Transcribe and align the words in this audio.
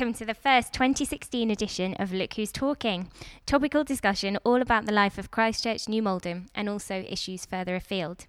welcome 0.00 0.14
to 0.14 0.24
the 0.24 0.32
first 0.32 0.72
2016 0.72 1.50
edition 1.50 1.92
of 1.98 2.10
Look 2.10 2.32
Who's 2.32 2.50
Talking. 2.50 3.10
Topical 3.44 3.84
discussion 3.84 4.38
all 4.44 4.62
about 4.62 4.86
the 4.86 4.94
life 4.94 5.18
of 5.18 5.30
Christ 5.30 5.62
Church, 5.62 5.90
New 5.90 6.02
Malden, 6.02 6.48
and 6.54 6.70
also 6.70 7.04
issues 7.06 7.44
further 7.44 7.76
afield. 7.76 8.26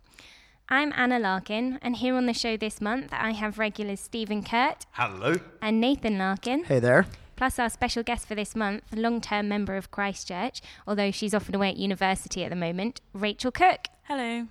I'm 0.67 0.91
Anna 0.97 1.17
Larkin, 1.17 1.79
and 1.81 1.95
here 1.95 2.15
on 2.15 2.25
the 2.25 2.33
show 2.33 2.57
this 2.57 2.81
month 2.81 3.13
I 3.13 3.31
have 3.31 3.57
regulars 3.57 4.01
Stephen 4.01 4.43
Kuhrt 4.43 4.81
Hello. 4.91 5.35
and 5.61 5.79
Nathan 5.79 6.17
Larkin, 6.17 6.65
Hey 6.65 6.79
there. 6.79 7.05
plus 7.37 7.57
our 7.57 7.69
special 7.69 8.03
guest 8.03 8.27
for 8.27 8.35
this 8.35 8.53
month, 8.53 8.83
long 8.93 9.21
term 9.21 9.47
member 9.47 9.77
of 9.77 9.91
Christ 9.91 10.27
Church, 10.27 10.61
although 10.85 11.11
she's 11.11 11.33
often 11.33 11.55
away 11.55 11.69
at 11.69 11.77
university 11.77 12.43
at 12.43 12.49
the 12.49 12.57
moment, 12.57 12.99
Rachel 13.13 13.49
Cook. 13.49 13.85
Hello. 14.03 14.45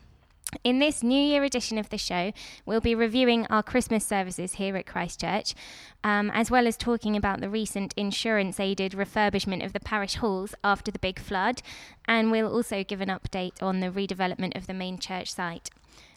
In 0.65 0.81
this 0.81 1.03
New 1.03 1.21
Year 1.21 1.45
edition 1.45 1.79
of 1.79 1.91
the 1.91 1.99
show, 1.99 2.33
we'll 2.67 2.81
be 2.81 2.95
reviewing 2.95 3.47
our 3.47 3.63
Christmas 3.63 4.05
services 4.05 4.55
here 4.55 4.77
at 4.77 4.87
Christ 4.87 5.21
Church, 5.21 5.55
um, 6.03 6.31
as 6.35 6.51
well 6.51 6.67
as 6.67 6.77
talking 6.77 7.17
about 7.17 7.41
the 7.41 7.49
recent 7.49 7.95
insurance 7.97 8.59
aided 8.59 8.93
refurbishment 8.93 9.65
of 9.65 9.73
the 9.73 9.81
parish 9.81 10.17
halls 10.17 10.55
after 10.65 10.91
the 10.91 10.99
big 10.99 11.21
flood. 11.21 11.63
And 12.07 12.31
we'll 12.31 12.53
also 12.53 12.83
give 12.83 13.01
an 13.01 13.09
update 13.09 13.63
on 13.63 13.81
the 13.81 13.91
redevelopment 13.91 14.57
of 14.57 14.67
the 14.67 14.75
main 14.75 14.99
church 14.99 15.33
site. 15.33 15.71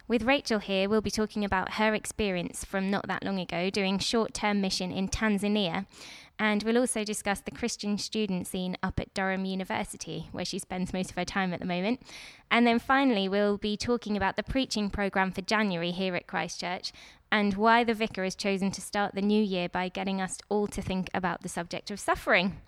With 0.06 0.24
Rachel 0.24 0.60
here, 0.60 0.90
we'll 0.90 1.02
be 1.02 1.12
talking 1.12 1.46
about 1.46 1.76
her 1.76 1.94
experience 1.94 2.66
from 2.66 2.92
not 2.92 3.08
that 3.08 3.24
long 3.24 3.40
ago 3.40 3.70
doing 3.70 4.00
short 4.00 4.34
term 4.34 4.60
mission 4.60 4.92
in 4.92 5.08
Tanzania. 5.08 5.86
And 6.40 6.64
we'll 6.64 6.80
also 6.80 7.04
discuss 7.04 7.40
the 7.40 7.52
Christian 7.52 7.98
student 7.98 8.48
scene 8.48 8.76
up 8.82 9.00
at 9.00 9.14
Durham 9.14 9.46
University, 9.46 10.30
where 10.32 10.46
she 10.46 10.60
spends 10.60 10.92
most 10.92 11.12
of 11.12 11.16
her 11.16 11.26
time 11.26 11.54
at 11.54 11.60
the 11.60 11.66
moment. 11.66 12.02
And 12.50 12.66
then 12.66 12.80
finally, 12.80 13.30
we'll 13.30 13.58
be 13.58 13.78
talking 13.78 14.18
about 14.18 14.36
the 14.36 14.44
preaching 14.44 14.90
programme 14.90 15.32
for 15.32 15.42
January 15.42 15.92
here 15.92 16.16
at 16.16 16.28
Christ 16.28 16.60
Church 16.60 16.92
and 17.32 17.56
why 17.56 17.84
the 17.84 17.94
vicar 17.94 18.24
has 18.24 18.36
chosen 18.36 18.72
to 18.72 18.82
start 18.82 19.16
the 19.16 19.22
new 19.22 19.42
year 19.42 19.70
by 19.70 19.90
getting 19.90 20.22
us 20.22 20.38
all 20.50 20.68
to 20.68 20.82
think 20.82 21.10
about 21.14 21.42
the 21.42 21.50
subject 21.50 21.90
of 21.90 22.00
suffering. 22.00 22.62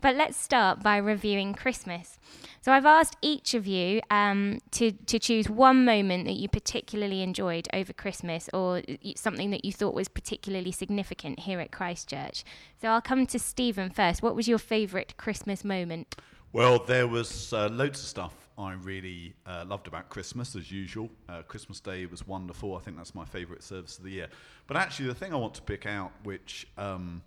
But 0.00 0.14
let's 0.14 0.36
start 0.36 0.82
by 0.82 0.98
reviewing 0.98 1.54
Christmas. 1.54 2.18
So 2.60 2.72
I've 2.72 2.86
asked 2.86 3.16
each 3.22 3.54
of 3.54 3.66
you 3.66 4.00
um, 4.10 4.60
to, 4.72 4.92
to 4.92 5.18
choose 5.18 5.48
one 5.48 5.84
moment 5.84 6.26
that 6.26 6.34
you 6.34 6.48
particularly 6.48 7.22
enjoyed 7.22 7.68
over 7.72 7.92
Christmas 7.92 8.50
or 8.52 8.82
something 9.16 9.50
that 9.50 9.64
you 9.64 9.72
thought 9.72 9.94
was 9.94 10.08
particularly 10.08 10.72
significant 10.72 11.40
here 11.40 11.60
at 11.60 11.70
Christ 11.70 12.10
Church. 12.10 12.44
So 12.80 12.88
I'll 12.88 13.00
come 13.00 13.26
to 13.26 13.38
Stephen 13.38 13.90
first. 13.90 14.22
What 14.22 14.36
was 14.36 14.48
your 14.48 14.58
favourite 14.58 15.16
Christmas 15.16 15.64
moment? 15.64 16.16
Well, 16.52 16.78
there 16.78 17.06
was 17.06 17.52
uh, 17.52 17.68
loads 17.68 18.00
of 18.00 18.06
stuff 18.06 18.34
I 18.58 18.72
really 18.72 19.34
uh, 19.44 19.64
loved 19.66 19.86
about 19.86 20.08
Christmas, 20.08 20.56
as 20.56 20.72
usual. 20.72 21.10
Uh, 21.28 21.42
Christmas 21.42 21.80
Day 21.80 22.06
was 22.06 22.26
wonderful. 22.26 22.76
I 22.76 22.80
think 22.80 22.96
that's 22.96 23.14
my 23.14 23.24
favourite 23.24 23.62
service 23.62 23.98
of 23.98 24.04
the 24.04 24.10
year. 24.10 24.28
But 24.66 24.78
actually, 24.78 25.08
the 25.08 25.14
thing 25.14 25.34
I 25.34 25.36
want 25.36 25.54
to 25.54 25.62
pick 25.62 25.84
out, 25.84 26.12
which 26.22 26.66
um, 26.78 27.22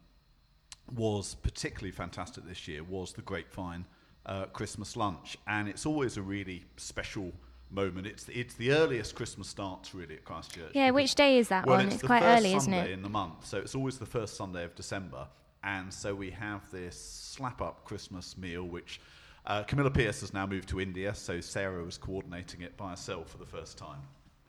was 0.96 1.36
particularly 1.36 1.92
fantastic 1.92 2.46
this 2.46 2.68
year, 2.68 2.84
was 2.84 3.14
the 3.14 3.22
Grapevine 3.22 3.86
uh, 4.26 4.46
Christmas 4.46 4.96
lunch, 4.96 5.38
and 5.48 5.68
it's 5.68 5.86
always 5.86 6.18
a 6.18 6.22
really 6.22 6.66
special 6.78 7.32
moment. 7.72 8.08
It's 8.08 8.24
the, 8.24 8.34
it's 8.34 8.56
the 8.56 8.72
earliest 8.72 9.16
Christmas 9.16 9.48
starts 9.48 9.94
really 9.94 10.16
at 10.16 10.26
Christ 10.26 10.54
Church. 10.54 10.72
Yeah, 10.74 10.92
which 10.92 11.16
day 11.16 11.38
is 11.38 11.48
that 11.50 11.66
well, 11.66 11.78
one? 11.78 11.86
It's, 11.88 11.96
It's 11.96 12.04
quite 12.04 12.24
early, 12.24 12.54
isn't 12.56 12.72
Sunday 12.72 12.92
it? 12.92 12.94
in 12.94 13.02
the 13.02 13.10
month, 13.10 13.46
so 13.46 13.58
it's 13.58 13.76
always 13.76 13.98
the 13.98 14.06
first 14.06 14.36
Sunday 14.36 14.64
of 14.64 14.76
December, 14.76 15.28
and 15.64 15.94
so 15.94 16.16
we 16.16 16.32
have 16.32 16.70
this 16.72 17.00
slap-up 17.00 17.86
Christmas 17.86 18.38
meal, 18.38 18.64
which 18.64 19.00
uh, 19.46 19.64
Camilla 19.64 19.92
Pierce 19.92 20.22
has 20.22 20.34
now 20.34 20.46
moved 20.46 20.70
to 20.70 20.80
India, 20.80 21.14
so 21.14 21.42
Sarah 21.42 21.84
was 21.84 21.98
coordinating 21.98 22.62
it 22.62 22.78
by 22.78 22.92
herself 22.92 23.30
for 23.30 23.38
the 23.38 23.46
first 23.46 23.78
time 23.78 24.02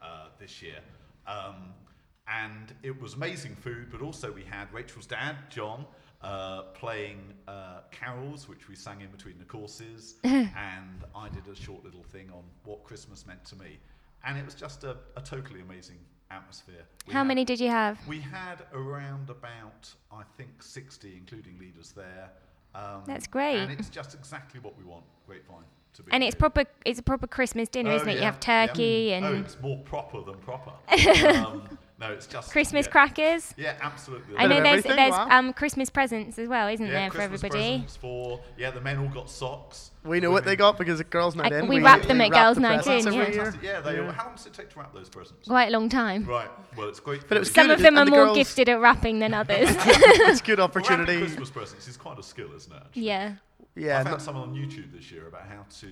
uh, 0.02 0.26
this 0.38 0.62
year. 0.62 0.80
Um, 1.26 1.74
and 2.26 2.72
it 2.82 3.00
was 3.00 3.14
amazing 3.14 3.56
food, 3.56 3.88
but 3.90 4.02
also 4.02 4.30
we 4.30 4.44
had 4.44 4.72
Rachel's 4.72 5.06
dad, 5.06 5.36
John, 5.48 5.84
uh, 6.22 6.62
playing 6.74 7.32
uh, 7.48 7.80
carols, 7.90 8.48
which 8.48 8.68
we 8.68 8.74
sang 8.76 9.00
in 9.00 9.08
between 9.10 9.38
the 9.38 9.44
courses, 9.44 10.16
and 10.24 11.04
I 11.14 11.28
did 11.28 11.46
a 11.48 11.54
short 11.54 11.84
little 11.84 12.02
thing 12.02 12.30
on 12.32 12.42
what 12.64 12.84
Christmas 12.84 13.26
meant 13.26 13.44
to 13.46 13.56
me. 13.56 13.78
And 14.24 14.36
it 14.38 14.44
was 14.44 14.54
just 14.54 14.84
a, 14.84 14.96
a 15.16 15.20
totally 15.22 15.60
amazing 15.62 15.96
atmosphere. 16.30 16.84
We 17.06 17.12
How 17.14 17.20
had- 17.20 17.28
many 17.28 17.44
did 17.44 17.58
you 17.58 17.68
have? 17.70 17.98
We 18.06 18.20
had 18.20 18.62
around 18.74 19.30
about, 19.30 19.92
I 20.12 20.22
think, 20.36 20.62
60, 20.62 21.14
including 21.16 21.58
leaders 21.58 21.92
there. 21.92 22.30
Um, 22.74 23.02
That's 23.06 23.26
great. 23.26 23.56
And 23.58 23.72
it's 23.72 23.88
just 23.88 24.14
exactly 24.14 24.60
what 24.60 24.76
we 24.78 24.84
want 24.84 25.04
Grapevine 25.26 25.64
to 25.94 26.02
be. 26.02 26.12
And 26.12 26.22
it's 26.22 26.36
proper. 26.36 26.64
It's 26.84 27.00
a 27.00 27.02
proper 27.02 27.26
Christmas 27.26 27.68
dinner, 27.68 27.90
Oh, 27.90 27.96
isn't 27.96 28.08
it? 28.08 28.16
You 28.16 28.22
have 28.22 28.38
turkey 28.38 29.06
yeah. 29.10 29.16
and 29.16 29.26
Oh, 29.26 29.34
it's 29.34 29.58
more 29.60 29.78
proper 29.78 30.22
than 30.22 30.36
proper. 30.36 30.70
um, 31.36 31.78
no, 32.00 32.12
it's 32.12 32.26
just 32.26 32.50
Christmas 32.50 32.86
yeah. 32.86 32.92
crackers. 32.92 33.54
Yeah, 33.56 33.76
absolutely. 33.80 34.36
I 34.36 34.46
know 34.46 34.62
there's 34.62 34.84
there's 34.84 35.12
wow. 35.12 35.28
um 35.30 35.52
Christmas 35.52 35.90
presents 35.90 36.38
as 36.38 36.48
well, 36.48 36.68
isn't 36.68 36.86
yeah, 36.86 36.92
there, 36.92 37.10
for 37.10 37.18
Christmas 37.18 37.44
everybody? 37.44 37.70
presents 37.70 37.96
for 37.96 38.40
yeah, 38.56 38.70
the 38.70 38.80
men 38.80 38.98
all 38.98 39.08
got 39.08 39.28
socks. 39.28 39.90
We 40.02 40.18
know 40.18 40.30
what 40.30 40.44
they 40.44 40.56
got 40.56 40.78
because 40.78 40.98
at 40.98 41.10
girls' 41.10 41.36
night 41.36 41.52
I- 41.52 41.58
in. 41.58 41.68
we 41.68 41.82
wrap 41.82 42.02
them 42.02 42.20
at 42.22 42.30
girls' 42.30 42.56
the 42.56 42.62
night 42.62 42.86
in, 42.86 43.12
yeah. 43.12 43.24
Fantastic. 43.24 43.62
Yeah, 43.62 43.80
they. 43.80 43.96
Yeah. 43.96 44.12
How 44.12 44.26
long 44.26 44.34
does 44.36 44.46
it 44.46 44.54
take 44.54 44.70
to 44.70 44.78
wrap 44.78 44.94
those 44.94 45.10
presents? 45.10 45.46
Quite 45.46 45.68
a 45.68 45.72
long 45.72 45.88
time. 45.90 46.24
Right. 46.24 46.48
Well, 46.76 46.88
it's 46.88 47.00
great. 47.00 47.28
But 47.28 47.36
it 47.36 47.40
was. 47.40 47.50
Some 47.52 47.66
good, 47.66 47.74
of 47.74 47.82
them 47.82 47.98
are 47.98 48.06
the 48.06 48.10
more 48.10 48.34
gifted 48.34 48.68
at 48.70 48.80
wrapping 48.80 49.18
than 49.18 49.34
others. 49.42 49.68
it's 49.70 50.40
a 50.40 50.44
good 50.44 50.58
Well, 50.58 50.68
wrapping 50.68 50.82
opportunity. 50.82 51.18
Christmas 51.18 51.50
presents 51.50 51.86
is 51.86 51.96
quite 51.98 52.18
a 52.18 52.22
skill, 52.22 52.48
isn't 52.56 52.72
it? 52.72 52.82
actually? 52.82 53.02
yeah. 53.02 53.34
Yeah, 53.76 54.00
I 54.00 54.04
found 54.04 54.18
no- 54.18 54.24
someone 54.24 54.48
on 54.48 54.54
YouTube 54.54 54.92
this 54.92 55.12
year 55.12 55.28
about 55.28 55.42
how 55.46 55.64
to 55.80 55.88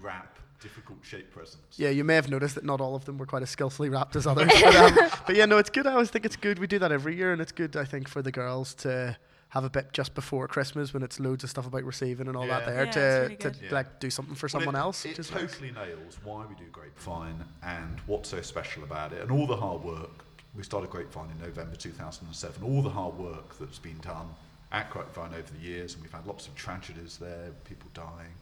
wrap 0.00 0.38
difficult 0.60 0.98
shaped 1.02 1.32
presents. 1.32 1.78
yeah. 1.78 1.90
You 1.90 2.04
may 2.04 2.14
have 2.14 2.28
noticed 2.30 2.54
that 2.56 2.64
not 2.64 2.80
all 2.80 2.94
of 2.94 3.04
them 3.04 3.18
were 3.18 3.26
quite 3.26 3.42
as 3.42 3.50
skillfully 3.50 3.88
wrapped 3.88 4.16
as 4.16 4.26
others. 4.26 4.50
but, 4.62 4.76
um, 4.76 5.10
but 5.26 5.36
yeah, 5.36 5.44
no, 5.46 5.58
it's 5.58 5.70
good. 5.70 5.86
I 5.86 5.92
always 5.92 6.10
think 6.10 6.24
it's 6.24 6.36
good. 6.36 6.58
We 6.58 6.66
do 6.66 6.78
that 6.78 6.92
every 6.92 7.16
year, 7.16 7.32
and 7.32 7.40
it's 7.40 7.52
good. 7.52 7.76
I 7.76 7.84
think 7.84 8.08
for 8.08 8.22
the 8.22 8.32
girls 8.32 8.74
to 8.76 9.16
have 9.50 9.62
a 9.64 9.70
bit 9.70 9.92
just 9.92 10.14
before 10.14 10.48
Christmas 10.48 10.92
when 10.92 11.02
it's 11.02 11.20
loads 11.20 11.44
of 11.44 11.50
stuff 11.50 11.66
about 11.66 11.84
receiving 11.84 12.26
and 12.26 12.36
all 12.36 12.46
that 12.48 12.66
there 12.66 12.84
Yeah, 12.86 12.90
to, 12.90 13.00
really 13.22 13.36
to. 13.36 13.54
Yeah. 13.62 13.68
like 13.70 14.00
do 14.00 14.10
something 14.10 14.34
for 14.34 14.46
Well, 14.46 14.60
someone 14.60 14.74
it, 14.74 14.78
else. 14.78 15.04
It 15.04 15.10
which 15.10 15.18
is 15.20 15.30
nice. 15.30 15.40
totally 15.52 15.70
nails 15.70 16.18
why 16.24 16.44
we 16.46 16.54
do 16.56 16.64
Grapevine 16.72 17.44
and 17.62 18.00
what's 18.06 18.28
so 18.30 18.40
special 18.42 18.82
about 18.82 19.12
it, 19.12 19.22
and 19.22 19.30
all 19.30 19.46
the 19.46 19.56
hard 19.56 19.82
work. 19.84 20.24
We 20.54 20.62
started 20.62 20.90
Grapevine 20.90 21.30
in 21.30 21.38
November 21.38 21.76
2007. 21.76 22.62
All 22.64 22.82
the 22.82 22.90
hard 22.90 23.16
work 23.18 23.56
that's 23.58 23.78
been 23.78 23.98
done 23.98 24.28
at 24.72 24.90
Grapevine 24.90 25.32
over 25.34 25.52
the 25.52 25.64
years, 25.64 25.94
and 25.94 26.02
we've 26.02 26.12
had 26.12 26.26
lots 26.26 26.48
of 26.48 26.54
tragedies 26.56 27.18
there, 27.18 27.50
people 27.64 27.88
dying, 27.94 28.34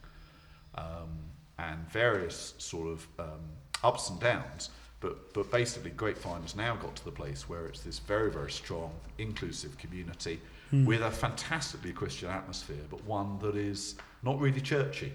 um, 0.75 1.09
and 1.59 1.89
various 1.89 2.53
sort 2.57 2.87
of 2.87 3.07
um, 3.19 3.39
ups 3.83 4.09
and 4.09 4.19
downs. 4.19 4.69
But, 4.99 5.33
but 5.33 5.51
basically, 5.51 5.91
Grapevine 5.91 6.41
has 6.41 6.55
now 6.55 6.75
got 6.75 6.95
to 6.95 7.05
the 7.05 7.11
place 7.11 7.47
where 7.47 7.67
it's 7.67 7.81
this 7.81 7.99
very, 7.99 8.31
very 8.31 8.49
strong, 8.51 8.91
inclusive 9.17 9.77
community 9.77 10.39
with 10.71 11.01
a 11.01 11.11
fantastically 11.11 11.93
Christian 11.93 12.29
atmosphere, 12.29 12.83
but 12.89 13.03
one 13.05 13.37
that 13.39 13.55
is 13.55 13.95
not 14.23 14.39
really 14.39 14.59
churchy. 14.59 15.13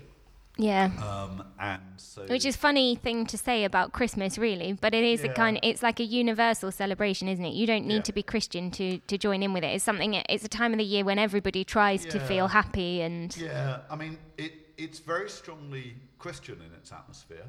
Yeah. 0.56 0.90
Um, 1.02 1.42
and 1.58 1.80
so 1.96 2.24
Which 2.26 2.44
is 2.44 2.56
funny 2.56 2.94
thing 2.94 3.26
to 3.26 3.38
say 3.38 3.64
about 3.64 3.92
Christmas, 3.92 4.38
really, 4.38 4.72
but 4.74 4.94
it 4.94 5.04
is 5.04 5.22
a 5.22 5.28
Yeah. 5.28 5.32
kind. 5.34 5.60
It's 5.62 5.82
like 5.82 6.00
a 6.00 6.04
universal 6.04 6.70
celebration, 6.70 7.28
isn't 7.28 7.44
it? 7.44 7.54
You 7.54 7.66
don't 7.66 7.86
need 7.86 7.96
Yeah. 7.96 8.02
to 8.02 8.12
be 8.12 8.22
Christian 8.22 8.70
to 8.72 8.98
to 8.98 9.16
join 9.18 9.42
in 9.42 9.52
with 9.52 9.64
it. 9.64 9.68
It's 9.74 9.84
something. 9.84 10.14
It's 10.14 10.44
a 10.44 10.48
time 10.48 10.72
of 10.72 10.78
the 10.78 10.84
year 10.84 11.04
when 11.04 11.18
everybody 11.18 11.64
tries 11.64 12.04
to 12.06 12.18
feel 12.20 12.48
happy 12.48 13.00
and 13.00 13.34
yeah, 13.36 13.78
I 13.90 13.96
mean, 13.96 14.18
it, 14.38 14.52
it's 14.80 14.98
very 14.98 15.28
strongly 15.28 15.94
Christian 16.18 16.56
in 16.56 16.74
its 16.74 16.90
atmosphere, 16.90 17.44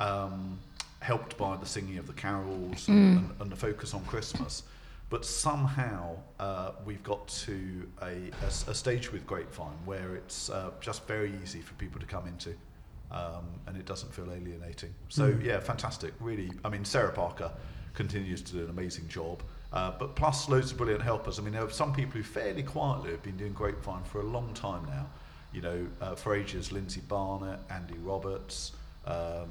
um, 0.00 0.58
helped 1.00 1.36
by 1.38 1.56
the 1.56 1.66
singing 1.66 1.98
of 1.98 2.06
the 2.06 2.12
carols 2.12 2.88
and, 2.88 3.18
and, 3.18 3.40
and 3.40 3.52
the 3.52 3.56
focus 3.56 3.94
on 3.94 4.04
Christmas. 4.04 4.64
But 5.08 5.24
somehow 5.24 6.16
uh, 6.40 6.72
we've 6.84 7.02
got 7.02 7.28
to 7.28 7.88
a 8.00 8.74
stage 8.74 9.12
with 9.12 9.26
Grapevine 9.26 9.76
where 9.84 10.16
it's 10.16 10.50
uh, 10.50 10.70
just 10.80 11.06
very 11.06 11.32
easy 11.42 11.60
for 11.60 11.74
people 11.74 12.00
to 12.00 12.06
come 12.06 12.26
into. 12.26 12.54
Um, 13.10 13.44
and 13.66 13.76
it 13.76 13.84
doesn't 13.84 14.12
feel 14.14 14.32
alienating. 14.32 14.94
So 15.10 15.36
yeah, 15.42 15.60
fantastic. 15.60 16.14
Really, 16.18 16.50
I 16.64 16.70
mean, 16.70 16.82
Sarah 16.82 17.12
Parker 17.12 17.52
continues 17.92 18.40
to 18.40 18.52
do 18.52 18.64
an 18.64 18.70
amazing 18.70 19.06
job. 19.08 19.42
Uh, 19.70 19.92
but 19.98 20.16
plus 20.16 20.48
loads 20.48 20.72
of 20.72 20.78
brilliant 20.78 21.02
helpers. 21.02 21.38
I 21.38 21.42
mean, 21.42 21.52
there 21.52 21.62
are 21.62 21.70
some 21.70 21.92
people 21.92 22.14
who 22.14 22.22
fairly 22.22 22.62
quietly 22.62 23.10
have 23.10 23.22
been 23.22 23.36
doing 23.36 23.52
Grapevine 23.52 24.04
for 24.04 24.20
a 24.20 24.24
long 24.24 24.52
time 24.54 24.84
now. 24.86 25.06
You 25.52 25.60
know, 25.60 25.86
uh, 26.00 26.14
for 26.14 26.34
ages, 26.34 26.72
Lindsay 26.72 27.02
Barnett, 27.08 27.58
Andy 27.70 27.98
Roberts, 28.02 28.72
um, 29.06 29.48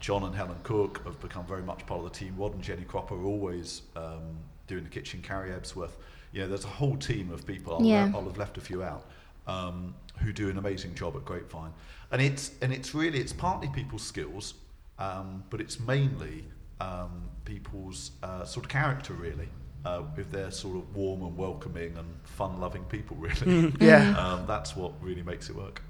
John 0.00 0.24
and 0.24 0.34
Helen 0.34 0.58
Cook 0.62 1.02
have 1.04 1.20
become 1.20 1.46
very 1.46 1.62
much 1.62 1.86
part 1.86 2.04
of 2.04 2.12
the 2.12 2.18
team. 2.18 2.34
Rod 2.36 2.54
and 2.54 2.62
Jenny 2.62 2.82
Cropper 2.84 3.14
are 3.14 3.24
always 3.24 3.82
um, 3.96 4.38
doing 4.66 4.84
the 4.84 4.90
kitchen. 4.90 5.22
Carrie 5.22 5.50
Ebsworth. 5.50 5.92
You 6.32 6.42
know, 6.42 6.48
there's 6.48 6.64
a 6.64 6.68
whole 6.68 6.96
team 6.96 7.30
of 7.32 7.46
people. 7.46 7.74
I'll, 7.74 7.82
Yeah. 7.82 8.10
I'll 8.14 8.24
have 8.24 8.36
left 8.38 8.58
a 8.58 8.60
few 8.60 8.82
out. 8.82 9.04
Um, 9.46 9.94
who 10.18 10.32
do 10.32 10.50
an 10.50 10.58
amazing 10.58 10.94
job 10.94 11.16
at 11.16 11.24
Grapevine, 11.24 11.72
and 12.10 12.20
it's 12.20 12.50
and 12.60 12.72
it's 12.72 12.94
really 12.94 13.18
it's 13.18 13.32
partly 13.32 13.68
people's 13.68 14.02
skills, 14.02 14.54
um, 14.98 15.44
but 15.48 15.60
it's 15.60 15.78
mainly 15.80 16.44
um, 16.80 17.22
people's 17.44 18.10
uh, 18.22 18.44
sort 18.44 18.66
of 18.66 18.70
character 18.70 19.14
really, 19.14 19.48
uh, 19.84 20.02
they're 20.30 20.50
sort 20.50 20.76
of 20.76 20.94
warm 20.94 21.22
and 21.22 21.36
welcoming 21.36 21.96
and 21.96 22.08
fun-loving 22.24 22.84
people 22.84 23.16
really. 23.20 23.72
Yeah. 23.80 24.16
um, 24.16 24.46
that's 24.46 24.76
what 24.76 24.92
really 25.02 25.22
makes 25.22 25.48
it 25.48 25.56
work. 25.56 25.82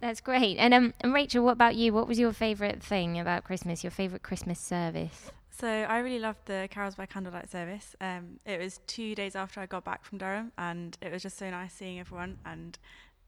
that's 0.00 0.20
great. 0.20 0.56
And 0.58 0.74
um, 0.74 0.94
and 1.00 1.12
Rachel, 1.12 1.44
what 1.44 1.52
about 1.52 1.74
you? 1.76 1.92
What 1.92 2.06
was 2.08 2.18
your 2.18 2.32
favourite 2.32 2.82
thing 2.82 3.18
about 3.18 3.44
Christmas? 3.44 3.82
Your 3.82 3.90
favourite 3.90 4.22
Christmas 4.22 4.58
service? 4.60 5.30
So 5.50 5.68
I 5.68 5.98
really 5.98 6.18
loved 6.18 6.46
the 6.46 6.66
Carols 6.70 6.94
by 6.94 7.06
Candlelight 7.06 7.50
service. 7.50 7.94
Um, 8.00 8.40
it 8.46 8.58
was 8.58 8.80
two 8.86 9.14
days 9.14 9.36
after 9.36 9.60
I 9.60 9.66
got 9.66 9.84
back 9.84 10.04
from 10.04 10.18
Durham, 10.18 10.50
and 10.58 10.96
it 11.00 11.12
was 11.12 11.22
just 11.22 11.38
so 11.38 11.50
nice 11.50 11.72
seeing 11.72 12.00
everyone 12.00 12.38
and 12.44 12.78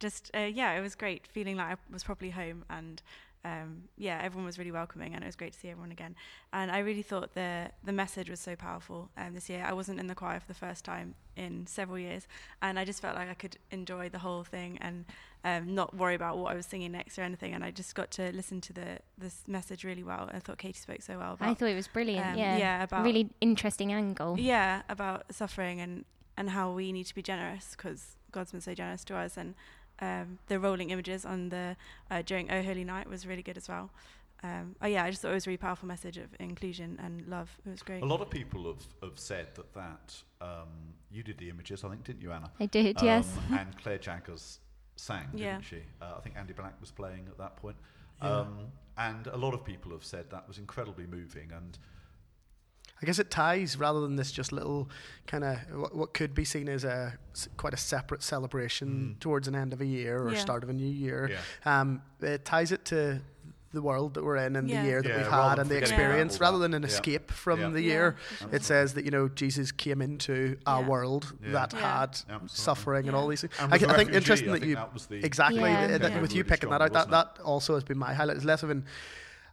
just 0.00 0.30
uh, 0.34 0.40
yeah, 0.40 0.72
it 0.72 0.80
was 0.80 0.94
great 0.94 1.26
feeling 1.26 1.56
like 1.56 1.68
I 1.68 1.76
was 1.92 2.02
probably 2.02 2.30
home 2.30 2.64
and 2.68 3.00
um, 3.44 3.84
yeah, 3.96 4.20
everyone 4.22 4.46
was 4.46 4.58
really 4.58 4.70
welcoming 4.72 5.14
and 5.14 5.22
it 5.22 5.26
was 5.26 5.36
great 5.36 5.52
to 5.52 5.58
see 5.58 5.68
everyone 5.68 5.92
again. 5.92 6.16
And 6.52 6.70
I 6.70 6.78
really 6.78 7.02
thought 7.02 7.34
the 7.34 7.70
the 7.82 7.92
message 7.92 8.30
was 8.30 8.40
so 8.40 8.56
powerful 8.56 9.10
um, 9.16 9.34
this 9.34 9.48
year. 9.50 9.64
I 9.66 9.72
wasn't 9.72 10.00
in 10.00 10.06
the 10.06 10.14
choir 10.14 10.40
for 10.40 10.46
the 10.46 10.54
first 10.54 10.84
time 10.84 11.14
in 11.36 11.66
several 11.66 11.98
years, 11.98 12.26
and 12.62 12.78
I 12.78 12.84
just 12.84 13.02
felt 13.02 13.16
like 13.16 13.28
I 13.28 13.34
could 13.34 13.56
enjoy 13.70 14.08
the 14.08 14.20
whole 14.20 14.44
thing 14.44 14.78
and 14.80 15.04
um, 15.44 15.74
not 15.74 15.94
worry 15.94 16.14
about 16.14 16.38
what 16.38 16.52
I 16.52 16.54
was 16.54 16.64
singing 16.64 16.92
next 16.92 17.18
or 17.18 17.22
anything. 17.22 17.52
And 17.52 17.62
I 17.62 17.70
just 17.70 17.94
got 17.94 18.10
to 18.12 18.32
listen 18.32 18.60
to 18.62 18.72
the 18.72 18.98
this 19.18 19.42
message 19.46 19.84
really 19.84 20.02
well. 20.02 20.30
I 20.32 20.38
thought 20.38 20.58
Katie 20.58 20.78
spoke 20.78 21.02
so 21.02 21.18
well. 21.18 21.34
About, 21.34 21.48
I 21.48 21.54
thought 21.54 21.68
it 21.68 21.74
was 21.74 21.88
brilliant. 21.88 22.26
um, 22.26 22.38
yeah, 22.38 22.56
yeah, 22.56 22.82
about 22.82 23.04
really 23.04 23.30
interesting 23.40 23.92
angle. 23.92 24.36
yeah 24.38 24.82
about 24.88 25.34
suffering 25.34 25.80
and 25.80 26.04
and 26.36 26.50
how 26.50 26.72
we 26.72 26.92
need 26.92 27.04
to 27.04 27.14
be 27.14 27.22
generous 27.22 27.74
because 27.76 28.16
God's 28.32 28.52
been 28.52 28.60
so 28.60 28.74
generous 28.74 29.04
to 29.04 29.16
us 29.16 29.36
and 29.36 29.54
um, 30.00 30.38
the 30.48 30.58
rolling 30.58 30.90
images 30.90 31.24
on 31.24 31.48
the 31.48 31.76
uh, 32.10 32.22
during 32.22 32.50
Oh 32.50 32.62
Holy 32.62 32.84
Night 32.84 33.08
was 33.08 33.26
really 33.26 33.42
good 33.42 33.56
as 33.56 33.68
well. 33.68 33.90
Um, 34.42 34.76
oh 34.82 34.86
yeah, 34.86 35.04
I 35.04 35.10
just 35.10 35.22
thought 35.22 35.30
it 35.30 35.34
was 35.34 35.46
a 35.46 35.50
really 35.50 35.56
powerful 35.56 35.88
message 35.88 36.18
of 36.18 36.28
inclusion 36.38 36.98
and 37.02 37.26
love. 37.28 37.50
It 37.66 37.70
was 37.70 37.82
great. 37.82 38.02
A 38.02 38.06
lot 38.06 38.20
of 38.20 38.28
people 38.28 38.66
have, 38.66 38.86
have 39.02 39.18
said 39.18 39.48
that 39.54 39.72
that 39.72 40.22
um, 40.42 40.68
you 41.10 41.22
did 41.22 41.38
the 41.38 41.48
images, 41.48 41.82
I 41.82 41.88
think, 41.88 42.04
didn't 42.04 42.20
you, 42.20 42.30
Anna? 42.30 42.50
I 42.60 42.66
did, 42.66 43.00
yes. 43.00 43.26
Um, 43.48 43.58
and 43.58 43.76
Claire 43.82 43.98
Jaggers 43.98 44.60
sang, 44.96 45.28
didn't 45.34 45.62
she? 45.62 45.78
Uh, 46.00 46.14
I 46.18 46.20
think 46.20 46.36
Andy 46.36 46.52
Black 46.52 46.78
was 46.80 46.90
playing 46.90 47.26
at 47.30 47.38
that 47.38 47.56
point. 47.56 47.76
Yeah. 48.22 48.40
Um, 48.40 48.58
and 48.98 49.26
a 49.28 49.36
lot 49.36 49.54
of 49.54 49.64
people 49.64 49.90
have 49.92 50.04
said 50.04 50.30
that 50.30 50.46
was 50.46 50.58
incredibly 50.58 51.06
moving. 51.06 51.50
And 51.52 51.78
I 53.02 53.06
guess 53.06 53.18
it 53.18 53.30
ties 53.30 53.76
rather 53.76 54.00
than 54.00 54.16
this 54.16 54.32
just 54.32 54.52
little 54.52 54.88
kind 55.26 55.44
of 55.44 55.58
what, 55.72 55.94
what 55.94 56.14
could 56.14 56.34
be 56.34 56.44
seen 56.44 56.68
as 56.68 56.84
a 56.84 57.14
s- 57.34 57.48
quite 57.56 57.74
a 57.74 57.76
separate 57.76 58.22
celebration 58.22 59.16
Mm. 59.16 59.20
towards 59.20 59.48
an 59.48 59.54
end 59.54 59.72
of 59.72 59.80
a 59.80 59.86
year 59.86 60.22
or 60.22 60.32
Yeah. 60.32 60.38
start 60.38 60.62
of 60.62 60.70
a 60.70 60.72
new 60.72 60.86
year. 60.86 61.30
yeah, 61.30 61.80
Um, 61.80 62.02
it 62.20 62.44
ties 62.44 62.72
it 62.72 62.84
to 62.86 63.20
the 63.72 63.82
world 63.82 64.14
that 64.14 64.22
we're 64.22 64.36
in 64.36 64.54
and 64.54 64.70
Yeah. 64.70 64.82
the 64.82 64.88
year 64.88 65.02
that 65.02 65.08
Yeah, 65.08 65.16
we've 65.18 65.26
had 65.26 65.58
and 65.58 65.68
the 65.68 65.76
experience, 65.76 66.38
rather 66.38 66.58
than 66.58 66.74
an 66.74 66.82
Yeah. 66.82 66.88
escape 66.88 67.32
from 67.32 67.60
Yeah. 67.60 67.68
the 67.70 67.82
Yeah, 67.82 67.92
year. 67.92 68.16
for. 68.38 68.54
It 68.54 68.62
says 68.62 68.94
that 68.94 69.04
you 69.04 69.10
know 69.10 69.28
Jesus 69.28 69.72
came 69.72 70.00
into 70.00 70.56
our 70.64 70.80
Yeah. 70.82 70.88
world 70.88 71.32
Yeah. 71.42 71.52
that 71.52 71.72
Yeah. 71.72 71.80
had 71.80 72.10
Absolutely. 72.10 72.48
suffering 72.48 73.08
and 73.08 73.16
all 73.16 73.26
these 73.26 73.40
things. 73.40 73.52
And 73.58 73.72
I, 73.72 73.76
was 73.76 73.82
ca- 73.82 73.88
a 73.90 73.92
I 73.92 73.96
think 73.96 74.08
refugee, 74.10 74.16
interesting 74.16 74.48
I 74.48 74.52
that 74.52 74.58
think 74.60 74.68
you 74.70 74.76
that 74.76 74.94
was 74.94 75.06
the 75.06 75.16
exactly 75.26 75.60
Yeah. 75.70 75.86
th- 75.88 76.00
that 76.02 76.12
Yeah. 76.12 76.20
with 76.20 76.32
you 76.32 76.42
really 76.44 76.48
picking 76.50 76.70
that 76.70 76.80
out. 76.80 76.92
That 76.92 77.10
that 77.10 77.38
also 77.42 77.74
has 77.74 77.82
been 77.82 77.98
my 77.98 78.14
highlight. 78.14 78.36
It's 78.36 78.46
less 78.46 78.62
of 78.62 78.70
an 78.70 78.86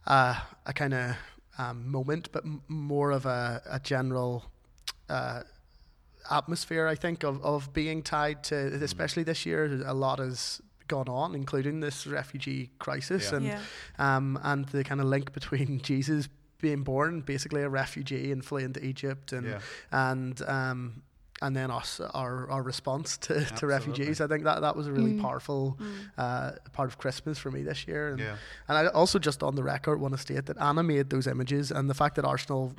uh, 0.06 0.36
a 0.66 0.72
kind 0.72 0.94
of 0.94 1.16
um, 1.58 1.90
moment, 1.90 2.28
but 2.32 2.44
m- 2.44 2.62
more 2.68 3.10
of 3.10 3.26
a, 3.26 3.62
a 3.70 3.80
general. 3.80 4.44
Uh, 5.08 5.42
atmosphere 6.30 6.86
I 6.86 6.94
think 6.94 7.24
of, 7.24 7.44
of 7.44 7.72
being 7.72 8.00
tied 8.02 8.44
to 8.44 8.54
Mm. 8.54 8.82
especially 8.82 9.24
this 9.24 9.44
year 9.44 9.82
a 9.84 9.92
lot 9.92 10.20
has 10.20 10.62
gone 10.86 11.08
on 11.08 11.34
including 11.34 11.80
this 11.80 12.06
refugee 12.06 12.70
crisis 12.78 13.30
Yeah. 13.30 13.36
and 13.36 13.46
yeah, 13.46 13.60
um, 13.98 14.38
and 14.42 14.64
the 14.66 14.84
kind 14.84 15.00
of 15.00 15.06
link 15.08 15.32
between 15.32 15.80
Jesus 15.90 16.28
being 16.60 16.84
born, 16.84 17.22
basically 17.22 17.62
a 17.62 17.68
refugee 17.68 18.30
and 18.30 18.44
fleeing 18.44 18.72
to 18.74 18.84
Egypt, 18.84 19.32
and 19.32 19.46
Yeah. 19.46 19.58
and 19.90 20.40
um, 20.42 21.02
and 21.42 21.54
then 21.56 21.70
us, 21.70 22.00
our 22.14 22.48
our 22.50 22.62
response 22.62 23.18
to, 23.26 23.44
to 23.58 23.66
refugees. 23.66 24.20
I 24.20 24.26
think 24.26 24.44
that 24.44 24.60
that 24.62 24.74
was 24.76 24.86
a 24.86 24.92
really 24.92 25.12
Mm. 25.12 25.20
powerful 25.20 25.76
Mm. 25.80 25.86
uh, 26.16 26.50
part 26.72 26.88
of 26.90 26.96
Christmas 26.98 27.38
for 27.38 27.50
me 27.50 27.62
this 27.62 27.86
year. 27.88 28.10
And, 28.12 28.18
Yeah. 28.20 28.36
and 28.68 28.74
I 28.78 28.86
also 29.00 29.18
just 29.18 29.42
on 29.42 29.54
the 29.56 29.62
record 29.74 30.00
want 30.00 30.14
to 30.14 30.18
state 30.18 30.46
that 30.46 30.56
Anna 30.58 30.82
made 30.82 31.10
those 31.10 31.26
images, 31.26 31.70
and 31.70 31.90
the 31.90 31.94
fact 32.02 32.14
that 32.16 32.24
Arsenal 32.24 32.72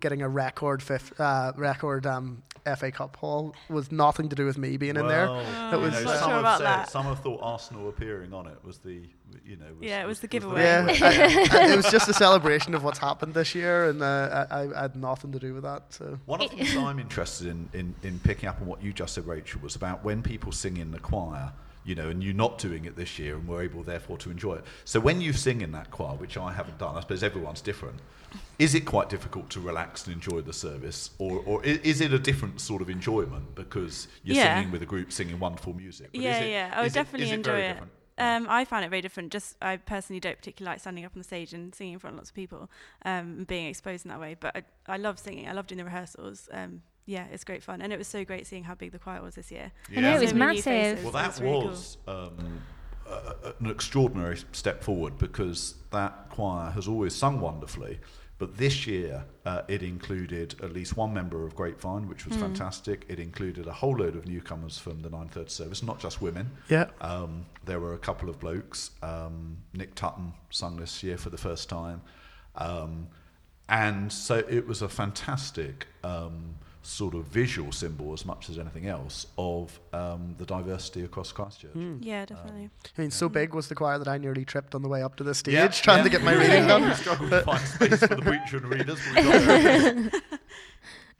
getting 0.00 0.22
a 0.22 0.28
record 0.28 0.82
fifth 0.82 1.18
uh, 1.20 1.52
record 1.56 2.06
um, 2.06 2.42
FA 2.78 2.90
Cup 2.92 3.16
haul 3.16 3.54
was 3.68 3.90
nothing 3.90 4.28
to 4.28 4.36
do 4.36 4.44
with 4.46 4.56
me 4.58 4.76
being 4.76 4.96
in 4.96 5.06
there. 5.08 5.26
Well, 5.26 5.44
Oh, 5.44 5.68
It 5.68 5.78
you 5.78 5.84
was, 5.84 6.04
know, 6.04 6.16
some 6.16 6.30
have 6.44 6.58
said. 6.58 6.84
Some 6.90 7.04
have 7.06 7.20
thought 7.20 7.40
Arsenal 7.42 7.88
appearing 7.88 8.32
on 8.32 8.46
it 8.46 8.58
was 8.62 8.78
the, 8.78 9.00
you 9.44 9.56
know, 9.56 9.66
was, 9.78 9.88
Yeah, 9.88 10.02
it 10.02 10.06
was 10.06 10.18
the 10.20 10.22
the 10.26 10.28
giveaway. 10.28 10.62
Yeah, 10.62 10.86
I- 10.88 11.58
I- 11.68 11.72
it 11.72 11.76
was 11.76 11.90
just 11.90 12.08
a 12.08 12.14
celebration 12.14 12.74
of 12.74 12.84
what's 12.84 12.98
happened 12.98 13.34
this 13.34 13.54
year, 13.54 13.88
and 13.88 14.02
uh, 14.02 14.46
I, 14.50 14.62
I 14.76 14.82
had 14.82 14.96
nothing 14.96 15.32
to 15.32 15.38
do 15.38 15.54
with 15.54 15.62
that. 15.64 15.92
So 15.92 16.18
One 16.26 16.40
of 16.40 16.50
the 16.50 16.56
things 16.56 16.76
I'm 16.76 16.98
interested 16.98 17.46
in, 17.48 17.68
in, 17.72 17.94
in 18.02 18.18
picking 18.20 18.48
up 18.48 18.60
on 18.60 18.66
what 18.66 18.82
you 18.82 18.92
just 18.92 19.14
said, 19.14 19.26
Rachel, 19.26 19.60
was 19.62 19.76
about 19.76 20.04
when 20.04 20.22
people 20.22 20.52
sing 20.52 20.76
in 20.76 20.90
the 20.90 20.98
choir, 21.00 21.52
you 21.84 21.94
know, 21.94 22.08
and 22.10 22.22
you're 22.22 22.34
not 22.34 22.58
doing 22.58 22.84
it 22.84 22.94
this 22.96 23.18
year 23.18 23.34
and 23.34 23.46
we're 23.48 23.62
able, 23.62 23.82
therefore, 23.82 24.16
to 24.18 24.30
enjoy 24.30 24.54
it. 24.54 24.64
So 24.84 25.00
when 25.00 25.20
you 25.20 25.32
sing 25.32 25.62
in 25.62 25.72
that 25.72 25.90
choir, 25.90 26.14
which 26.16 26.36
I 26.36 26.52
haven't 26.52 26.78
done, 26.78 26.96
I 26.96 27.00
suppose 27.00 27.22
everyone's 27.24 27.60
different, 27.60 27.96
is 28.58 28.74
it 28.74 28.82
quite 28.86 29.10
difficult 29.10 29.50
to 29.50 29.60
relax 29.60 30.06
and 30.06 30.14
enjoy 30.14 30.40
the 30.42 30.52
service? 30.52 31.10
Or, 31.18 31.42
or 31.44 31.62
is 31.64 32.00
it 32.00 32.12
a 32.14 32.18
different 32.18 32.60
sort 32.60 32.80
of 32.82 32.88
enjoyment 32.88 33.54
because 33.56 34.08
you're 34.24 34.36
Yeah. 34.36 34.56
singing 34.56 34.70
with 34.72 34.80
a 34.82 34.86
group 34.86 35.12
singing 35.12 35.38
wonderful 35.40 35.74
music? 35.74 36.10
But 36.12 36.20
yeah, 36.20 36.38
is 36.38 36.46
it, 36.46 36.50
yeah. 36.50 36.72
I 36.74 36.78
would 36.80 36.86
is 36.86 36.92
definitely 36.94 37.26
is 37.26 37.32
it 37.32 37.34
enjoy 37.34 37.50
very 37.52 37.62
it. 37.64 37.68
different? 37.72 37.92
Yeah. 38.18 38.36
Um, 38.36 38.46
I 38.48 38.64
found 38.64 38.84
it 38.84 38.88
very 38.90 39.02
different. 39.02 39.32
Just 39.32 39.56
I 39.62 39.76
personally 39.76 40.20
don't 40.20 40.36
particularly 40.36 40.74
like 40.74 40.80
standing 40.80 41.04
up 41.04 41.12
on 41.14 41.18
the 41.20 41.24
stage 41.24 41.52
and 41.54 41.74
singing 41.74 41.94
in 41.94 41.98
front 41.98 42.14
of 42.14 42.18
lots 42.18 42.30
of 42.30 42.36
people, 42.36 42.70
um, 43.04 43.36
and 43.38 43.46
being 43.46 43.66
exposed 43.66 44.04
in 44.04 44.10
that 44.10 44.20
way. 44.20 44.36
But 44.38 44.56
I, 44.56 44.62
I 44.94 44.96
love 44.96 45.18
singing. 45.18 45.48
I 45.48 45.52
love 45.52 45.66
doing 45.66 45.78
the 45.78 45.84
rehearsals. 45.84 46.48
Um, 46.52 46.82
yeah, 47.06 47.26
it's 47.32 47.42
great 47.44 47.62
fun, 47.62 47.82
and 47.82 47.92
it 47.92 47.98
was 47.98 48.06
so 48.08 48.24
great 48.24 48.46
seeing 48.46 48.64
how 48.64 48.74
big 48.74 48.92
the 48.92 48.98
choir 48.98 49.22
was 49.22 49.34
this 49.34 49.50
year. 49.50 49.72
I 49.96 50.00
know, 50.00 50.16
it 50.16 50.20
was 50.20 50.30
So 50.30 50.36
massive. 50.36 51.02
Well, 51.02 51.12
that 51.12 51.26
was 51.28 51.40
really 51.40 51.60
cool. 51.60 51.68
was 51.70 51.96
um, 52.06 52.62
a, 53.06 53.10
a- 53.12 53.54
an 53.60 53.70
extraordinary 53.70 54.38
step 54.52 54.84
forward 54.84 55.18
because 55.18 55.74
that 55.90 56.28
choir 56.30 56.70
has 56.70 56.86
always 56.86 57.14
sung 57.14 57.40
wonderfully. 57.40 57.98
But 58.42 58.56
this 58.56 58.88
year, 58.88 59.24
uh, 59.46 59.62
it 59.68 59.84
included 59.84 60.56
at 60.64 60.72
least 60.72 60.96
one 60.96 61.14
member 61.14 61.44
of 61.46 61.54
Grapevine, 61.54 62.08
which 62.08 62.26
was 62.26 62.36
fantastic. 62.36 63.04
It 63.08 63.20
included 63.20 63.68
a 63.68 63.72
whole 63.72 63.94
load 63.96 64.16
of 64.16 64.26
newcomers 64.26 64.80
from 64.80 65.00
the 65.00 65.08
930 65.10 65.48
service, 65.48 65.80
not 65.80 66.00
just 66.00 66.20
women. 66.20 66.50
yeah, 66.68 66.86
Um, 67.00 67.46
there 67.64 67.78
were 67.78 67.94
a 67.94 67.98
couple 67.98 68.28
of 68.28 68.40
blokes. 68.40 68.90
Um, 69.00 69.58
Nick 69.74 69.94
Tutton 69.94 70.32
sung 70.50 70.74
this 70.76 71.04
year 71.04 71.16
for 71.18 71.30
the 71.30 71.38
first 71.38 71.68
time. 71.68 72.02
Um, 72.56 73.06
and 73.68 74.12
so 74.12 74.38
it 74.50 74.66
was 74.66 74.82
a 74.82 74.88
fantastic 74.88 75.86
um, 76.02 76.56
sort 76.84 77.14
of 77.14 77.24
visual 77.26 77.70
symbol, 77.72 78.12
as 78.12 78.24
much 78.26 78.50
as 78.50 78.58
anything 78.58 78.86
else, 78.88 79.26
of 79.38 79.78
um, 79.92 80.34
the 80.38 80.44
diversity 80.44 81.04
across 81.04 81.30
Christ 81.32 81.60
Church. 81.60 81.70
Hmm. 81.72 81.98
Yeah, 82.00 82.24
definitely. 82.26 82.70
I 82.98 83.00
mean, 83.00 83.10
so 83.10 83.28
big 83.28 83.54
was 83.54 83.68
the 83.68 83.74
choir 83.74 83.98
that 83.98 84.08
I 84.08 84.18
nearly 84.18 84.44
tripped 84.44 84.74
on 84.74 84.82
the 84.82 84.88
way 84.88 85.02
up 85.02 85.14
to 85.16 85.24
the 85.24 85.34
stage 85.34 85.54
Yeah, 85.54 85.68
trying 85.68 85.98
yeah. 85.98 86.02
to 86.04 86.10
get 86.10 86.22
my 86.22 86.32
reading 86.34 86.62
We 86.62 86.68
done. 86.68 86.94
struggled 86.96 87.30
to 87.30 87.42
find 87.42 87.60
space 87.66 88.00
for 88.00 88.14
the 88.16 88.22
preacher 88.22 88.56
and 88.56 88.66
readers. 88.66 88.98
But 89.14 89.24
we 89.24 89.30
got 89.30 89.44
there. 89.46 90.10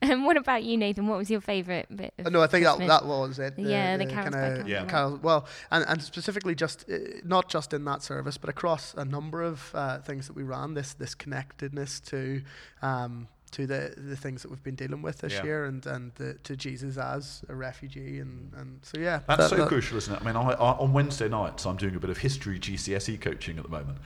And 0.05 0.25
what 0.25 0.37
about 0.37 0.65
you, 0.65 0.77
Nathan? 0.77 1.07
What 1.07 1.17
was 1.19 1.31
your 1.31 1.41
favourite 1.41 1.87
bit? 1.97 2.13
Of 2.19 2.27
Uh, 2.27 2.31
No, 2.31 2.43
I 2.43 2.49
think 2.49 2.65
that, 2.65 2.75
Christmas? 2.77 2.89
that 3.01 3.07
was 3.07 3.39
it. 3.39 3.55
Yeah, 3.57 3.97
the 3.97 4.07
carols 4.07 4.35
kinda. 4.35 4.65
Yeah. 4.67 4.85
carol- 4.87 5.21
well, 5.23 5.47
and, 5.71 5.85
and 5.87 6.03
specifically 6.03 6.57
just 6.57 6.85
uh, 6.91 6.97
not 7.25 7.49
just 7.49 7.73
in 7.73 7.85
that 7.85 8.03
service, 8.03 8.37
but 8.37 8.51
across 8.51 8.95
a 8.95 9.05
number 9.05 9.43
of 9.43 9.71
uh, 9.75 9.99
things 10.01 10.27
that 10.27 10.35
we 10.35 10.43
ran. 10.43 10.75
This 10.75 10.95
this 10.95 11.15
connectedness 11.15 12.01
to 12.01 12.43
um, 12.83 13.29
to 13.53 13.67
the 13.67 13.95
the 13.97 14.17
things 14.17 14.43
that 14.43 14.51
we've 14.51 14.63
been 14.63 14.75
dealing 14.75 15.03
with 15.03 15.19
this 15.19 15.33
Yeah. 15.35 15.45
year, 15.45 15.65
and 15.67 15.87
and 15.87 16.13
the, 16.17 16.35
to 16.35 16.57
Jesus 16.57 16.97
as 16.99 17.45
a 17.49 17.55
refugee, 17.55 18.19
and 18.19 18.53
and 18.57 18.81
so 18.85 18.99
yeah, 18.99 19.21
That's 19.27 19.43
that- 19.43 19.51
so 19.51 19.57
that- 19.57 19.69
crucial, 19.69 19.97
isn't 19.99 20.15
it? 20.15 20.21
I 20.21 20.25
mean, 20.25 20.37
I, 20.37 20.51
I, 20.53 20.73
on 20.79 20.93
Wednesday 20.93 21.29
nights, 21.29 21.65
I'm 21.67 21.77
doing 21.77 21.95
a 21.95 22.01
bit 22.01 22.11
of 22.11 22.19
history 22.19 22.59
GCSE 22.59 23.21
coaching 23.21 23.57
at 23.59 23.63
the 23.65 23.71
moment, 23.71 23.99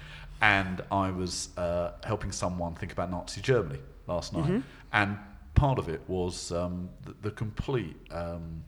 and 0.43 0.83
I 0.93 1.11
was 1.11 1.49
uh, 1.57 1.93
helping 2.05 2.33
someone 2.33 2.75
think 2.75 2.93
about 2.93 3.11
Nazi 3.11 3.41
Germany 3.41 3.81
last 4.07 4.33
night, 4.33 4.45
Mm-hmm. 4.45 4.61
and 4.93 5.19
part 5.55 5.79
of 5.79 5.89
it 5.89 6.03
was 6.09 6.53
um, 6.53 6.91
the, 7.05 7.15
the 7.23 7.31
complete. 7.31 7.97
Um, 8.11 8.63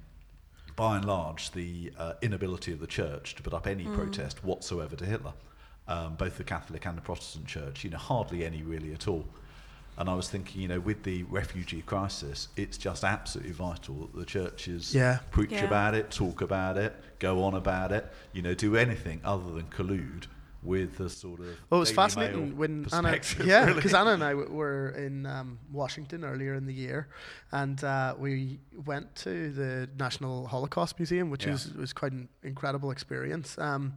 by 0.76 0.94
and 0.94 1.04
large, 1.06 1.50
the 1.50 1.92
uh, 1.98 2.12
inability 2.22 2.72
of 2.72 2.78
the 2.78 2.86
church 2.86 3.34
to 3.34 3.42
put 3.42 3.52
up 3.52 3.66
any 3.66 3.82
protest 3.84 4.44
whatsoever 4.44 4.94
to 4.94 5.04
Hitler, 5.04 5.32
um, 5.88 6.14
both 6.14 6.38
the 6.38 6.44
Catholic 6.44 6.86
and 6.86 6.96
the 6.96 7.02
Protestant 7.02 7.46
church, 7.48 7.82
you 7.82 7.90
know, 7.90 7.98
hardly 7.98 8.44
any 8.46 8.62
really 8.62 8.92
at 8.92 9.08
all. 9.08 9.26
And 9.98 10.08
I 10.08 10.14
was 10.14 10.28
thinking, 10.30 10.62
you 10.62 10.68
know, 10.68 10.78
with 10.80 11.02
the 11.02 11.24
refugee 11.24 11.82
crisis, 11.82 12.48
it's 12.56 12.78
just 12.78 13.02
absolutely 13.04 13.52
vital 13.52 13.94
that 14.06 14.14
the 14.18 14.24
churches 14.24 14.94
Yeah. 14.94 15.18
preach 15.32 15.50
Yeah. 15.50 15.64
about 15.64 15.94
it, 15.96 16.10
talk 16.10 16.40
about 16.40 16.76
it, 16.78 16.94
go 17.18 17.42
on 17.42 17.54
about 17.54 17.90
it, 17.92 18.10
you 18.32 18.40
know, 18.40 18.54
do 18.54 18.76
anything 18.76 19.20
other 19.24 19.50
than 19.52 19.64
collude 19.64 20.26
with 20.62 20.98
the 20.98 21.10
sort 21.10 21.40
of. 21.40 21.46
Well, 21.68 21.78
it 21.78 21.86
was 21.86 21.90
fascinating 21.90 22.56
when 22.56 22.86
Anna, 22.92 23.08
perspective, 23.16 23.46
yeah, 23.46 23.62
really. 23.64 23.74
because 23.74 23.94
Anna 23.94 24.10
and 24.10 24.22
I 24.24 24.30
w- 24.30 24.50
were 24.52 24.90
in 24.90 25.26
um, 25.26 25.58
Washington 25.72 26.24
earlier 26.24 26.54
in 26.54 26.66
the 26.66 26.74
year, 26.74 27.08
and 27.52 27.82
uh, 27.82 28.14
we 28.18 28.58
went 28.86 29.14
to 29.16 29.50
the 29.52 29.88
National 29.98 30.46
Holocaust 30.46 30.98
Museum, 30.98 31.30
which 31.30 31.46
Yeah. 31.46 31.54
is 31.54 31.72
was 31.74 31.92
quite 31.92 32.12
an 32.12 32.28
incredible 32.42 32.90
experience. 32.92 33.56
Um, 33.58 33.94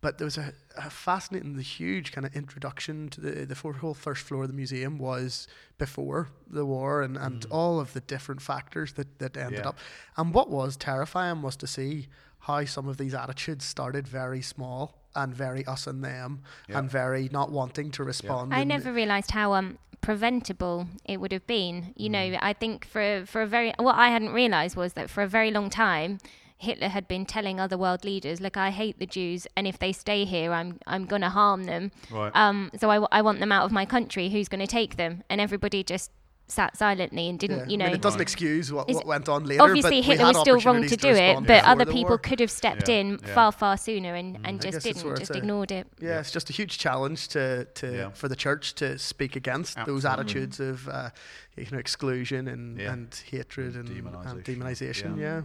but 0.00 0.18
there 0.18 0.24
was 0.26 0.38
a, 0.38 0.52
a 0.76 0.90
fascinating, 0.90 1.56
the 1.56 1.62
huge 1.62 2.12
kind 2.12 2.26
of 2.26 2.34
introduction 2.36 3.08
to 3.10 3.20
the 3.20 3.46
the 3.46 3.54
whole 3.54 3.94
first 3.94 4.22
floor 4.26 4.42
of 4.42 4.48
the 4.48 4.54
museum 4.54 4.98
was 4.98 5.48
before 5.78 6.28
the 6.50 6.64
war, 6.64 7.02
and, 7.02 7.16
and 7.16 7.46
all 7.50 7.80
of 7.80 7.92
the 7.92 8.00
different 8.00 8.40
factors 8.42 8.92
that 8.94 9.18
that 9.18 9.36
ended 9.36 9.60
Mm. 9.60 9.64
Yeah. 9.64 9.68
up. 9.70 9.78
And 10.16 10.34
what 10.34 10.48
was 10.50 10.76
terrifying 10.76 11.42
was 11.42 11.56
to 11.56 11.66
see 11.66 12.08
how 12.40 12.64
some 12.64 12.86
of 12.90 12.96
these 12.96 13.14
attitudes 13.14 13.64
started 13.64 14.06
very 14.06 14.42
small 14.42 14.80
and 15.14 15.34
very 15.34 15.64
us 15.66 15.86
and 15.86 16.04
them 16.04 16.42
Yeah. 16.68 16.78
and 16.78 16.90
very 16.90 17.28
not 17.32 17.50
wanting 17.50 17.90
to 17.92 18.04
respond. 18.04 18.52
I 18.54 18.64
never 18.64 18.92
realised 18.92 19.30
how 19.32 19.54
um, 19.54 19.78
preventable 20.02 20.86
it 21.04 21.20
would 21.20 21.32
have 21.32 21.46
been. 21.46 21.92
You 21.96 22.08
know, 22.10 22.26
Mm. 22.30 22.38
I 22.50 22.52
think 22.52 22.86
for 22.86 23.24
for 23.26 23.42
a 23.42 23.46
very 23.46 23.72
what 23.78 23.96
I 23.96 24.08
hadn't 24.10 24.32
realised 24.42 24.76
was 24.76 24.92
that 24.94 25.10
for 25.10 25.22
a 25.22 25.28
very 25.28 25.50
long 25.50 25.70
time. 25.70 26.18
Hitler 26.58 26.88
had 26.88 27.06
been 27.06 27.26
telling 27.26 27.60
other 27.60 27.76
world 27.76 28.04
leaders, 28.04 28.40
"Look, 28.40 28.56
I 28.56 28.70
hate 28.70 28.98
the 28.98 29.06
Jews, 29.06 29.46
and 29.56 29.66
if 29.66 29.78
they 29.78 29.92
stay 29.92 30.24
here, 30.24 30.52
I'm 30.52 30.78
I'm 30.86 31.04
gonna 31.04 31.30
harm 31.30 31.64
them. 31.64 31.90
Right. 32.10 32.32
Um, 32.34 32.70
so 32.78 32.90
I, 32.90 32.94
w- 32.96 33.08
I 33.12 33.20
want 33.22 33.40
them 33.40 33.52
out 33.52 33.64
of 33.64 33.72
my 33.72 33.84
country. 33.84 34.30
Who's 34.30 34.48
going 34.48 34.60
to 34.60 34.66
take 34.66 34.96
them?" 34.96 35.22
And 35.28 35.40
everybody 35.40 35.84
just 35.84 36.10
sat 36.48 36.76
silently 36.76 37.28
and 37.28 37.40
didn't, 37.40 37.58
Yeah. 37.58 37.66
you 37.68 37.76
know. 37.76 37.84
I 37.86 37.88
mean, 37.88 37.96
it 37.96 38.02
doesn't 38.02 38.18
Right. 38.20 38.22
excuse 38.22 38.72
what, 38.72 38.88
Is- 38.88 38.94
what 38.96 39.04
went 39.06 39.28
on 39.28 39.44
later. 39.46 39.62
Obviously, 39.62 39.98
but 40.00 40.06
Hitler 40.06 40.26
was 40.28 40.38
still 40.38 40.60
wrong 40.60 40.86
to 40.86 40.96
do 40.96 41.08
it, 41.08 41.34
but 41.34 41.46
before 41.48 41.68
other 41.68 41.84
people 41.86 42.10
war. 42.10 42.18
could 42.18 42.38
have 42.38 42.52
stepped 42.52 42.88
Yeah, 42.88 42.94
in 43.00 43.18
yeah. 43.20 43.34
far, 43.34 43.50
far 43.50 43.76
sooner 43.76 44.14
and, 44.14 44.38
and 44.44 44.62
just 44.62 44.80
didn't, 44.84 45.16
just 45.18 45.32
a- 45.32 45.38
ignored 45.38 45.72
it. 45.72 45.88
Yeah, 46.00 46.20
it's 46.20 46.30
just 46.30 46.48
a 46.48 46.52
huge 46.52 46.78
challenge 46.78 47.26
to, 47.28 47.64
to 47.64 47.92
Yeah. 47.92 48.10
for 48.10 48.28
the 48.28 48.36
church 48.36 48.76
to 48.76 48.96
speak 48.96 49.34
against 49.34 49.76
those 49.86 50.04
attitudes 50.04 50.60
of 50.60 50.88
uh, 50.88 51.10
you 51.56 51.66
know 51.72 51.78
exclusion 51.78 52.46
and, 52.46 52.78
Yeah. 52.78 52.92
and 52.92 53.22
hatred 53.28 53.74
and, 53.74 53.88
Demonisation. 53.88 54.30
and 54.30 54.44
demonization. 54.44 55.18
Yeah. 55.18 55.42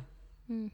Yeah. 0.50 0.56
Mm. 0.56 0.72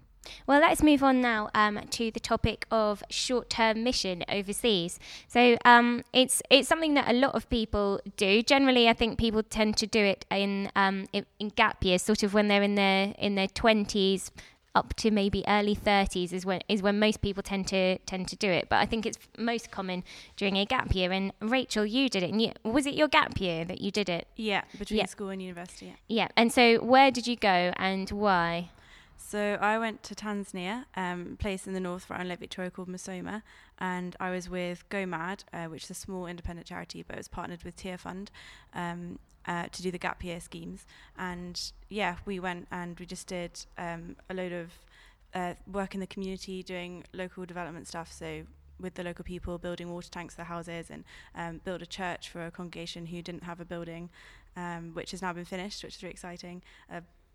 Well, 0.47 0.59
let's 0.61 0.81
move 0.83 1.03
on 1.03 1.21
now 1.21 1.49
um, 1.53 1.79
to 1.91 2.11
the 2.11 2.19
topic 2.19 2.65
of 2.71 3.03
short-term 3.09 3.83
mission 3.83 4.23
overseas. 4.29 4.99
So 5.27 5.57
um, 5.65 6.03
it's 6.13 6.41
it's 6.49 6.67
something 6.67 6.93
that 6.95 7.09
a 7.09 7.13
lot 7.13 7.35
of 7.35 7.49
people 7.49 7.99
do. 8.17 8.41
Generally, 8.41 8.89
I 8.89 8.93
think 8.93 9.17
people 9.19 9.43
tend 9.43 9.77
to 9.77 9.87
do 9.87 9.99
it 10.03 10.25
in 10.31 10.71
um, 10.75 11.07
in, 11.13 11.25
in 11.39 11.49
gap 11.49 11.83
years, 11.83 12.01
sort 12.01 12.23
of 12.23 12.33
when 12.33 12.47
they're 12.47 12.63
in 12.63 12.75
their 12.75 13.13
in 13.17 13.35
their 13.35 13.47
twenties 13.47 14.31
up 14.75 14.93
to 14.95 15.09
maybe 15.09 15.43
early 15.47 15.75
30s 15.75 16.31
is 16.31 16.45
when 16.45 16.61
is 16.69 16.83
when 16.83 16.99
most 16.99 17.19
people 17.23 17.41
tend 17.41 17.65
to 17.67 17.97
tend 17.99 18.27
to 18.27 18.35
do 18.35 18.47
it 18.47 18.67
but 18.69 18.75
i 18.75 18.85
think 18.85 19.07
it's 19.07 19.17
most 19.35 19.71
common 19.71 20.03
during 20.35 20.55
a 20.55 20.65
gap 20.65 20.93
year 20.93 21.11
and 21.11 21.31
rachel 21.41 21.83
you 21.83 22.07
did 22.07 22.21
it 22.21 22.29
and 22.29 22.39
you, 22.43 22.51
was 22.63 22.85
it 22.85 22.93
your 22.93 23.07
gap 23.07 23.39
year 23.41 23.65
that 23.65 23.81
you 23.81 23.89
did 23.89 24.07
it 24.07 24.27
Yeah, 24.35 24.61
between 24.77 24.99
Yeah. 24.99 25.05
school 25.07 25.29
and 25.29 25.41
university. 25.41 25.87
Yeah. 25.87 25.93
yeah 26.07 26.27
and 26.37 26.53
so 26.53 26.77
where 26.83 27.09
did 27.09 27.25
you 27.25 27.35
go 27.35 27.73
and 27.77 28.07
why 28.11 28.69
So 29.29 29.57
I 29.59 29.77
went 29.77 30.03
to 30.03 30.15
Tanzania, 30.15 30.85
um, 30.95 31.31
a 31.33 31.35
place 31.35 31.67
in 31.67 31.73
the 31.73 31.81
north 31.81 32.09
right 32.09 32.21
on 32.21 32.29
Lake 32.29 32.39
Victoria 32.39 32.71
called 32.71 32.87
Musoma, 32.87 33.41
and 33.77 34.15
I 34.21 34.31
was 34.31 34.49
with 34.49 34.87
GoMAD, 34.87 35.43
uh, 35.51 35.65
which 35.65 35.83
is 35.83 35.89
a 35.89 35.95
small 35.95 36.27
independent 36.27 36.65
charity, 36.65 37.03
but 37.03 37.15
it 37.15 37.19
was 37.19 37.27
partnered 37.27 37.61
with 37.63 37.75
Tearfund 37.75 38.29
um, 38.73 39.19
uh, 39.45 39.65
to 39.69 39.81
do 39.81 39.91
the 39.91 39.97
gap 39.97 40.23
year 40.23 40.39
schemes. 40.39 40.85
And 41.17 41.61
yeah, 41.89 42.15
we 42.25 42.39
went 42.39 42.69
and 42.71 42.97
we 42.97 43.05
just 43.05 43.27
did 43.27 43.65
um, 43.77 44.15
a 44.29 44.33
load 44.33 44.53
of 44.53 44.71
uh, 45.33 45.55
work 45.69 45.93
in 45.93 45.99
the 45.99 46.07
community, 46.07 46.63
doing 46.63 47.03
local 47.11 47.45
development 47.45 47.85
stuff. 47.89 48.09
So 48.09 48.43
with 48.79 48.93
the 48.93 49.03
local 49.03 49.25
people, 49.25 49.57
building 49.57 49.91
water 49.91 50.09
tanks 50.09 50.35
for 50.35 50.43
houses, 50.43 50.89
and 50.89 51.03
um, 51.35 51.59
build 51.65 51.81
a 51.81 51.85
church 51.85 52.29
for 52.29 52.45
a 52.45 52.51
congregation 52.51 53.07
who 53.07 53.21
didn't 53.21 53.43
have 53.43 53.59
a 53.59 53.65
building, 53.65 54.09
um, 54.55 54.91
which 54.93 55.11
has 55.11 55.21
now 55.21 55.33
been 55.33 55.43
finished, 55.43 55.83
which 55.83 55.97
is 55.97 56.03
really 56.03 56.13
exciting. 56.13 56.61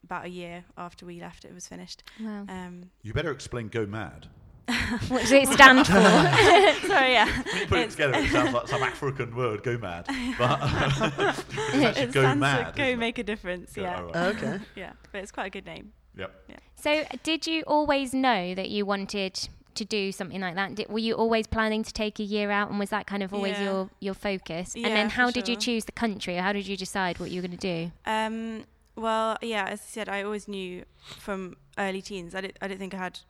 About 0.05 0.25
a 0.25 0.29
year 0.29 0.65
after 0.77 1.07
we 1.07 1.21
left, 1.21 1.45
it 1.45 1.55
was 1.55 1.67
finished. 1.69 2.03
wow 2.21 2.45
Um, 2.49 2.91
You 3.03 3.13
better 3.13 3.31
explain 3.31 3.69
"GoMAD." 3.71 4.27
what 5.09 5.23
does 5.23 5.33
it 5.33 5.49
stand 5.49 5.87
for 5.87 5.93
sorry, 6.87 7.13
yeah. 7.13 7.27
When 7.43 7.61
you 7.61 7.67
put 7.67 7.79
it 7.81 7.91
together, 7.91 8.15
it 8.17 8.31
sounds 8.31 8.55
like 8.55 8.69
some 8.69 8.83
African 8.83 9.35
word. 9.35 9.63
"Go 9.63 9.77
mad," 9.79 10.07
but 10.39 10.61
it's 10.63 11.85
actually 11.85 12.03
it 12.03 12.13
"Go 12.13 12.35
Mad." 12.35 12.75
go 12.77 12.83
isn't 12.83 12.95
it? 12.95 12.99
make 12.99 13.19
a 13.19 13.23
difference. 13.25 13.73
Go- 13.73 13.83
Yeah, 13.83 14.01
oh, 14.01 14.05
right. 14.07 14.17
Okay. 14.37 14.59
yeah, 14.77 14.93
but 15.11 15.23
it's 15.23 15.33
quite 15.33 15.47
a 15.47 15.51
good 15.51 15.67
name. 15.67 15.93
Yep. 16.17 16.51
So, 16.77 17.05
did 17.23 17.47
you 17.47 17.63
always 17.67 18.13
know 18.13 18.55
that 18.55 18.69
you 18.71 18.85
wanted 18.87 19.49
to 19.75 19.85
do 19.85 20.13
something 20.13 20.41
like 20.41 20.55
that? 20.57 20.75
Did, 20.75 20.89
were 20.91 20.99
you 20.99 21.15
always 21.15 21.47
planning 21.47 21.83
to 21.83 21.93
take 21.93 22.21
a 22.21 22.23
year 22.25 22.51
out, 22.51 22.71
and 22.71 22.79
was 22.79 22.91
that 22.91 23.07
kind 23.07 23.23
of 23.23 23.33
always 23.35 23.53
Yeah. 23.59 23.65
your 23.65 23.91
your 24.01 24.15
focus? 24.15 24.75
and 24.75 24.85
then, 24.85 25.11
how 25.11 25.31
did 25.31 25.49
you 25.49 25.57
choose 25.57 25.87
the 25.87 25.93
country, 25.93 26.39
or 26.39 26.43
how 26.43 26.53
did 26.53 26.67
you 26.67 26.77
decide 26.77 27.19
what 27.19 27.31
you 27.31 27.41
were 27.43 27.49
going 27.49 27.59
to 27.59 27.67
do? 27.75 27.93
Um, 28.07 28.65
well, 28.97 29.37
yeah, 29.43 29.67
as 29.67 29.81
I 29.81 29.85
said, 29.85 30.09
I 30.09 30.23
always 30.23 30.49
knew 30.49 30.85
from 31.19 31.57
early 31.79 32.03
teens. 32.03 32.35
I 32.35 32.41
didn't, 32.41 32.59
I 32.61 32.69
didn't 32.69 32.81
think 32.81 32.95
I 32.95 32.99
had 32.99 33.21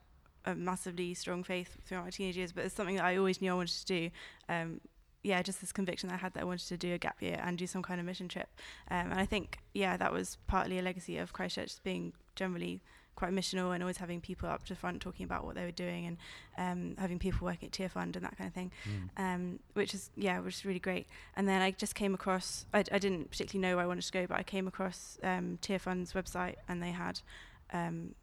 a 0.44 0.54
massively 0.54 1.14
strong 1.14 1.44
faith 1.44 1.76
throughout 1.86 2.04
my 2.04 2.10
teenage 2.10 2.36
years, 2.36 2.52
but 2.52 2.64
it's 2.64 2.74
something 2.74 2.96
that 2.96 3.04
I 3.04 3.16
always 3.16 3.40
knew 3.40 3.52
I 3.52 3.54
wanted 3.54 3.78
to 3.78 3.86
do. 3.86 4.10
Um, 4.48 4.80
yeah, 5.22 5.40
just 5.40 5.60
this 5.60 5.72
conviction 5.72 6.10
I 6.10 6.16
had 6.16 6.34
that 6.34 6.40
I 6.40 6.44
wanted 6.44 6.66
to 6.66 6.76
do 6.76 6.94
a 6.94 6.98
gap 6.98 7.22
year 7.22 7.40
and 7.44 7.56
do 7.56 7.66
some 7.66 7.82
kind 7.82 8.00
of 8.00 8.06
mission 8.06 8.26
trip. 8.26 8.48
Um, 8.90 9.12
and 9.12 9.20
I 9.20 9.24
think, 9.24 9.58
yeah, 9.72 9.96
that 9.96 10.12
was 10.12 10.38
partly 10.48 10.78
a 10.78 10.82
legacy 10.82 11.16
of 11.18 11.32
Christ 11.32 11.54
Church 11.54 11.74
being 11.84 12.12
generally 12.34 12.82
quite 13.14 13.30
missional 13.32 13.72
and 13.74 13.82
always 13.82 13.98
having 13.98 14.20
people 14.20 14.48
up 14.48 14.62
to 14.64 14.68
the 14.70 14.78
front 14.80 15.00
talking 15.00 15.24
about 15.24 15.44
what 15.44 15.54
they 15.54 15.64
were 15.64 15.70
doing 15.70 16.06
and 16.06 16.16
um, 16.58 16.96
having 16.98 17.18
people 17.18 17.44
working 17.44 17.66
at 17.68 17.72
Tearfund 17.72 18.16
and 18.16 18.24
that 18.24 18.36
kind 18.38 18.48
of 18.48 18.54
thing 18.54 18.70
Mm. 18.88 19.10
um, 19.34 19.58
which 19.74 19.94
is 19.94 20.10
yeah, 20.16 20.40
which 20.40 20.56
is 20.56 20.64
really 20.64 20.80
great. 20.80 21.06
And 21.36 21.46
then 21.46 21.60
I 21.62 21.70
just 21.72 21.94
came 21.94 22.14
across. 22.14 22.66
I, 22.72 22.80
I 22.90 22.98
didn't 22.98 23.30
particularly 23.30 23.68
know 23.68 23.76
where 23.76 23.84
I 23.84 23.88
wanted 23.88 24.02
to 24.04 24.12
go, 24.12 24.26
but 24.26 24.38
I 24.38 24.42
came 24.42 24.66
across 24.66 25.18
um, 25.22 25.58
Tearfund's 25.62 26.12
website, 26.14 26.56
and 26.68 26.82
they 26.82 26.90
had 26.90 27.20
um, 27.72 28.14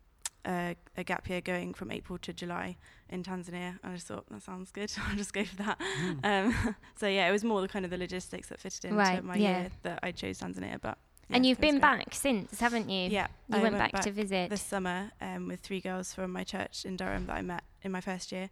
a, 0.46 0.76
a 0.98 1.04
gap 1.04 1.30
year 1.30 1.42
going 1.42 1.74
from 1.74 1.92
April 1.92 2.18
to 2.20 2.34
July 2.34 2.78
in 3.10 3.24
Tanzania. 3.24 3.78
And 3.84 3.92
I 3.92 3.96
just 3.96 4.08
thought 4.08 4.26
that 4.30 4.42
sounds 4.42 4.72
good. 4.72 4.92
I'll 5.10 5.16
just 5.18 5.34
go 5.34 5.44
for 5.46 5.56
that. 5.58 5.80
Um, 6.24 6.76
so 6.96 7.08
yeah, 7.08 7.28
it 7.28 7.32
was 7.32 7.44
more 7.44 7.62
the 7.62 7.68
kind 7.68 7.86
of 7.86 7.92
the 7.92 7.98
logistics 7.98 8.50
that 8.50 8.60
fitted 8.60 8.86
into 8.86 8.98
Right, 8.98 9.24
my 9.24 9.36
yeah. 9.36 9.60
year 9.62 9.70
that 9.84 10.00
I 10.04 10.12
chose 10.12 10.40
Tanzania. 10.40 10.80
But 10.82 10.98
and 11.30 11.46
you've 11.46 11.60
been 11.62 11.76
great. 11.80 11.82
back 11.82 12.14
since, 12.14 12.60
haven't 12.60 12.90
you? 12.90 13.10
Yeah, 13.10 13.28
you 13.50 13.58
I 13.58 13.62
went, 13.62 13.78
back, 13.78 14.02
to 14.02 14.12
visit. 14.12 14.50
this 14.50 14.62
summer 14.62 15.12
um, 15.22 15.48
with 15.48 15.60
three 15.62 15.80
girls 15.82 16.14
from 16.14 16.32
my 16.32 16.44
church 16.44 16.86
in 16.86 16.96
Durham 16.98 17.26
that 17.28 17.36
I 17.38 17.42
met 17.42 17.64
in 17.84 17.92
my 17.92 18.02
first 18.02 18.32
year. 18.32 18.50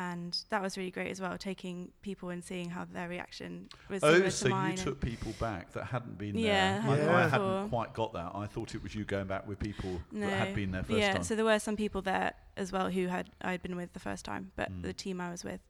And 0.00 0.38
that 0.50 0.62
was 0.62 0.78
really 0.78 0.92
great 0.92 1.10
as 1.10 1.20
well, 1.20 1.36
taking 1.36 1.90
people 2.02 2.28
and 2.28 2.44
seeing 2.44 2.70
how 2.70 2.84
their 2.84 3.08
reaction 3.08 3.68
was 3.88 4.00
similar 4.00 4.18
Oh, 4.20 4.22
to 4.22 4.30
so 4.30 4.48
mine. 4.48 4.70
you 4.72 4.76
took 4.76 5.00
people 5.00 5.32
back 5.40 5.72
that 5.72 5.86
hadn't 5.86 6.16
been 6.16 6.38
Yeah, 6.38 6.78
there. 6.82 6.90
I, 6.92 6.96
hadn't 6.96 7.08
I 7.08 7.22
hadn't 7.28 7.46
before. 7.48 7.68
quite 7.68 7.94
got 7.94 8.12
that. 8.12 8.30
I 8.32 8.46
thought 8.46 8.76
it 8.76 8.82
was 8.84 8.94
you 8.94 9.04
going 9.04 9.26
back 9.26 9.48
with 9.48 9.58
people 9.58 10.00
no, 10.12 10.28
that 10.30 10.36
had 10.36 10.54
been 10.54 10.70
there 10.70 10.84
first 10.84 10.98
yeah, 11.00 11.12
time. 11.14 11.24
so 11.24 11.34
there 11.34 11.44
were 11.44 11.58
some 11.58 11.74
people 11.74 12.00
there 12.00 12.34
as 12.56 12.70
well 12.70 12.90
who 12.90 13.08
had 13.08 13.28
I'd 13.42 13.60
been 13.60 13.74
with 13.74 13.92
the 13.92 13.98
first 13.98 14.24
time, 14.24 14.52
but 14.54 14.70
Mm. 14.70 14.82
the 14.82 14.92
team 14.92 15.20
I 15.20 15.32
was 15.32 15.42
with, 15.42 15.60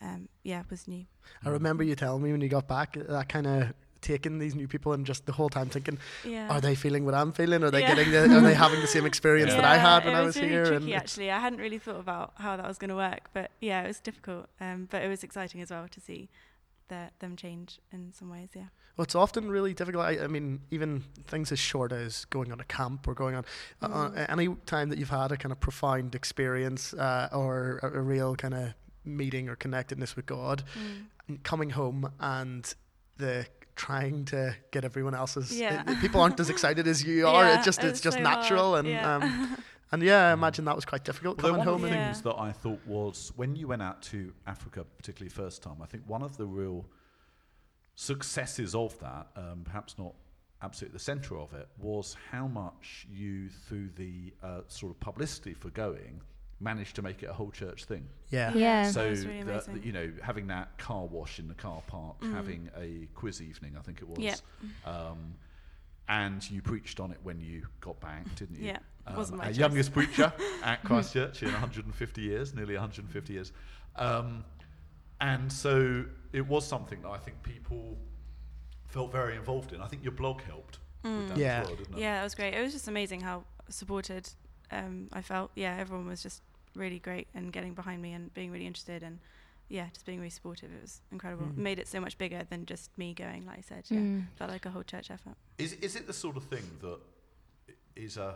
um, 0.00 0.28
yeah, 0.44 0.62
was 0.70 0.86
new. 0.86 1.06
I 1.44 1.48
remember 1.48 1.82
you 1.82 1.96
telling 1.96 2.22
me 2.22 2.30
when 2.30 2.40
you 2.40 2.48
got 2.48 2.68
back 2.68 2.92
that 2.96 3.28
kind 3.28 3.48
of 3.48 3.72
taking 4.02 4.38
these 4.38 4.54
new 4.54 4.68
people 4.68 4.92
and 4.92 5.06
just 5.06 5.24
the 5.26 5.32
whole 5.32 5.48
time 5.48 5.68
thinking, 5.70 5.98
Yeah. 6.24 6.48
are 6.50 6.60
they 6.60 6.74
feeling 6.74 7.04
what 7.06 7.14
I'm 7.14 7.32
feeling? 7.32 7.62
Are 7.64 7.70
they 7.70 7.80
Yeah. 7.80 7.94
getting 7.94 8.10
the, 8.12 8.36
are 8.36 8.40
they 8.40 8.54
having 8.54 8.80
the 8.80 8.86
same 8.86 9.06
experience 9.06 9.52
that 9.54 9.64
I 9.64 9.78
had 9.78 10.04
when 10.04 10.14
I 10.14 10.20
was 10.20 10.36
really 10.36 10.48
here? 10.48 10.66
Tricky, 10.66 10.94
actually, 10.94 11.30
I 11.30 11.38
hadn't 11.38 11.60
really 11.60 11.78
thought 11.78 12.00
about 12.00 12.32
how 12.36 12.56
that 12.56 12.66
was 12.66 12.78
going 12.78 12.90
to 12.90 12.96
work, 12.96 13.30
but 13.32 13.50
yeah, 13.60 13.82
it 13.82 13.86
was 13.86 14.00
difficult. 14.00 14.46
Um, 14.60 14.88
but 14.90 15.02
it 15.02 15.08
was 15.08 15.22
exciting 15.24 15.60
as 15.62 15.70
well 15.70 15.86
to 15.88 16.00
see 16.00 16.28
the, 16.88 17.10
them 17.20 17.36
change 17.36 17.78
in 17.92 18.12
some 18.12 18.28
ways. 18.28 18.50
Yeah. 18.54 18.66
Well, 18.96 19.04
it's 19.04 19.14
often 19.14 19.50
really 19.50 19.72
difficult. 19.72 20.04
I, 20.04 20.24
I 20.24 20.26
mean, 20.26 20.60
even 20.70 21.04
things 21.26 21.50
as 21.50 21.58
short 21.58 21.92
as 21.92 22.26
going 22.26 22.52
on 22.52 22.60
a 22.60 22.64
camp 22.64 23.08
or 23.08 23.14
going 23.14 23.34
on 23.36 23.44
uh, 23.80 23.88
Mm. 23.88 24.18
uh, 24.18 24.26
any 24.28 24.48
time 24.66 24.90
that 24.90 24.98
you've 24.98 25.08
had 25.08 25.32
a 25.32 25.36
kind 25.38 25.50
of 25.52 25.60
profound 25.60 26.14
experience 26.14 26.92
uh, 26.92 27.28
or 27.32 27.80
a, 27.82 27.98
a 27.98 28.02
real 28.02 28.36
kind 28.36 28.52
of 28.52 28.74
meeting 29.04 29.48
or 29.48 29.56
connectedness 29.56 30.14
with 30.16 30.26
God, 30.26 30.62
Mm. 30.78 31.04
and 31.28 31.42
coming 31.42 31.70
home 31.70 32.12
and 32.20 32.74
the 33.16 33.46
trying 33.76 34.24
to 34.26 34.54
get 34.70 34.84
everyone 34.84 35.14
else's 35.14 35.52
Yeah. 35.58 35.82
uh, 35.86 36.00
people 36.00 36.20
aren't 36.20 36.38
as 36.40 36.50
excited 36.50 36.86
as 36.86 37.02
you 37.04 37.26
are. 37.32 37.44
Yeah, 37.44 37.60
it 37.60 37.64
just 37.64 37.80
it's, 37.82 37.92
it's 37.92 38.00
just 38.00 38.16
so 38.18 38.22
natural 38.22 38.72
hard, 38.72 38.84
and 38.86 38.88
yeah. 38.94 39.16
um, 39.16 39.56
and 39.92 40.02
yeah, 40.02 40.28
I 40.28 40.32
imagine 40.32 40.64
that 40.66 40.76
was 40.76 40.84
quite 40.84 41.04
difficult 41.04 41.38
Although 41.42 41.56
coming 41.58 41.66
one 41.66 41.74
of 41.74 41.80
the 41.80 41.86
and 41.88 41.96
Yeah. 41.96 42.04
things 42.12 42.22
that 42.22 42.36
I 42.38 42.52
thought 42.52 42.80
was 42.86 43.32
when 43.36 43.56
you 43.56 43.68
went 43.68 43.82
out 43.82 44.02
to 44.02 44.32
Africa, 44.46 44.84
particularly 44.98 45.30
first 45.30 45.62
time, 45.62 45.76
I 45.82 45.86
think 45.86 46.04
one 46.06 46.22
of 46.22 46.36
the 46.36 46.46
real 46.46 46.86
successes 47.94 48.74
of 48.74 48.98
that, 49.00 49.28
um, 49.36 49.62
perhaps 49.64 49.98
not 49.98 50.14
absolutely 50.62 50.94
the 50.96 51.02
centre 51.04 51.38
of 51.38 51.52
it, 51.54 51.68
was 51.78 52.16
how 52.30 52.46
much 52.46 53.06
you, 53.10 53.48
through 53.48 53.90
the 53.96 54.32
uh, 54.42 54.60
sort 54.68 54.92
of 54.92 55.00
publicity 55.00 55.54
for 55.54 55.70
going, 55.70 56.20
managed 56.62 56.94
to 56.96 57.02
make 57.02 57.22
it 57.22 57.26
a 57.28 57.32
whole 57.32 57.50
church 57.50 57.84
thing. 57.84 58.06
yeah. 58.30 58.54
Yeah. 58.54 58.90
so 58.90 59.04
really 59.08 59.42
the- 59.42 59.64
the- 59.68 59.80
you 59.84 59.92
know, 59.92 60.12
having 60.22 60.46
that 60.46 60.78
car 60.78 61.04
wash 61.06 61.38
in 61.38 61.48
the 61.48 61.54
car 61.54 61.82
park, 61.86 62.20
Mm. 62.20 62.32
having 62.34 62.70
a 62.76 63.08
quiz 63.14 63.42
evening, 63.42 63.76
I 63.76 63.82
think 63.82 64.00
it 64.00 64.08
was. 64.08 64.18
Yeah. 64.18 64.36
Um, 64.84 65.34
and 66.08 66.48
you 66.50 66.62
preached 66.62 67.00
on 67.00 67.10
it 67.10 67.18
when 67.22 67.40
you 67.40 67.66
got 67.80 68.00
back, 68.00 68.32
didn't 68.36 68.56
you? 68.58 68.66
Yeah, 68.66 68.78
it 69.08 69.16
wasn't 69.16 69.38
my 69.38 69.44
our 69.44 69.50
choice. 69.50 69.58
youngest 69.58 69.92
preacher 69.92 70.32
at 70.62 70.82
Christ 70.84 71.12
Church 71.12 71.42
in 71.42 71.50
150 71.50 72.20
years, 72.22 72.54
nearly 72.54 72.74
150 72.74 73.32
years. 73.32 73.52
Um, 73.96 74.44
and 75.20 75.52
so 75.52 76.04
it 76.32 76.46
was 76.46 76.66
something 76.66 77.02
that 77.02 77.08
I 77.10 77.18
think 77.18 77.42
people 77.42 77.98
felt 78.88 79.10
very 79.12 79.36
involved 79.36 79.72
in. 79.72 79.80
I 79.80 79.86
think 79.86 80.02
your 80.02 80.12
blog 80.12 80.42
helped 80.42 80.78
with 81.02 81.28
that 81.30 81.36
Yeah. 81.38 81.60
as 81.60 81.66
well, 81.66 81.76
didn't 81.76 81.94
it? 81.94 81.98
Mm. 81.98 82.00
Yeah, 82.00 82.20
it 82.20 82.24
was 82.24 82.34
great. 82.34 82.54
It 82.54 82.62
was 82.62 82.72
just 82.72 82.88
amazing 82.88 83.20
how 83.20 83.44
supported 83.68 84.28
um, 84.70 85.08
I 85.12 85.22
felt. 85.22 85.50
Yeah, 85.54 85.76
everyone 85.76 86.06
was 86.06 86.22
just 86.22 86.42
really 86.74 86.98
great 86.98 87.28
and 87.34 87.52
getting 87.52 87.74
behind 87.74 88.00
me 88.02 88.12
and 88.12 88.32
being 88.34 88.50
really 88.50 88.66
interested 88.66 89.02
and 89.02 89.18
yeah, 89.68 89.86
just 89.94 90.04
being 90.04 90.18
really 90.18 90.30
supportive. 90.30 90.70
It 90.72 90.82
was 90.82 91.00
incredible. 91.10 91.46
Mm. 91.46 91.52
It 91.52 91.58
made 91.58 91.78
it 91.78 91.88
so 91.88 92.00
much 92.00 92.18
bigger 92.18 92.42
than 92.50 92.66
just 92.66 92.96
me 92.98 93.14
going, 93.14 93.46
like 93.46 93.58
I 93.58 93.62
said. 93.62 93.84
Yeah, 93.88 94.00
Mm. 94.00 94.24
felt 94.36 94.50
like 94.50 94.66
a 94.66 94.70
whole 94.70 94.82
church 94.82 95.10
effort. 95.10 95.34
Is, 95.58 95.72
is 95.74 95.96
it 95.96 96.06
the 96.06 96.12
sort 96.12 96.36
of 96.36 96.44
thing 96.44 96.64
that 96.82 96.98
is 97.66 97.74
i- 97.96 98.00
is 98.00 98.18
uh, 98.18 98.34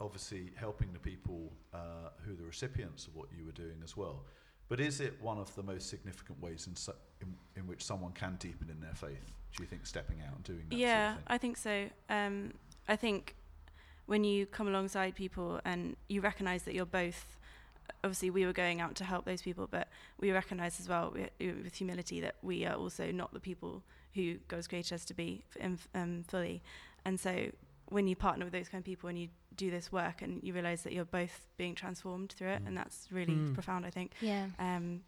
obviously 0.00 0.52
helping 0.56 0.92
the 0.92 0.98
people 0.98 1.52
uh, 1.74 2.10
who 2.24 2.32
are 2.32 2.36
the 2.36 2.44
recipients 2.44 3.06
of 3.06 3.14
what 3.16 3.28
you 3.36 3.44
were 3.44 3.52
doing 3.52 3.76
as 3.84 3.96
well? 3.96 4.24
But 4.68 4.80
is 4.80 5.00
it 5.00 5.20
one 5.20 5.38
of 5.38 5.54
the 5.54 5.62
most 5.62 5.88
significant 5.88 6.40
ways 6.42 6.66
in, 6.66 6.74
so, 6.74 6.94
in, 7.20 7.34
in 7.54 7.66
which 7.66 7.84
someone 7.84 8.12
can 8.12 8.36
deepen 8.36 8.68
in 8.70 8.80
their 8.80 8.94
faith? 8.94 9.32
Do 9.56 9.62
you 9.62 9.66
think 9.68 9.86
stepping 9.86 10.20
out 10.26 10.34
and 10.34 10.44
doing 10.44 10.64
that? 10.70 10.76
yeah, 10.76 11.06
sort 11.08 11.10
of 11.10 11.16
thing? 11.18 11.24
I 11.34 11.38
think 11.38 11.56
so. 11.56 11.88
Um, 12.10 12.52
I 12.88 12.96
think 12.96 13.36
when 14.06 14.24
you 14.24 14.46
come 14.46 14.68
alongside 14.68 15.14
people 15.14 15.60
and 15.64 15.96
you 16.08 16.20
recognise 16.20 16.62
that 16.64 16.74
you're 16.74 16.84
both. 16.86 17.36
Obviously, 18.04 18.30
we 18.30 18.44
were 18.46 18.52
going 18.52 18.80
out 18.80 18.94
to 18.96 19.04
help 19.04 19.24
those 19.24 19.42
people, 19.42 19.66
but 19.70 19.88
we 20.18 20.30
recognise 20.32 20.78
as 20.80 20.88
well 20.88 21.12
we- 21.14 21.52
with 21.52 21.74
humility 21.74 22.20
that 22.20 22.36
we 22.42 22.64
are 22.64 22.74
also 22.74 23.10
not 23.10 23.32
the 23.32 23.40
people 23.40 23.82
who 24.14 24.36
God's 24.48 24.66
created 24.68 24.94
us 24.94 25.04
to 25.06 25.14
be 25.14 25.44
in, 25.60 25.78
um, 25.94 26.24
fully. 26.28 26.62
And 27.04 27.18
so, 27.20 27.50
when 27.88 28.08
you 28.08 28.16
partner 28.16 28.44
with 28.44 28.52
those 28.52 28.68
kind 28.68 28.80
of 28.80 28.84
people 28.84 29.08
and 29.08 29.18
you 29.18 29.28
do 29.54 29.70
this 29.70 29.92
work 29.92 30.20
and 30.22 30.42
you 30.42 30.52
realise 30.52 30.82
that 30.82 30.92
you're 30.92 31.04
both 31.04 31.46
being 31.56 31.74
transformed 31.74 32.32
through 32.32 32.48
it, 32.48 32.62
Mm. 32.64 32.66
and 32.68 32.76
that's 32.76 33.08
really 33.12 33.34
Mm. 33.34 33.54
profound, 33.54 33.86
I 33.86 33.90
think. 33.90 34.12
Yeah. 34.20 34.48
Um, 34.58 35.02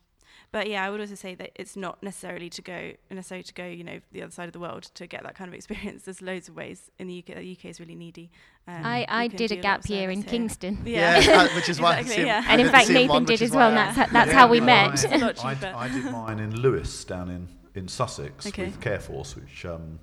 but 0.53 0.69
yeah, 0.69 0.85
I 0.85 0.91
would 0.91 1.01
also 1.01 1.15
say 1.15 1.35
that 1.37 1.51
it's 1.55 1.77
not 1.77 2.03
necessarily 2.03 2.49
to 2.51 2.63
go 2.63 2.93
necessarily 3.11 3.43
to 3.45 3.53
go, 3.55 3.65
you 3.67 3.85
know, 3.85 4.01
the 4.13 4.23
other 4.23 4.33
side 4.33 4.47
of 4.47 4.53
the 4.53 4.61
world 4.61 4.85
to 4.95 5.07
get 5.07 5.23
that 5.23 5.35
kind 5.35 5.49
of 5.49 5.55
experience. 5.55 6.03
There's 6.07 6.23
loads 6.23 6.49
of 6.49 6.57
ways 6.57 6.91
in 6.99 7.07
the 7.07 7.19
UK. 7.19 7.37
The 7.37 7.53
UK 7.53 7.65
is 7.67 7.81
really 7.81 7.95
needy. 7.95 8.31
Um, 8.67 8.85
I, 8.85 9.07
I 9.09 9.29
did 9.29 9.51
a 9.53 9.57
gap 9.57 9.85
of 9.85 9.91
year 9.91 10.11
in 10.11 10.23
here. 10.23 10.31
Kingston. 10.31 10.79
Yeah, 10.87 11.21
uh, 11.51 11.55
which 11.55 11.69
is 11.69 11.81
why. 11.81 11.99
Exactly, 11.99 12.17
same- 12.17 12.27
yeah. 12.27 12.43
I 12.47 12.53
And 12.53 12.61
in 12.61 12.67
did 12.67 12.73
fact, 12.73 12.89
Nathan 12.91 13.09
one, 13.09 13.25
did 13.25 13.43
as 13.43 13.51
well. 13.51 13.71
why 13.73 13.79
And 13.81 13.97
that's 13.97 14.13
that's 14.13 14.31
Yeah, 14.31 14.35
how 14.39 14.49
we 14.49 14.61
mine- 14.61 14.67
met. 14.91 15.05
It's 15.13 15.45
I. 15.45 15.57
I 15.75 15.89
did 15.89 16.05
mine 16.05 16.39
in 16.39 16.55
Lewes 16.61 17.05
down 17.05 17.31
in, 17.31 17.49
in 17.75 17.89
Sussex 17.89 18.47
Okay. 18.47 18.67
with 18.67 18.81
Careforce, 18.81 19.37
which 19.37 19.65
um, 19.65 19.99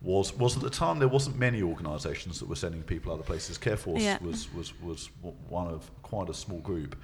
was 0.00 0.34
was 0.36 0.56
at 0.56 0.62
the 0.62 0.70
time 0.70 0.98
there 0.98 1.08
wasn't 1.08 1.36
many 1.38 1.62
organisations 1.62 2.38
that 2.40 2.48
were 2.48 2.56
sending 2.56 2.82
people 2.82 3.12
other 3.12 3.22
places. 3.22 3.58
Careforce 3.58 4.00
Yeah. 4.00 4.18
was, 4.22 4.52
was 4.54 4.72
was 4.80 5.10
one 5.48 5.66
of 5.68 5.90
quite 6.02 6.28
a 6.30 6.34
small 6.34 6.60
group, 6.60 6.96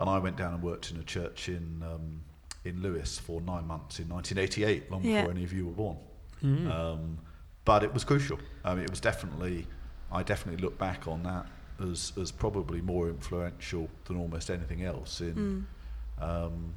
and 0.00 0.10
I 0.10 0.18
went 0.18 0.36
down 0.36 0.54
and 0.54 0.62
worked 0.62 0.90
in 0.90 0.96
a 0.98 1.04
church 1.04 1.48
in 1.48 1.82
um, 1.82 2.22
in 2.64 2.82
Lewes 2.82 3.18
for 3.18 3.40
nine 3.40 3.66
months 3.66 4.00
in 4.00 4.08
1988, 4.08 4.90
long 4.90 5.02
Yeah. 5.04 5.20
before 5.20 5.30
any 5.30 5.44
of 5.44 5.52
you 5.52 5.66
were 5.66 5.72
born. 5.72 5.96
Mm. 6.42 6.70
Um, 6.70 7.18
but 7.64 7.82
it 7.84 7.92
was 7.94 8.04
crucial. 8.04 8.38
I 8.64 8.74
mean, 8.74 8.84
it 8.84 8.90
was 8.90 9.00
definitely, 9.00 9.66
I 10.12 10.22
definitely 10.22 10.60
look 10.62 10.76
back 10.78 11.06
on 11.08 11.22
that 11.22 11.46
as, 11.80 12.12
as 12.20 12.30
probably 12.30 12.82
more 12.82 13.08
influential 13.08 13.88
than 14.04 14.16
almost 14.18 14.50
anything 14.50 14.82
else 14.84 15.20
in, 15.22 15.66
Mm. 16.20 16.22
um, 16.22 16.74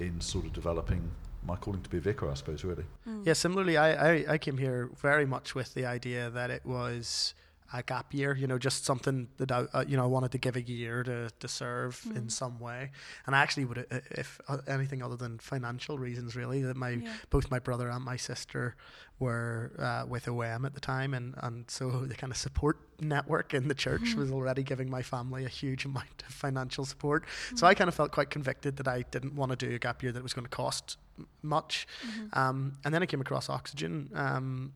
in 0.00 0.20
sort 0.20 0.46
of 0.46 0.52
developing 0.52 1.10
my 1.46 1.54
calling 1.56 1.82
to 1.82 1.90
be 1.90 1.98
a 1.98 2.00
vicar, 2.00 2.28
I 2.30 2.34
suppose, 2.34 2.64
really. 2.64 2.84
Mm. 3.08 3.24
Yeah, 3.26 3.34
similarly, 3.34 3.76
I, 3.76 3.88
I, 4.14 4.24
I 4.34 4.38
came 4.38 4.56
here 4.58 4.90
very 5.00 5.26
much 5.26 5.54
with 5.54 5.74
the 5.74 5.86
idea 5.86 6.28
that 6.30 6.50
it 6.50 6.64
was 6.66 7.34
a 7.72 7.82
gap 7.82 8.12
year, 8.14 8.36
you 8.36 8.46
know, 8.46 8.58
just 8.58 8.84
something 8.84 9.26
that 9.38 9.50
I, 9.50 9.64
uh, 9.72 9.84
you 9.88 9.96
know, 9.96 10.04
I 10.04 10.06
wanted 10.06 10.30
to 10.32 10.38
give 10.38 10.54
a 10.54 10.60
year 10.62 11.02
to, 11.02 11.30
to 11.40 11.48
serve 11.48 12.00
in 12.14 12.26
Mm. 12.26 12.30
some 12.30 12.60
way. 12.60 12.90
And 13.26 13.34
I 13.34 13.40
actually 13.40 13.64
would, 13.64 13.78
uh, 13.78 14.00
if 14.12 14.38
uh, 14.48 14.58
anything 14.68 15.02
other 15.02 15.16
than 15.16 15.38
financial 15.38 15.98
reasons, 15.98 16.36
really, 16.36 16.62
that 16.62 16.76
my 16.76 16.90
Yeah. 16.90 17.12
both 17.30 17.50
my 17.50 17.58
brother 17.58 17.88
and 17.88 18.04
my 18.04 18.16
sister 18.16 18.76
were 19.18 19.72
uh, 19.78 20.04
with 20.06 20.28
OM 20.28 20.64
at 20.66 20.74
the 20.74 20.80
time, 20.80 21.14
and, 21.14 21.34
and 21.38 21.68
so 21.70 22.04
the 22.06 22.14
kind 22.14 22.30
of 22.32 22.36
support 22.36 22.76
network 23.00 23.54
in 23.54 23.66
the 23.68 23.74
church 23.74 24.02
Mhm. 24.14 24.16
was 24.16 24.30
already 24.30 24.62
giving 24.62 24.90
my 24.90 25.02
family 25.02 25.44
a 25.44 25.48
huge 25.48 25.84
amount 25.90 26.22
of 26.28 26.32
financial 26.34 26.84
support. 26.84 27.24
Mm-hmm. 27.24 27.56
So 27.56 27.66
I 27.66 27.74
kind 27.74 27.88
of 27.88 27.94
felt 27.94 28.12
quite 28.12 28.30
convicted 28.30 28.76
that 28.76 28.86
I 28.88 29.02
didn't 29.10 29.34
want 29.34 29.50
to 29.50 29.56
do 29.56 29.74
a 29.74 29.78
gap 29.78 30.02
year 30.02 30.12
that 30.12 30.22
was 30.22 30.34
going 30.34 30.44
to 30.46 30.50
cost 30.56 30.98
much. 31.42 31.86
Mhm. 32.06 32.36
Um, 32.36 32.72
and 32.84 32.92
then 32.94 33.02
I 33.02 33.06
came 33.06 33.20
across 33.20 33.48
Oxygen. 33.48 34.10
Um, 34.14 34.74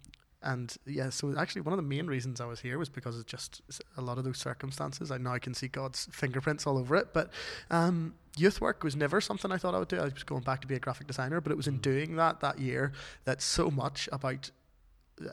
and 0.53 0.77
yeah, 0.87 1.11
so 1.11 1.35
actually, 1.37 1.63
one 1.63 1.73
of 1.73 1.77
the 1.77 1.89
main 1.97 2.07
reasons 2.07 2.41
I 2.41 2.47
was 2.47 2.61
here 2.61 2.79
was 2.79 2.89
because 2.89 3.19
of 3.19 3.27
just 3.27 3.61
a 3.97 4.03
lot 4.03 4.17
of 4.19 4.25
those 4.25 4.39
circumstances. 4.39 5.11
I 5.11 5.19
now 5.19 5.35
I 5.35 5.39
can 5.39 5.55
see 5.55 5.69
God's 5.69 6.09
fingerprints 6.11 6.67
all 6.67 6.79
over 6.79 6.97
it. 6.97 7.09
But 7.13 7.31
um, 7.71 8.15
youth 8.37 8.61
work 8.61 8.83
was 8.83 8.97
never 8.97 9.21
something 9.21 9.53
I 9.53 9.59
thought 9.59 9.75
I 9.75 9.79
would 9.79 9.89
do. 9.89 9.99
I 9.99 10.05
was 10.05 10.25
going 10.25 10.43
back 10.43 10.61
to 10.63 10.67
be 10.67 10.75
a 10.75 10.79
graphic 10.79 11.07
designer, 11.07 11.41
but 11.41 11.53
it 11.53 11.57
was 11.57 11.67
in 11.67 11.79
Mm. 11.79 11.83
doing 11.83 12.17
that 12.17 12.41
that 12.41 12.59
year 12.59 12.93
that 13.25 13.43
so 13.43 13.71
much 13.71 14.09
about 14.13 14.51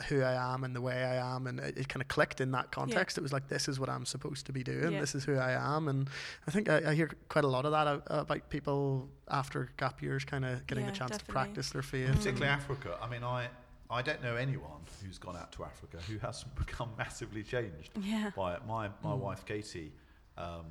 who 0.09 0.23
I 0.23 0.53
am 0.53 0.63
and 0.63 0.75
the 0.75 0.81
way 0.81 1.03
I 1.03 1.35
am, 1.35 1.45
and 1.47 1.59
it, 1.59 1.77
it 1.77 1.87
kind 1.89 2.01
of 2.01 2.07
clicked 2.07 2.41
in 2.41 2.51
that 2.51 2.71
context. 2.71 3.17
It 3.19 3.21
was 3.21 3.31
like, 3.31 3.47
this 3.47 3.67
is 3.67 3.79
what 3.79 3.87
I'm 3.87 4.05
supposed 4.05 4.45
to 4.47 4.51
be 4.51 4.63
doing. 4.63 4.93
Yeah. 4.93 4.99
This 4.99 5.13
is 5.15 5.23
who 5.25 5.35
I 5.37 5.51
am, 5.75 5.87
and 5.87 6.09
I 6.47 6.51
think 6.51 6.69
I, 6.69 6.77
I 6.89 6.93
hear 6.95 7.09
quite 7.29 7.45
a 7.45 7.47
lot 7.47 7.65
of 7.65 7.71
that 7.71 7.87
uh, 7.87 7.99
about 8.09 8.49
people 8.49 9.07
after 9.29 9.69
gap 9.77 10.01
years, 10.01 10.25
kind 10.25 10.43
of 10.43 10.65
getting 10.67 10.85
Yeah, 10.85 10.91
the 10.91 10.97
chance 10.97 11.17
to 11.19 11.25
practice 11.25 11.69
their 11.69 11.83
faith. 11.83 12.09
Mm. 12.09 12.15
Particularly 12.17 12.51
Africa. 12.51 12.97
I 13.01 13.07
mean, 13.07 13.23
I, 13.23 13.47
I 13.89 14.01
don't 14.01 14.21
know 14.23 14.35
anyone 14.35 14.81
who's 15.03 15.17
gone 15.17 15.37
out 15.37 15.51
to 15.53 15.63
Africa 15.63 15.97
who 16.07 16.17
hasn't 16.19 16.55
become 16.65 16.89
massively 16.97 17.43
changed 17.43 17.91
Yeah. 18.01 18.31
by 18.35 18.55
it. 18.55 18.65
My, 18.67 18.87
my 19.03 19.11
Mm. 19.11 19.19
wife, 19.19 19.45
Katie, 19.45 19.91
um, 20.37 20.65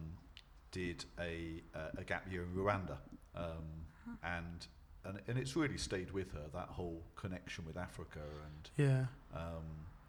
did 0.72 1.04
a, 1.20 1.62
a, 1.74 2.00
a 2.00 2.04
gap 2.04 2.30
year 2.30 2.42
in 2.42 2.52
Rwanda. 2.54 2.96
Um, 3.36 3.86
and, 4.22 4.66
and, 5.04 5.20
and 5.28 5.38
it's 5.38 5.54
really 5.56 5.78
stayed 5.78 6.10
with 6.10 6.32
her, 6.32 6.46
that 6.52 6.68
whole 6.68 7.02
connection 7.16 7.64
with 7.66 7.76
Africa 7.76 8.20
and 8.46 8.70
Yeah. 8.76 9.06
um, 9.38 9.64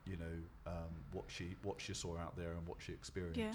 you 0.05 0.17
know, 0.17 0.71
um, 0.71 0.89
what 1.13 1.25
she 1.27 1.55
what 1.63 1.81
she 1.81 1.93
saw 1.95 2.15
out 2.17 2.35
there 2.37 2.51
and 2.51 2.67
what 2.67 2.77
she 2.79 2.91
experienced. 2.91 3.39
Yeah. 3.39 3.53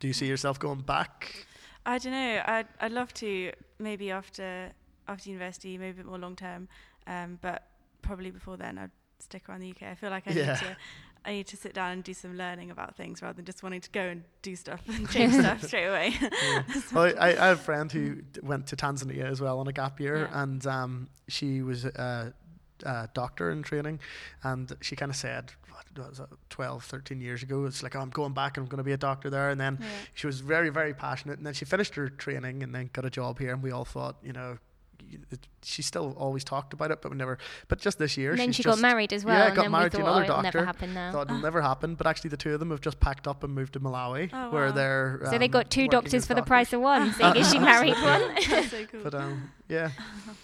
Do 0.00 0.06
you 0.06 0.12
see 0.12 0.26
yourself 0.26 0.58
going 0.58 0.80
back? 0.82 1.46
I 1.86 1.96
don't 1.96 2.12
know. 2.12 2.42
I'd 2.44 2.66
I'd 2.80 2.92
love 2.92 3.14
to 3.14 3.52
maybe 3.78 4.10
after 4.10 4.70
after 5.08 5.30
university, 5.30 5.78
maybe 5.78 5.92
a 5.92 5.94
bit 6.02 6.06
more 6.06 6.18
long 6.18 6.36
term. 6.36 6.68
Um, 7.06 7.38
but 7.40 7.67
probably 8.02 8.30
before 8.30 8.56
then, 8.56 8.78
I'd 8.78 8.90
stick 9.18 9.48
around 9.48 9.60
the 9.60 9.70
UK. 9.70 9.82
I 9.84 9.94
feel 9.94 10.10
like 10.10 10.26
I 10.26 10.32
Yeah. 10.32 10.52
need 10.52 10.58
to. 10.60 10.76
I 11.24 11.32
need 11.32 11.46
to 11.48 11.56
sit 11.56 11.74
down 11.74 11.90
and 11.90 12.04
do 12.04 12.14
some 12.14 12.38
learning 12.38 12.70
about 12.70 12.94
things 12.96 13.20
rather 13.20 13.34
than 13.34 13.44
just 13.44 13.62
wanting 13.64 13.80
to 13.80 13.90
go 13.90 14.00
and 14.02 14.22
do 14.40 14.54
stuff 14.54 14.80
and 14.88 15.06
change 15.10 15.34
stuff 15.34 15.62
straight 15.64 15.86
away. 15.88 16.14
Yeah. 16.20 16.62
well, 16.94 17.12
I, 17.18 17.30
I 17.30 17.46
have 17.48 17.58
a 17.58 17.62
friend 17.62 17.90
who 17.90 18.22
d- 18.22 18.40
went 18.42 18.68
to 18.68 18.76
Tanzania 18.76 19.24
as 19.24 19.40
well 19.40 19.58
on 19.58 19.66
a 19.66 19.72
gap 19.72 19.98
year, 20.00 20.28
Yeah. 20.30 20.42
and 20.42 20.64
um, 20.66 21.08
she 21.26 21.60
was 21.60 21.84
a, 21.84 22.32
a 22.84 23.08
doctor 23.14 23.50
in 23.50 23.62
training, 23.64 23.98
and 24.44 24.72
she 24.80 24.94
kind 24.94 25.10
of 25.10 25.16
said, 25.16 25.52
what 25.96 26.08
was 26.08 26.20
it, 26.20 26.26
12, 26.50 26.84
13 26.84 27.20
years 27.20 27.42
ago, 27.42 27.64
it's 27.64 27.82
like, 27.82 27.96
oh, 27.96 28.00
I'm 28.00 28.10
going 28.10 28.32
back 28.32 28.56
and 28.56 28.64
I'm 28.64 28.68
going 28.70 28.78
to 28.78 28.84
be 28.84 28.92
a 28.92 28.96
doctor 28.96 29.28
there. 29.28 29.50
And 29.50 29.60
then 29.60 29.80
she 30.14 30.28
was 30.28 30.38
very, 30.40 30.68
very 30.70 30.94
passionate. 30.94 31.38
And 31.38 31.46
then 31.46 31.54
she 31.54 31.64
finished 31.64 31.96
her 31.96 32.08
training 32.08 32.62
and 32.62 32.72
then 32.72 32.90
got 32.92 33.04
a 33.04 33.10
job 33.10 33.40
here. 33.40 33.52
And 33.52 33.62
we 33.62 33.72
all 33.72 33.84
thought, 33.84 34.16
you 34.22 34.32
know, 34.32 34.58
she 35.62 35.82
still 35.82 36.14
always 36.18 36.44
talked 36.44 36.72
about 36.72 36.90
it, 36.90 37.02
but 37.02 37.10
we 37.10 37.16
never. 37.16 37.38
But 37.68 37.78
just 37.80 37.98
this 37.98 38.16
year, 38.16 38.30
And 38.30 38.38
then 38.40 38.48
she's 38.48 38.56
she 38.56 38.62
just 38.62 38.76
got 38.76 38.82
married 38.82 39.12
as 39.12 39.24
well. 39.24 39.38
yeah, 39.38 39.46
and 39.48 39.56
got 39.56 39.70
married 39.70 39.92
we 39.92 39.98
to 39.98 40.04
thought, 40.04 40.06
another 40.06 40.20
oh, 40.20 40.22
it'll 40.24 40.42
doctor. 40.42 40.58
never 40.58 40.66
happen 40.66 40.94
now. 40.94 41.12
thought 41.12 41.26
it'll 41.28 41.38
never 41.42 41.60
happen. 41.62 41.94
But 41.94 42.06
actually, 42.06 42.30
the 42.30 42.36
two 42.36 42.54
of 42.54 42.60
them 42.60 42.70
have 42.70 42.80
just 42.80 43.00
packed 43.00 43.26
up 43.28 43.42
and 43.44 43.54
moved 43.54 43.72
to 43.74 43.80
Malawi, 43.80 44.30
Oh, 44.32 44.50
where 44.50 44.66
wow. 44.66 44.72
they're. 44.72 45.20
so 45.30 45.38
they 45.38 45.44
um, 45.46 45.50
got 45.50 45.70
two 45.70 45.88
doctors 45.88 46.14
as 46.14 46.26
for 46.26 46.34
the 46.34 46.42
price 46.42 46.72
of 46.72 46.80
one, 46.80 47.12
seeing 47.12 47.36
as 47.36 47.50
she 47.50 47.58
married 47.72 47.94
one. 47.94 48.34
That's 48.48 48.70
so 48.70 48.84
cool. 48.86 49.00
But 49.02 49.14
um, 49.14 49.50
yeah, 49.68 49.90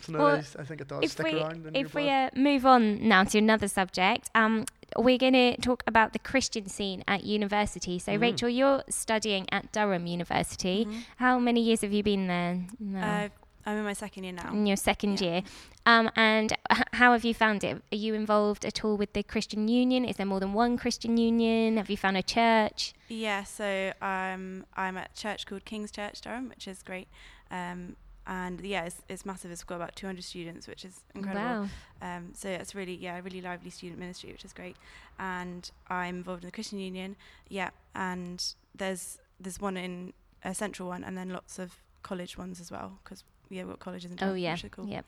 so 0.03 0.13
no, 0.13 0.19
Well, 0.19 0.37
I- 0.37 0.61
I 0.61 0.65
think 0.65 0.81
it 0.81 0.89
does 0.89 1.03
if 1.05 1.11
stick 1.13 1.27
we 1.27 1.41
around. 1.41 1.67
in 1.67 1.75
if 1.77 1.95
your 1.95 2.03
we 2.03 2.09
blood. 2.09 2.31
uh, 2.37 2.39
move 2.39 2.67
on 2.67 3.09
now 3.09 3.25
to 3.25 3.39
another 3.39 3.69
subject, 3.69 4.31
um, 4.35 4.65
we're 4.97 5.19
going 5.19 5.33
to 5.33 5.57
talk 5.61 5.83
about 5.87 6.13
the 6.13 6.19
Christian 6.19 6.69
scene 6.69 7.03
at 7.09 7.25
university. 7.25 7.99
So, 7.99 8.13
Mhm. 8.13 8.21
Rachel, 8.21 8.49
you're 8.49 8.83
studying 8.91 9.47
at 9.51 9.73
Durham 9.73 10.07
University. 10.07 10.85
Mhm. 10.85 11.05
How 11.17 11.39
many 11.39 11.63
years 11.63 11.81
have 11.81 11.93
you 11.93 12.03
been 12.03 12.27
there? 12.27 12.61
now? 12.79 13.25
Uh, 13.25 13.29
I'm 13.67 13.79
in 13.79 13.85
my 13.85 13.93
second 13.93 14.25
year 14.25 14.33
now. 14.33 14.53
in 14.53 14.67
your 14.67 14.77
second 14.77 15.21
yeah. 15.21 15.29
year. 15.29 15.43
Um, 15.87 16.11
and 16.17 16.53
h- 16.71 16.83
how 16.93 17.13
have 17.13 17.25
you 17.25 17.35
found 17.35 17.65
it? 17.65 17.83
Are 17.93 17.97
you 17.97 18.15
involved 18.15 18.65
at 18.65 18.85
all 18.85 18.97
with 18.97 19.13
the 19.13 19.23
Christian 19.23 19.69
Union? 19.69 20.05
Is 20.05 20.17
there 20.17 20.27
more 20.27 20.41
than 20.41 20.53
one 20.53 20.77
Christian 20.77 21.17
Union? 21.17 21.77
Have 21.77 21.91
you 21.91 21.97
found 21.97 22.17
a 22.17 22.23
church? 22.23 22.95
Yeah, 23.09 23.45
so 23.45 23.93
um, 24.01 24.65
I'm 24.77 24.97
at 24.97 25.11
a 25.13 25.21
church 25.21 25.47
called 25.47 25.65
King's 25.65 25.91
Church 25.91 26.21
Durham, 26.21 26.49
which 26.49 26.67
is 26.67 26.83
great. 26.83 27.09
Um, 27.51 27.97
and 28.27 28.61
yeah, 28.63 28.85
it's, 28.85 29.03
it's 29.09 29.27
massive. 29.27 29.51
It's 29.51 29.65
got 29.65 29.77
about 29.77 29.97
200 29.97 30.25
students, 30.25 30.67
which 30.67 30.85
is 30.85 31.01
incredible. 31.15 31.69
Wow. 32.01 32.17
Um, 32.17 32.33
so 32.35 32.49
it's 32.49 32.75
really, 32.75 32.95
yeah, 32.95 33.19
a 33.19 33.23
really 33.23 33.43
lively 33.43 33.71
student 33.71 34.01
ministry, 34.01 34.33
which 34.33 34.45
is 34.45 34.53
great. 34.53 34.77
And 35.19 35.71
I'm 35.89 36.17
involved 36.17 36.43
in 36.43 36.49
the 36.49 36.53
Christian 36.53 36.79
Union, 36.79 37.17
yeah. 37.49 37.71
And 37.95 38.43
there's 38.75 39.19
there's 39.39 39.61
one 39.61 39.77
in 39.77 40.13
a 40.43 40.55
central 40.55 40.89
one, 40.89 41.05
and 41.05 41.19
then 41.19 41.31
lots 41.31 41.59
of 41.59 41.73
college 42.03 42.39
ones 42.39 42.61
as 42.61 42.71
well, 42.71 42.99
because 43.03 43.25
yeah, 43.55 43.63
we've 43.63 43.71
got 43.73 43.81
colleges 43.81 44.11
in 44.11 44.19
Oh 44.21 44.35
yeah, 44.35 44.53
which 44.53 44.65
is 44.65 44.71
cool. 44.71 44.87
yeah. 44.87 45.03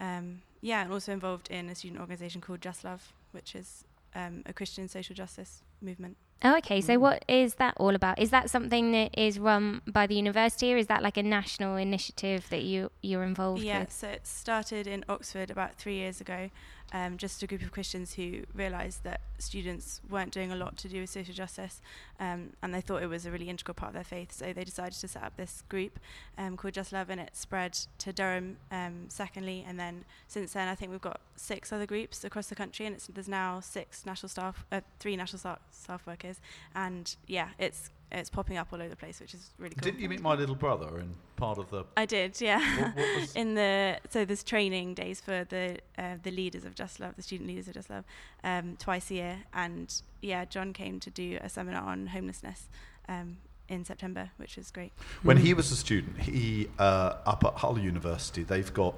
Um, 0.00 0.42
yeah, 0.60 0.82
and 0.82 0.92
also 0.92 1.12
involved 1.12 1.50
in 1.50 1.68
a 1.68 1.74
student 1.74 2.00
organisation 2.00 2.40
called 2.40 2.60
Just 2.60 2.84
Love, 2.84 3.12
which 3.32 3.54
is 3.54 3.84
um, 4.14 4.42
a 4.46 4.52
Christian 4.52 4.88
social 4.88 5.14
justice 5.14 5.62
movement. 5.80 6.16
Oh, 6.42 6.56
okay. 6.58 6.80
So 6.80 6.94
Mm. 6.96 7.00
what 7.00 7.24
is 7.28 7.54
that 7.54 7.74
all 7.78 7.94
about? 7.94 8.18
Is 8.18 8.30
that 8.30 8.50
something 8.50 8.92
that 8.92 9.16
is 9.18 9.38
run 9.38 9.80
by 9.86 10.06
the 10.06 10.14
university, 10.14 10.74
or 10.74 10.76
is 10.76 10.88
that 10.88 11.02
like 11.02 11.16
a 11.16 11.22
national 11.22 11.76
initiative 11.76 12.48
that 12.50 12.62
you 12.62 12.90
you're 13.02 13.24
involved 13.24 13.60
in? 13.62 13.66
Yeah, 13.68 13.80
with? 13.80 13.92
so 13.92 14.08
it 14.08 14.26
started 14.26 14.86
in 14.86 15.04
Oxford 15.08 15.50
about 15.50 15.74
three 15.76 15.94
years 15.94 16.20
ago. 16.20 16.50
Um, 16.92 17.16
just 17.16 17.42
a 17.42 17.46
group 17.48 17.62
of 17.62 17.72
Christians 17.72 18.14
who 18.14 18.42
realised 18.54 19.02
that 19.02 19.20
students 19.38 20.00
weren't 20.08 20.32
doing 20.32 20.52
a 20.52 20.56
lot 20.56 20.76
to 20.78 20.88
do 20.88 21.00
with 21.00 21.10
social 21.10 21.34
justice, 21.34 21.80
um, 22.20 22.50
and 22.62 22.72
they 22.72 22.80
thought 22.80 23.02
it 23.02 23.08
was 23.08 23.26
a 23.26 23.32
really 23.32 23.48
integral 23.48 23.74
part 23.74 23.88
of 23.88 23.94
their 23.94 24.04
faith. 24.04 24.30
So 24.30 24.52
they 24.52 24.62
decided 24.62 24.94
to 25.00 25.08
set 25.08 25.22
up 25.22 25.36
this 25.36 25.64
group 25.68 25.98
um, 26.38 26.56
called 26.56 26.74
Just 26.74 26.92
Love, 26.92 27.10
and 27.10 27.20
it 27.20 27.30
spread 27.36 27.76
to 27.98 28.12
Durham. 28.12 28.58
Um, 28.70 29.06
secondly, 29.08 29.64
and 29.66 29.78
then 29.78 30.04
since 30.28 30.52
then, 30.52 30.68
I 30.68 30.76
think 30.76 30.92
we've 30.92 31.00
got 31.00 31.20
six 31.34 31.72
other 31.72 31.86
groups 31.86 32.22
across 32.22 32.46
the 32.46 32.54
country, 32.54 32.86
and 32.86 32.96
there's 33.12 33.28
now 33.28 33.58
six 33.60 34.06
national 34.06 34.28
staff, 34.28 34.64
uh, 34.70 34.80
three 35.00 35.16
national 35.16 35.40
staff, 35.40 35.58
staff 35.72 36.06
workers, 36.06 36.40
and 36.74 37.16
yeah, 37.26 37.48
it's 37.58 37.90
it's 38.14 38.30
popping 38.30 38.56
up 38.56 38.68
all 38.72 38.80
over 38.80 38.88
the 38.88 38.96
place, 38.96 39.20
which 39.20 39.34
is 39.34 39.50
really 39.58 39.74
cool. 39.74 39.84
Didn't 39.84 40.00
you 40.00 40.08
meet 40.08 40.20
my 40.20 40.34
little 40.34 40.54
brother 40.54 40.98
in 40.98 41.14
part 41.36 41.58
of 41.58 41.70
the? 41.70 41.84
I 41.96 42.06
did, 42.06 42.40
yeah. 42.40 42.58
What, 42.80 42.96
what 42.96 43.32
in 43.36 43.54
the 43.54 43.98
so 44.08 44.24
there's 44.24 44.44
training 44.44 44.94
days 44.94 45.20
for 45.20 45.44
the 45.44 45.78
uh, 45.98 46.16
the 46.22 46.30
leaders 46.30 46.64
of 46.64 46.74
Just 46.74 47.00
Love, 47.00 47.16
the 47.16 47.22
student 47.22 47.48
leaders 47.48 47.68
of 47.68 47.74
Just 47.74 47.90
Love, 47.90 48.04
um, 48.42 48.76
twice 48.78 49.10
a 49.10 49.14
year, 49.14 49.38
and 49.52 50.02
yeah, 50.20 50.44
John 50.44 50.72
came 50.72 51.00
to 51.00 51.10
do 51.10 51.38
a 51.42 51.48
seminar 51.48 51.82
on 51.82 52.06
homelessness 52.08 52.68
um, 53.08 53.38
in 53.68 53.84
September, 53.84 54.30
which 54.36 54.56
was 54.56 54.70
great. 54.70 54.92
when 55.22 55.38
he 55.38 55.54
was 55.54 55.70
a 55.72 55.76
student, 55.76 56.20
he 56.20 56.68
uh, 56.78 57.16
up 57.26 57.44
at 57.44 57.54
Hull 57.54 57.78
University, 57.78 58.42
they've 58.42 58.72
got, 58.72 58.94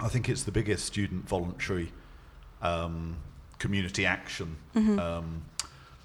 I 0.00 0.08
think 0.08 0.28
it's 0.28 0.42
the 0.42 0.52
biggest 0.52 0.84
student 0.86 1.28
voluntary 1.28 1.92
um, 2.60 3.16
community 3.58 4.04
action 4.04 4.56
um, 4.74 5.44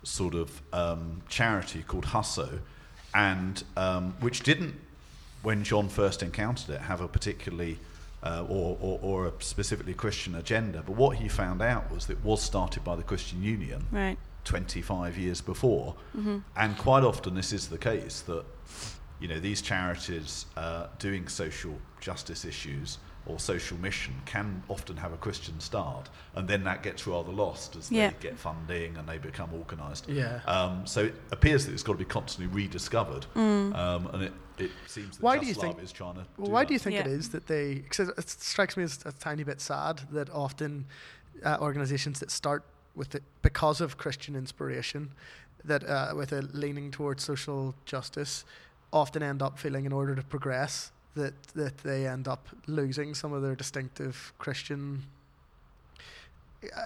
sort 0.07 0.35
of 0.35 0.61
um, 0.73 1.21
charity 1.27 1.83
called 1.83 2.05
HUSSO, 2.05 2.59
and 3.13 3.63
um, 3.75 4.13
which 4.19 4.41
didn't, 4.41 4.75
when 5.43 5.63
John 5.63 5.89
first 5.89 6.23
encountered 6.23 6.69
it, 6.75 6.81
have 6.81 7.01
a 7.01 7.07
particularly 7.07 7.77
uh, 8.23 8.45
or, 8.47 8.77
or, 8.81 8.99
or 9.01 9.27
a 9.27 9.33
specifically 9.39 9.93
Christian 9.93 10.35
agenda. 10.35 10.81
But 10.85 10.95
what 10.95 11.17
he 11.17 11.27
found 11.27 11.61
out 11.61 11.91
was 11.91 12.07
that 12.07 12.13
it 12.13 12.23
was 12.23 12.41
started 12.41 12.83
by 12.83 12.95
the 12.95 13.03
Christian 13.03 13.43
Union. 13.43 13.85
Right. 13.91 14.17
25 14.45 15.17
years 15.17 15.41
before. 15.41 15.93
And 16.55 16.77
quite 16.77 17.03
often, 17.03 17.35
this 17.35 17.51
is 17.51 17.67
the 17.67 17.77
case 17.77 18.21
that 18.21 18.45
you 19.19 19.27
know 19.27 19.39
these 19.39 19.61
charities 19.61 20.45
uh, 20.55 20.87
doing 20.99 21.27
social 21.27 21.73
justice 21.99 22.45
issues 22.45 22.97
or 23.27 23.39
social 23.39 23.77
mission 23.77 24.13
can 24.25 24.63
often 24.69 24.97
have 24.97 25.13
a 25.13 25.17
Christian 25.17 25.59
start, 25.59 26.09
and 26.35 26.47
then 26.47 26.63
that 26.63 26.83
gets 26.83 27.05
rather 27.07 27.31
lost 27.31 27.75
as 27.75 27.91
Yeah. 27.91 28.09
they 28.11 28.15
get 28.19 28.37
funding 28.37 28.95
and 28.97 29.07
they 29.07 29.17
become 29.17 29.49
organised. 29.53 30.07
Yeah. 30.09 30.39
Um, 30.45 30.85
so 30.87 31.05
it 31.05 31.15
appears 31.31 31.65
that 31.65 31.73
it's 31.73 31.83
got 31.83 31.93
to 31.93 31.99
be 31.99 32.05
constantly 32.05 32.53
rediscovered, 32.53 33.25
um, 33.35 34.07
and 34.13 34.23
it, 34.23 34.33
it 34.57 34.71
seems 34.87 35.17
that 35.17 35.23
Why 35.23 35.35
Just 35.37 35.43
do 35.43 35.47
you 35.49 35.55
Love 35.55 35.75
think- 35.75 35.83
is 35.83 35.91
trying 35.91 36.15
to. 36.15 36.25
Well, 36.37 36.47
do 36.47 36.51
why 36.53 36.61
that. 36.61 36.67
do 36.69 36.73
you 36.73 36.79
think 36.79 36.95
it 36.95 37.05
Yeah. 37.05 37.11
is 37.13 37.29
that 37.29 37.47
they? 37.47 37.75
Because 37.75 38.09
it 38.09 38.29
strikes 38.29 38.75
me 38.77 38.83
as 38.83 38.99
a 39.05 39.11
tiny 39.11 39.43
bit 39.43 39.61
sad 39.61 40.01
that 40.11 40.29
often 40.31 40.85
uh, 41.43 41.57
organisations 41.61 42.19
that 42.19 42.31
start 42.31 42.63
with 42.95 43.13
it 43.13 43.23
because 43.43 43.79
of 43.81 43.97
Christian 43.97 44.35
inspiration, 44.35 45.11
that 45.63 45.83
uh, 45.87 46.13
with 46.15 46.31
a 46.33 46.41
leaning 46.53 46.89
towards 46.89 47.23
social 47.23 47.75
justice, 47.85 48.43
often 48.91 49.21
end 49.21 49.41
up 49.43 49.59
feeling 49.59 49.85
in 49.85 49.91
order 49.93 50.15
to 50.15 50.23
progress 50.23 50.91
that 51.17 51.33
that 51.55 51.77
they 51.79 52.07
end 52.07 52.27
up 52.27 52.47
losing 52.67 53.13
some 53.13 53.33
of 53.33 53.41
their 53.41 53.55
distinctive 53.55 54.33
Christian. 54.39 55.03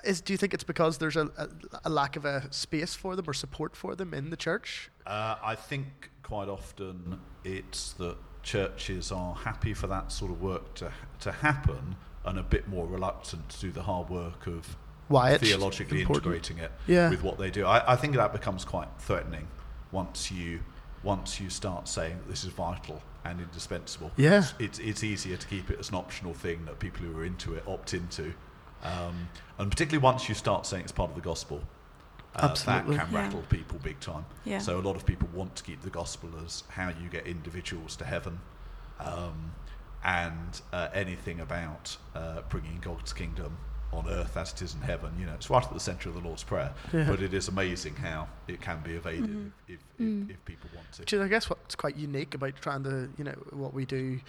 Is 0.04 0.20
do 0.22 0.34
you 0.34 0.38
think 0.38 0.54
it's 0.54 0.64
because 0.66 0.98
there's 0.98 1.16
a, 1.16 1.28
a, 1.38 1.48
a 1.86 1.90
lack 1.90 2.16
of 2.16 2.26
a 2.26 2.52
space 2.52 2.94
for 2.94 3.16
them 3.16 3.26
or 3.30 3.34
support 3.34 3.76
for 3.76 3.96
them 3.96 4.14
in 4.14 4.30
the 4.30 4.36
church? 4.38 4.90
Uh, 5.08 5.36
I 5.42 5.56
think 5.56 6.10
quite 6.24 6.50
often 6.50 7.20
it's 7.44 7.94
that 7.94 8.18
churches 8.44 9.12
are 9.12 9.36
happy 9.36 9.74
for 9.74 9.88
that 9.88 10.12
sort 10.12 10.32
of 10.32 10.42
work 10.42 10.74
to 10.76 10.92
to 11.22 11.32
happen 11.32 11.96
and 12.26 12.38
a 12.38 12.44
bit 12.44 12.68
more 12.68 12.86
reluctant 12.86 13.48
to 13.50 13.60
do 13.62 13.72
the 13.72 13.84
hard 13.84 14.10
work 14.10 14.46
of 14.46 14.76
Why 15.08 15.38
theologically 15.38 16.02
integrating 16.02 16.58
it 16.60 16.72
Yeah. 16.86 17.10
with 17.10 17.24
what 17.24 17.38
they 17.40 17.50
do. 17.50 17.66
I, 17.66 17.94
I 17.94 17.96
think 17.96 18.16
that 18.16 18.32
becomes 18.34 18.66
quite 18.66 18.90
threatening 19.00 19.48
once 19.92 20.32
you 20.32 20.60
once 21.04 21.40
you 21.40 21.50
start 21.50 21.88
saying 21.88 22.18
that 22.18 22.28
this 22.30 22.44
is 22.44 22.52
vital 22.52 23.02
and 23.26 23.40
indispensable. 23.40 24.12
Yeah. 24.18 24.40
It's, 24.40 24.54
it's, 24.60 24.80
it's 24.80 25.04
easier 25.04 25.38
to 25.38 25.48
keep 25.48 25.70
it 25.70 25.80
as 25.80 25.90
an 25.90 25.96
optional 25.96 26.34
thing 26.34 26.66
that 26.66 26.80
people 26.80 27.06
who 27.06 27.18
are 27.18 27.26
into 27.26 27.54
it 27.56 27.64
opt 27.68 27.94
into. 27.94 28.34
Um, 28.84 29.30
and 29.60 29.70
particularly 29.70 30.04
once 30.04 30.28
you 30.28 30.34
start 30.36 30.66
saying 30.66 30.84
it's 30.84 30.92
part 30.92 31.10
of 31.12 31.16
the 31.16 31.22
gospel, 31.22 31.62
uh, 32.36 32.48
Absolutely. 32.50 32.98
that 32.98 33.06
can 33.06 33.14
Yeah. 33.14 33.22
rattle 33.24 33.44
people 33.50 33.78
big 33.84 34.00
time. 34.00 34.26
Yeah. 34.46 34.58
So 34.60 34.80
a 34.80 34.82
lot 34.82 34.96
of 34.96 35.06
people 35.06 35.30
want 35.34 35.56
to 35.58 35.64
keep 35.64 35.82
the 35.82 35.90
gospel 35.90 36.30
as 36.44 36.64
how 36.70 36.88
you 36.90 37.10
get 37.10 37.28
individuals 37.28 37.96
to 37.98 38.06
heaven, 38.06 38.40
um, 39.00 39.52
and 40.04 40.62
uh, 40.74 40.88
anything 40.94 41.40
about 41.42 41.98
uh, 42.16 42.42
bringing 42.50 42.80
God's 42.80 43.14
kingdom 43.14 43.58
on 43.94 44.08
earth 44.10 44.38
as 44.38 44.54
it 44.54 44.62
is 44.62 44.74
in 44.74 44.82
heaven. 44.82 45.12
You 45.20 45.26
know, 45.26 45.34
it's 45.34 45.50
right 45.50 45.64
at 45.64 45.74
the 45.74 45.80
centre 45.80 46.10
of 46.10 46.16
the 46.16 46.22
Lord's 46.22 46.44
prayer. 46.44 46.74
Yeah. 46.94 47.06
But 47.10 47.22
it 47.22 47.34
is 47.34 47.48
amazing 47.48 47.96
how 47.96 48.28
it 48.48 48.62
can 48.62 48.80
be 48.82 48.94
evaded 48.94 49.22
Mm-hmm. 49.30 49.48
if, 49.68 49.80
if, 50.00 50.06
if, 50.30 50.30
if 50.32 50.46
people 50.46 50.70
want 50.76 50.92
to. 50.94 51.02
Which 51.02 51.14
is, 51.14 51.22
I 51.22 51.28
guess, 51.28 51.50
what's 51.50 51.76
quite 51.76 51.96
unique 51.98 52.34
about 52.34 52.56
trying 52.62 52.84
to, 52.84 53.10
you 53.18 53.24
know, 53.24 53.36
what 53.52 53.74
we 53.74 53.86
do, 53.86 54.20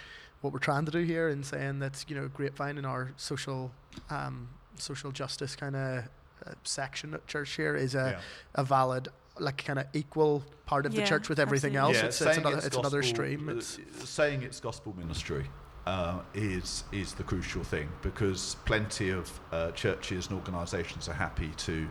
what 0.40 0.52
we're 0.52 0.58
trying 0.58 0.84
to 0.86 0.90
do 0.90 1.00
here, 1.02 1.28
and 1.28 1.44
saying 1.46 1.78
that, 1.80 2.04
you 2.08 2.16
know, 2.16 2.28
grapevine 2.28 2.78
in 2.78 2.84
our 2.84 3.12
social, 3.16 3.70
um, 4.10 4.48
social 4.76 5.12
justice 5.12 5.54
kind 5.54 5.76
of 5.76 6.04
uh, 6.46 6.52
section 6.64 7.14
at 7.14 7.26
church 7.26 7.52
here 7.52 7.76
is 7.76 7.94
a, 7.94 8.16
Yeah. 8.16 8.20
a 8.56 8.64
valid, 8.64 9.08
like, 9.38 9.64
kind 9.64 9.78
of 9.78 9.86
equal 9.92 10.42
part 10.66 10.86
of 10.86 10.94
the 10.94 11.02
church 11.04 11.28
with 11.28 11.38
everything 11.38 11.76
else. 11.76 11.96
absolutely. 12.02 12.08
it's, 12.08 12.20
it's, 12.20 12.38
another, 12.46 12.66
it's 12.66 12.76
another 12.76 13.00
gospel- 13.02 13.14
stream. 13.16 13.48
uh, 13.48 13.52
It's 13.52 13.78
saying 14.10 14.42
it's 14.42 14.58
gospel 14.60 14.94
ministry 14.98 15.44
uh, 15.86 16.20
is 16.34 16.84
is 16.92 17.14
the 17.14 17.22
crucial 17.24 17.64
thing 17.64 17.88
because 18.02 18.56
plenty 18.64 19.10
of 19.10 19.40
uh, 19.52 19.70
churches 19.72 20.28
and 20.28 20.36
organisations 20.38 21.08
are 21.08 21.14
happy 21.14 21.50
to 21.56 21.88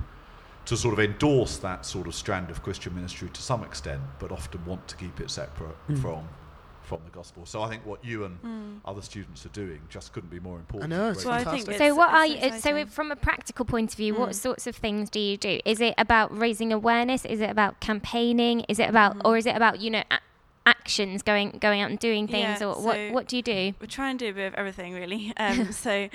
to 0.65 0.77
sort 0.77 0.93
of 0.93 0.99
endorse 0.99 1.58
that 1.58 1.86
sort 1.86 2.08
of 2.08 2.13
strand 2.15 2.49
of 2.51 2.62
Christian 2.63 2.93
ministry 2.95 3.30
to 3.30 3.41
some 3.41 3.63
extent, 3.63 4.01
but 4.19 4.32
often 4.32 4.63
want 4.65 4.88
to 4.88 4.95
keep 4.95 5.19
it 5.19 5.30
separate 5.30 5.75
Mm. 5.89 6.01
from 6.01 6.27
from 6.84 6.99
the 7.06 7.12
gospel. 7.12 7.45
So 7.45 7.62
I 7.62 7.69
think 7.69 7.86
what 7.86 8.04
you 8.04 8.25
and 8.25 8.82
other 8.84 9.01
students 9.01 9.45
are 9.45 9.49
doing 9.49 9.80
just 9.89 10.12
couldn't 10.13 10.30
be 10.32 10.41
more 10.41 10.58
important. 10.58 10.91
I 10.91 10.95
know, 10.97 11.12
it's 11.12 11.23
Well, 11.23 11.34
I 11.36 11.38
think 11.38 11.47
fantastic. 11.65 11.75
it's- 11.75 11.89
So 11.89 11.95
what 11.95 12.10
are 12.10 12.25
you? 12.25 12.60
So 12.60 12.86
from 12.88 13.12
a 13.12 13.15
practical 13.15 13.63
point 13.65 13.91
of 13.91 13.97
view, 13.97 14.13
what 14.15 14.32
Mm. 14.32 14.36
sorts 14.36 14.67
of 14.67 14.75
things 14.75 15.10
do 15.10 15.19
you 15.19 15.38
do? 15.38 15.60
Is 15.63 15.80
it 15.80 15.93
about 15.97 16.36
raising 16.38 16.73
awareness? 16.73 17.23
Is 17.23 17.39
it 17.39 17.49
about 17.49 17.80
campaigning? 17.80 18.62
Is 18.67 18.77
it 18.80 18.89
about, 18.89 19.13
Mm-hmm. 19.17 19.27
or 19.27 19.38
is 19.38 19.45
it 19.45 19.56
about 19.56 19.80
you 19.80 19.89
know 19.89 20.04
a- 20.12 20.19
actions, 20.82 21.22
going 21.22 21.52
going 21.60 21.82
out 21.82 21.89
and 21.89 22.00
doing 22.00 22.28
things, 22.28 22.60
Yeah, 22.62 22.67
or 22.67 22.82
what 22.82 22.96
so- 22.96 23.12
what 23.12 23.28
do 23.28 23.36
you 23.38 23.44
do? 23.44 23.74
we 23.80 23.88
try 23.88 24.10
and 24.10 24.17
do 24.20 24.30
a 24.30 24.34
bit 24.34 24.48
of 24.48 24.54
everything 24.56 24.94
really. 24.94 25.34
Um, 25.41 25.72
so 25.72 26.08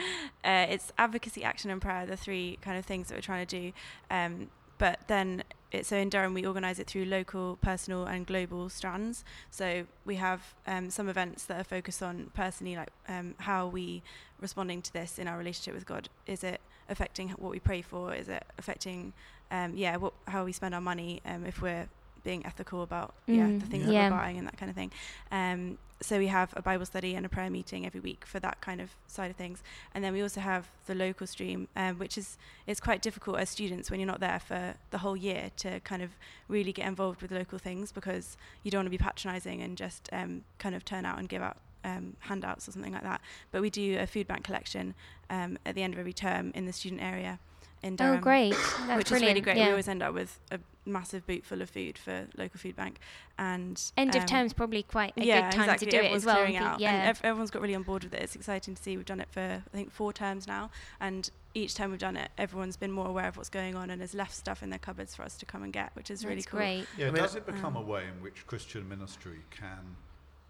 uh, 0.45 0.67
it's 0.69 0.93
advocacy 0.99 1.43
action 1.43 1.71
and 1.71 1.81
prayer 1.81 2.07
the 2.07 2.17
three 2.17 2.59
kind 2.61 2.79
of 2.79 2.85
things 2.85 3.09
that 3.09 3.15
we're 3.17 3.21
trying 3.23 3.47
to 3.47 3.61
do. 3.61 3.73
Um, 4.11 4.49
but 4.79 5.01
then 5.09 5.43
it, 5.73 5.85
so 5.87 5.97
in 5.97 6.11
Durham 6.11 6.35
we 6.35 6.45
organise 6.47 6.79
it 6.79 6.87
through 6.87 7.07
local 7.07 7.57
personal 7.61 8.05
and 8.05 8.27
global 8.27 8.69
strands. 8.69 9.25
So 9.51 9.87
we 10.05 10.17
have 10.17 10.55
um, 10.67 10.91
some 10.91 11.09
events 11.09 11.45
that 11.45 11.61
are 11.61 11.65
focused 11.65 12.03
on 12.03 12.31
personally 12.35 12.77
like 12.77 12.91
um, 13.09 13.35
how 13.39 13.67
are 13.67 13.71
we 13.71 14.03
responding 14.41 14.83
to 14.83 14.93
this 14.93 15.19
in 15.19 15.27
our 15.29 15.39
relationship 15.39 15.75
with 15.75 15.87
God? 15.87 16.09
Is 16.27 16.45
it 16.45 16.61
affecting 16.89 17.31
what 17.31 17.51
we 17.51 17.59
pray 17.59 17.83
for? 17.83 18.15
Is 18.15 18.29
it 18.29 18.45
affecting 18.59 19.13
um, 19.51 19.77
yeah 19.77 19.97
what, 19.97 20.13
how 20.29 20.45
we 20.45 20.53
spend 20.53 20.75
our 20.75 20.81
money 20.81 21.21
um, 21.25 21.47
if 21.47 21.61
we're 21.63 21.89
being 22.27 22.45
ethical 22.51 22.83
about 22.83 23.15
yeah 23.27 23.47
Mm, 23.47 23.61
the 23.63 23.67
things 23.73 23.87
yeah. 23.87 23.93
that 23.93 24.13
we're 24.13 24.19
buying 24.23 24.37
and 24.39 24.47
that 24.49 24.57
kind 24.61 24.71
of 24.71 24.77
thing 24.81 24.91
um, 25.31 25.79
so 26.01 26.19
we 26.19 26.27
have 26.27 26.53
a 26.57 26.63
Bible 26.71 26.85
study 26.85 27.15
and 27.15 27.25
a 27.25 27.29
prayer 27.37 27.49
meeting 27.59 27.87
every 27.87 28.01
week 28.01 28.23
for 28.27 28.39
that 28.41 28.61
kind 28.61 28.81
of 28.85 28.91
side 29.07 29.31
of 29.31 29.37
things, 29.37 29.63
and 29.95 30.05
then 30.05 30.13
we 30.13 30.21
also 30.21 30.41
have 30.41 30.69
the 30.87 30.95
local 30.95 31.27
stream, 31.27 31.69
um, 31.75 31.97
which 32.03 32.19
is 32.19 32.37
it's 32.67 32.81
quite 32.81 33.01
difficult 33.01 33.39
as 33.39 33.49
students 33.49 33.91
when 33.91 33.99
you're 33.99 34.07
not 34.15 34.21
there 34.21 34.39
for 34.39 34.75
the 34.91 34.99
whole 34.99 35.17
year 35.17 35.51
to 35.57 35.81
kind 35.91 36.03
of 36.03 36.11
really 36.49 36.73
get 36.73 36.87
involved 36.87 37.23
with 37.23 37.31
local 37.31 37.59
things 37.59 37.93
because 37.93 38.37
you 38.63 38.71
don't 38.71 38.81
want 38.81 38.87
to 38.93 38.99
be 38.99 38.99
patronising 38.99 39.63
and 39.63 39.79
just 39.79 40.11
um, 40.13 40.45
kind 40.59 40.75
of 40.75 40.85
turn 40.85 41.07
out 41.07 41.19
and 41.19 41.31
give 41.31 41.41
out 41.41 41.57
um, 41.85 42.17
handouts 42.29 42.69
or 42.69 42.73
something 42.73 42.93
like 42.93 43.03
that. 43.11 43.23
But 43.51 43.63
we 43.63 43.71
do 43.71 43.99
a 43.99 44.07
food 44.07 44.27
bank 44.27 44.45
collection 44.45 44.95
um, 45.31 45.57
at 45.65 45.75
the 45.75 45.83
end 45.83 45.95
of 45.95 45.99
every 45.99 46.13
term 46.13 46.53
in 46.55 46.67
the 46.67 46.75
student 46.75 47.01
area 47.03 47.39
in 47.83 47.97
Durham 47.97 48.19
oh, 48.19 48.21
great! 48.21 48.53
That's 48.53 48.97
which 48.97 49.09
brilliant. 49.09 49.13
is 49.13 49.23
really 49.23 49.41
great. 49.41 49.57
Yeah. 49.57 49.67
We 49.67 49.71
always 49.71 49.89
end 49.89 50.03
up 50.03 50.15
with 50.15 50.39
a 50.51 50.59
massive 50.85 51.27
boot 51.27 51.45
full 51.45 51.61
of 51.61 51.69
food 51.69 51.99
for 51.99 52.27
local 52.37 52.59
food 52.59 52.77
bank, 52.77 52.99
and 53.39 53.81
End 53.97 54.15
of 54.15 54.23
um, 54.23 54.27
term's 54.27 54.53
probably 54.53 54.83
quite 54.83 55.13
a 55.17 55.25
yeah, 55.25 55.43
good 55.43 55.57
time 55.57 55.65
exactly. 55.65 55.87
to 55.87 55.99
do 55.99 56.03
it 56.05 56.13
as 56.13 56.25
well. 56.25 56.37
Clearing 56.37 56.57
out. 56.57 56.81
yeah, 56.81 56.93
and 56.93 57.09
ev- 57.09 57.21
everyone's 57.25 57.51
got 57.51 57.63
really 57.63 57.75
on 57.75 57.83
board 57.83 58.05
with 58.05 58.15
it. 58.15 58.23
It's 58.23 58.37
exciting 58.37 58.75
to 58.75 58.83
see. 58.83 58.97
We've 58.97 59.07
done 59.07 59.21
it 59.21 59.29
for 59.31 59.41
I 59.41 59.77
think 59.77 59.93
four 59.93 60.13
terms 60.13 60.47
now, 60.47 60.71
and 61.01 61.31
each 61.55 61.75
time 61.75 61.91
we've 61.91 62.01
done 62.01 62.17
it, 62.17 62.31
everyone's 62.39 62.77
been 62.77 62.93
more 62.93 63.09
aware 63.09 63.29
of 63.29 63.37
what's 63.37 63.49
going 63.49 63.75
on 63.75 63.91
and 63.91 64.01
has 64.01 64.15
left 64.15 64.35
stuff 64.35 64.63
in 64.63 64.71
their 64.71 64.79
cupboards 64.79 65.15
for 65.15 65.23
us 65.23 65.37
to 65.39 65.47
come 65.47 65.63
and 65.63 65.73
get, 65.73 65.91
which 65.95 66.11
is 66.11 66.25
really 66.25 66.37
that's 66.37 66.47
cool. 66.47 66.59
great. 66.59 66.87
Yeah, 66.99 67.09
I 67.09 67.11
mean, 67.11 67.23
does 67.23 67.35
it 67.35 67.47
become 67.47 67.77
um, 67.77 67.83
a 67.83 67.87
way 67.87 68.03
in 68.05 68.23
which 68.23 68.47
Christian 68.47 68.89
ministry 68.89 69.39
can 69.51 69.97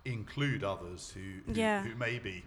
include 0.04 0.64
others 0.64 1.12
who 1.14 1.52
who, 1.52 1.58
Yeah. 1.58 1.82
who 1.82 1.94
may 1.96 2.18
be 2.18 2.44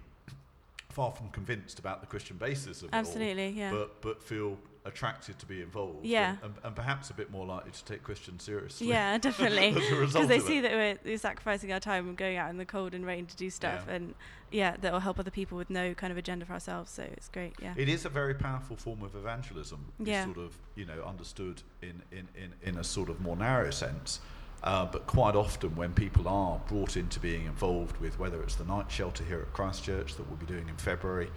far 0.89 1.11
from 1.11 1.29
convinced 1.29 1.79
about 1.79 2.01
the 2.01 2.07
Christian 2.07 2.37
basis 2.37 2.81
of 2.81 2.89
Absolutely, 2.91 3.43
it 3.47 3.51
all, 3.51 3.57
yeah. 3.57 3.71
but 3.71 4.01
but 4.01 4.23
feel 4.23 4.57
attracted 4.85 5.37
to 5.37 5.45
be 5.45 5.61
involved, 5.61 6.05
Yeah. 6.05 6.31
and, 6.31 6.39
and, 6.43 6.53
and 6.63 6.75
perhaps 6.75 7.09
a 7.09 7.13
bit 7.13 7.29
more 7.29 7.45
likely 7.45 7.71
to 7.71 7.85
take 7.85 8.01
Christian 8.01 8.39
seriously. 8.39 8.87
Yeah, 8.87 9.17
definitely. 9.29 9.71
Because 9.73 10.27
they 10.27 10.39
see 10.39 10.59
it. 10.59 10.61
that 10.63 10.71
we're, 10.71 10.97
we're 11.03 11.17
sacrificing 11.17 11.71
our 11.73 11.81
time 11.81 12.07
and 12.07 12.17
going 12.17 12.37
out 12.37 12.49
in 12.49 12.57
the 12.57 12.65
cold 12.65 12.93
and 12.93 13.05
rain 13.05 13.25
to 13.27 13.35
do 13.35 13.49
stuff, 13.49 13.83
Yeah. 13.87 13.93
and 13.95 14.15
yeah, 14.51 14.77
that 14.81 14.91
will 14.91 15.01
help 15.01 15.19
other 15.19 15.29
people 15.31 15.57
with 15.57 15.69
no 15.69 15.93
kind 15.93 16.11
of 16.11 16.17
agenda 16.17 16.45
for 16.45 16.53
ourselves. 16.53 16.89
So 16.91 17.03
it's 17.03 17.27
great. 17.27 17.53
Yeah. 17.61 17.73
It 17.77 17.87
is 17.89 18.05
a 18.05 18.09
very 18.09 18.33
powerful 18.33 18.77
form 18.77 19.03
of 19.03 19.15
evangelism. 19.15 19.85
Yeah. 19.99 20.25
sort 20.25 20.37
of, 20.37 20.57
you 20.75 20.85
know, 20.85 21.03
understood 21.05 21.61
in, 21.83 22.01
in, 22.11 22.27
in, 22.35 22.53
in 22.63 22.77
a 22.77 22.83
sort 22.83 23.09
of 23.09 23.19
more 23.21 23.35
narrow 23.35 23.69
sense. 23.69 24.21
Uh, 24.63 24.85
but 24.85 25.07
quite 25.07 25.35
often, 25.35 25.75
when 25.75 25.93
people 25.93 26.27
are 26.27 26.59
brought 26.67 26.97
into 26.97 27.19
being 27.19 27.45
involved 27.45 27.97
with 27.97 28.19
whether 28.19 28.41
it's 28.43 28.55
the 28.55 28.65
night 28.65 28.91
shelter 28.91 29.23
here 29.23 29.39
at 29.39 29.53
Christ 29.53 29.83
Church 29.83 30.15
that 30.15 30.27
we'll 30.27 30.37
be 30.37 30.45
doing 30.45 30.67
in 30.67 30.75
February, 30.75 31.29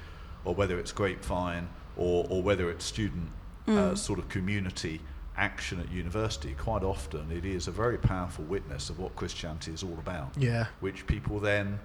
or 0.44 0.54
whether 0.54 0.78
it's 0.78 0.90
Grapevine, 0.92 1.68
or, 1.96 2.26
or 2.28 2.42
whether 2.42 2.70
it's 2.70 2.84
student 2.84 3.28
uh, 3.68 3.70
Mm. 3.70 3.98
sort 3.98 4.18
of 4.18 4.28
community 4.28 5.00
action 5.36 5.78
at 5.78 5.88
university, 5.92 6.52
quite 6.58 6.82
often 6.82 7.30
it 7.30 7.44
is 7.44 7.68
a 7.68 7.70
very 7.70 7.96
powerful 7.96 8.44
witness 8.44 8.90
of 8.90 8.98
what 8.98 9.14
Christianity 9.14 9.72
is 9.72 9.84
all 9.84 9.96
about. 10.00 10.36
Yeah. 10.36 10.66
Which 10.80 11.06
people 11.06 11.38
then 11.38 11.78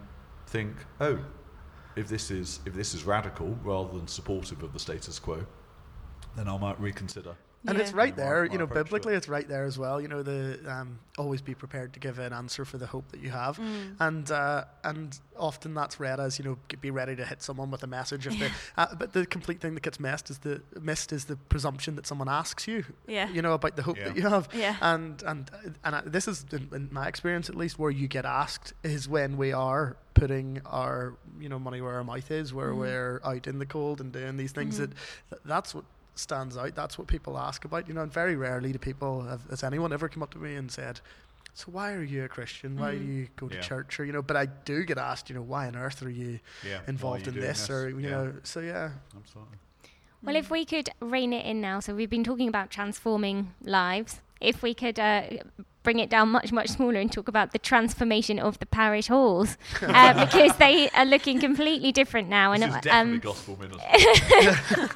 think, 0.47 0.73
oh, 0.99 1.19
if 1.95 2.07
this 2.07 2.31
is 2.31 2.59
if 2.65 2.73
this 2.73 2.93
is 2.95 3.03
radical 3.03 3.57
rather 3.63 3.95
than 3.95 4.07
supportive 4.07 4.63
of 4.63 4.73
the 4.73 4.79
status 4.79 5.19
quo, 5.19 5.45
then 6.35 6.47
I 6.47 6.57
might 6.57 6.79
reconsider. 6.79 7.35
And 7.65 7.79
it's 7.79 7.91
right 7.91 8.13
Yeah, 8.15 8.23
my- 8.23 8.29
there, 8.29 8.45
my 8.45 8.51
you 8.53 8.57
know, 8.59 8.67
biblically, 8.67 9.13
it's 9.15 9.27
right 9.27 9.47
there 9.47 9.65
as 9.65 9.77
well. 9.77 9.99
You 9.99 10.07
know, 10.07 10.21
the 10.23 10.59
um, 10.71 10.99
always 11.17 11.41
be 11.41 11.53
prepared 11.55 11.91
to 11.93 11.99
give 11.99 12.19
an 12.19 12.31
answer 12.31 12.63
for 12.65 12.77
the 12.77 12.85
hope 12.87 13.11
that 13.11 13.19
you 13.19 13.29
have, 13.31 13.59
and 13.99 14.29
uh, 14.31 14.63
and 14.83 15.19
often 15.35 15.73
that's 15.73 15.99
read 15.99 16.19
as 16.19 16.37
you 16.39 16.45
know, 16.45 16.57
be 16.79 16.91
ready 16.91 17.15
to 17.15 17.25
hit 17.25 17.41
someone 17.41 17.69
with 17.71 17.83
a 17.83 17.87
message. 17.87 18.27
If 18.27 18.39
they, 18.39 18.51
uh, 18.77 18.95
but 18.95 19.11
the 19.13 19.25
complete 19.25 19.59
thing 19.59 19.73
that 19.73 19.83
gets 19.83 19.99
missed 19.99 20.29
is 20.29 20.37
the 20.39 20.61
missed 20.79 21.11
is 21.11 21.25
the 21.25 21.35
presumption 21.35 21.95
that 21.95 22.05
someone 22.07 22.29
asks 22.29 22.67
you, 22.67 22.85
Yeah. 23.07 23.27
you 23.29 23.41
know, 23.41 23.53
about 23.53 23.75
the 23.75 23.81
hope 23.83 23.97
Yeah. 23.97 24.09
that 24.09 24.15
you 24.15 24.21
have. 24.29 24.47
Yeah. 24.53 24.75
And 24.81 25.21
and 25.23 25.49
and 25.83 25.95
I, 25.95 26.01
this 26.05 26.27
is 26.27 26.45
in, 26.51 26.69
in 26.73 26.89
my 26.91 27.07
experience 27.07 27.49
at 27.49 27.55
least 27.55 27.77
where 27.79 27.91
you 27.91 28.07
get 28.07 28.23
asked 28.25 28.73
is 28.83 29.09
when 29.09 29.35
we 29.35 29.51
are 29.51 29.97
putting 30.13 30.61
our 30.65 31.15
you 31.39 31.49
know 31.49 31.59
money 31.59 31.81
where 31.81 31.95
our 31.95 32.03
mouth 32.03 32.31
is, 32.31 32.53
where 32.53 32.71
Mhm. 32.71 32.77
we're 32.79 33.21
out 33.25 33.45
in 33.47 33.59
the 33.59 33.65
cold 33.65 33.99
and 33.99 34.11
doing 34.13 34.37
these 34.37 34.51
things. 34.53 34.79
Mhm. 34.79 34.91
That 35.29 35.39
that's 35.45 35.75
what 35.75 35.83
stands 36.19 36.57
out. 36.57 36.75
That's 36.75 36.97
what 36.97 37.07
people 37.07 37.37
ask 37.37 37.65
about. 37.65 37.87
You 37.87 37.93
know, 37.93 38.01
and 38.01 38.11
very 38.11 38.35
rarely 38.35 38.71
do 38.71 38.79
people 38.79 39.21
have, 39.23 39.41
has 39.49 39.63
anyone 39.63 39.93
ever 39.93 40.09
come 40.09 40.23
up 40.23 40.31
to 40.31 40.37
me 40.39 40.55
and 40.55 40.71
said. 40.71 40.99
So 41.53 41.71
why 41.71 41.93
are 41.93 42.03
you 42.03 42.23
a 42.23 42.27
Christian? 42.27 42.77
Why 42.77 42.91
do 42.91 42.97
Mhm. 42.99 43.07
you 43.07 43.27
go 43.35 43.47
to 43.49 43.55
Yeah. 43.55 43.61
church? 43.61 43.99
Or 43.99 44.05
you 44.05 44.13
know, 44.13 44.21
but 44.21 44.37
I 44.37 44.45
do 44.45 44.83
get 44.83 44.99
asked, 44.99 45.27
you 45.29 45.35
know, 45.35 45.41
why 45.41 45.65
on 45.67 45.75
earth 45.75 46.03
are 46.03 46.09
you 46.09 46.39
Yeah. 46.63 46.77
why 46.77 46.83
are 46.85 46.89
involved 46.89 47.21
you 47.25 47.29
in 47.29 47.33
doing 47.35 47.47
this? 47.47 47.69
Or 47.69 47.89
you 47.89 47.99
Yeah, 47.99 48.09
know, 48.09 48.33
so 48.43 48.59
yeah, 48.59 48.91
absolutely. 49.15 49.57
Well, 50.23 50.35
if 50.35 50.51
we 50.51 50.65
could 50.65 50.89
rein 50.99 51.31
it 51.33 51.45
in 51.45 51.61
now, 51.61 51.79
so 51.79 51.95
we've 51.95 52.09
been 52.09 52.23
talking 52.23 52.47
about 52.47 52.69
transforming 52.69 53.53
lives. 53.63 54.21
If 54.41 54.61
we 54.61 54.73
could 54.75 54.99
uh, 54.99 55.23
bring 55.87 55.99
it 55.99 56.09
down 56.09 56.27
much, 56.27 56.51
much 56.51 56.67
smaller 56.67 56.99
and 56.99 57.09
talk 57.09 57.29
about 57.29 57.53
the 57.53 57.57
transformation 57.57 58.39
of 58.39 58.59
the 58.59 58.65
parish 58.65 59.07
halls, 59.07 59.57
uh, 59.81 60.25
because 60.25 60.53
they 60.57 60.89
are 60.89 61.05
looking 61.05 61.39
completely 61.39 61.93
different 61.93 62.27
now. 62.27 62.51
This 62.51 62.63
and 62.63 62.75
is 62.75 62.81
definitely 62.81 63.13
um, 63.13 63.19
gospel 63.19 63.57
ministry. 63.57 64.87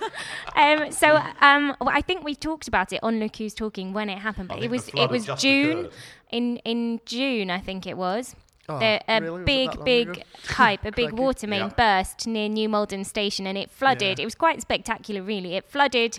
um, 0.58 0.92
so 0.92 1.16
um, 1.40 1.74
well, 1.80 1.96
I 1.96 2.02
think 2.02 2.26
we 2.26 2.36
talked 2.36 2.68
about 2.68 2.92
it 2.92 3.00
on 3.04 3.22
Look 3.22 3.38
Who's 3.38 3.54
Talking 3.54 3.94
when 3.94 4.10
it 4.10 4.18
happened, 4.18 4.50
but 4.50 4.62
it 4.62 4.70
was 4.70 4.90
it 4.94 5.10
was 5.10 5.28
June 5.38 5.86
occurred. 5.86 5.94
in 6.30 6.58
in 6.66 7.00
June, 7.06 7.50
I 7.50 7.60
think 7.62 7.88
it 7.88 7.96
was. 7.96 8.36
Oh, 8.76 8.80
the, 8.80 9.02
a 9.08 9.22
really? 9.22 9.44
Big, 9.44 9.72
that 9.72 9.86
big 9.86 10.10
ago? 10.10 10.22
pipe, 10.50 10.86
a 10.86 10.92
big 10.92 11.12
water 11.14 11.48
main 11.48 11.62
Yeah. 11.62 11.68
burst 11.70 12.28
near 12.28 12.50
New 12.50 12.70
Malden 12.70 13.04
Station, 13.04 13.46
and 13.48 13.58
it 13.58 13.70
flooded. 13.72 14.18
Yeah. 14.20 14.24
It 14.24 14.26
was 14.26 14.36
quite 14.36 14.62
spectacular, 14.62 15.22
really. 15.22 15.56
It 15.56 15.66
flooded 15.70 16.18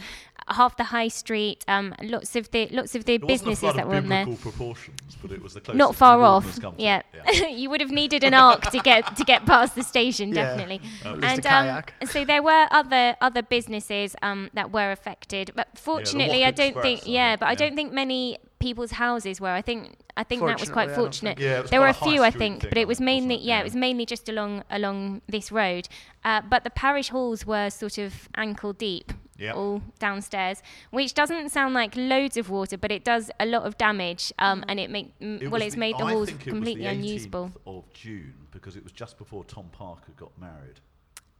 half 0.48 0.76
the 0.76 0.84
high 0.84 1.06
street. 1.06 1.64
Um, 1.68 1.94
lots 2.02 2.34
of 2.34 2.50
the 2.50 2.66
lots 2.72 2.96
of 2.96 3.04
the 3.04 3.14
It 3.14 3.22
wasn't 3.22 3.30
a 3.30 3.34
businesses 3.34 3.60
flood 3.60 3.76
that 3.76 3.82
of 3.84 3.88
were 3.88 3.96
on 3.96 4.08
there. 4.08 4.26
proportions, 4.36 5.16
but 5.22 5.30
it 5.30 5.40
was 5.40 5.54
the 5.54 5.60
closest 5.60 5.78
Not 5.78 5.94
far 5.94 6.20
off. 6.22 6.44
has 6.46 6.58
come 6.58 6.74
to. 6.76 6.82
Yeah, 6.82 7.02
yeah. 7.32 7.46
you 7.60 7.70
would 7.70 7.80
have 7.80 7.90
needed 7.92 8.24
an 8.24 8.34
ark 8.34 8.62
to 8.72 8.78
get 8.80 9.16
to 9.16 9.24
get 9.24 9.46
past 9.46 9.74
the 9.76 9.84
station, 9.84 10.30
Yeah. 10.30 10.42
definitely. 10.56 10.80
At 11.04 11.12
least 11.12 11.24
a 11.24 11.26
and 11.28 11.42
kayak. 11.44 11.94
um, 12.02 12.08
so 12.08 12.24
there 12.24 12.42
were 12.42 12.66
other 12.72 13.16
other 13.20 13.42
businesses 13.42 14.16
um, 14.20 14.50
that 14.54 14.72
were 14.72 14.90
affected, 14.90 15.52
but 15.54 15.68
fortunately, 15.78 16.44
I 16.44 16.50
don't 16.50 16.74
think. 16.82 16.98
Express, 16.98 17.08
I 17.08 17.12
Yeah, 17.12 17.36
but 17.36 17.46
I 17.48 17.54
don't 17.54 17.76
think 17.76 17.92
many 17.92 18.38
people's 18.66 18.92
houses 18.92 19.40
were. 19.40 19.54
I 19.60 19.62
think 19.68 19.80
I 20.16 20.24
think 20.24 20.40
that 20.42 20.60
was 20.60 20.70
quite 20.70 20.90
Fortunately, 20.90 21.02
fortunate. 21.04 21.36
think- 21.38 21.50
Yeah, 21.50 21.60
was 21.62 21.70
there 21.70 21.80
were 21.80 21.86
a 21.96 21.98
a 22.02 22.06
few, 22.08 22.22
I 22.22 22.30
think, 22.30 22.56
but 22.70 22.78
it 22.82 22.86
was 22.92 23.00
mainly 23.00 23.36
yeah, 23.36 23.44
Yeah. 23.56 23.60
it 23.62 23.64
was 23.70 23.76
mainly 23.86 24.06
just 24.14 24.28
along 24.28 24.52
along 24.78 25.22
this 25.34 25.46
road. 25.50 25.84
Uh, 26.28 26.40
but 26.52 26.60
the 26.64 26.70
parish 26.84 27.08
halls 27.14 27.40
were 27.52 27.68
sort 27.70 27.96
of 27.98 28.12
ankle 28.44 28.72
deep. 28.72 29.12
Yeah. 29.38 29.54
All 29.60 29.82
downstairs, 29.98 30.62
which 30.90 31.12
doesn't 31.20 31.48
sound 31.50 31.74
like 31.74 31.92
loads 31.96 32.36
of 32.36 32.48
water, 32.50 32.76
but 32.78 32.90
it 32.92 33.02
does 33.12 33.24
a 33.40 33.46
lot 33.54 33.62
of 33.68 33.72
damage, 33.76 34.24
um, 34.38 34.58
and 34.68 34.78
it 34.78 34.88
make 34.96 35.06
m- 35.20 35.40
It 35.42 35.48
well, 35.50 35.62
it's 35.62 35.74
the- 35.74 35.80
made 35.80 35.96
the 35.98 36.04
I 36.04 36.12
halls 36.12 36.28
think 36.28 36.40
it 36.42 36.46
was 36.46 36.54
completely 36.54 36.86
unusable. 36.86 37.50
of 37.66 37.82
June 37.92 38.34
because 38.52 38.76
it 38.76 38.84
was 38.84 38.92
just 38.92 39.18
before 39.18 39.42
Tom 39.44 39.66
Parker 39.72 40.12
got 40.24 40.32
married. 40.38 40.78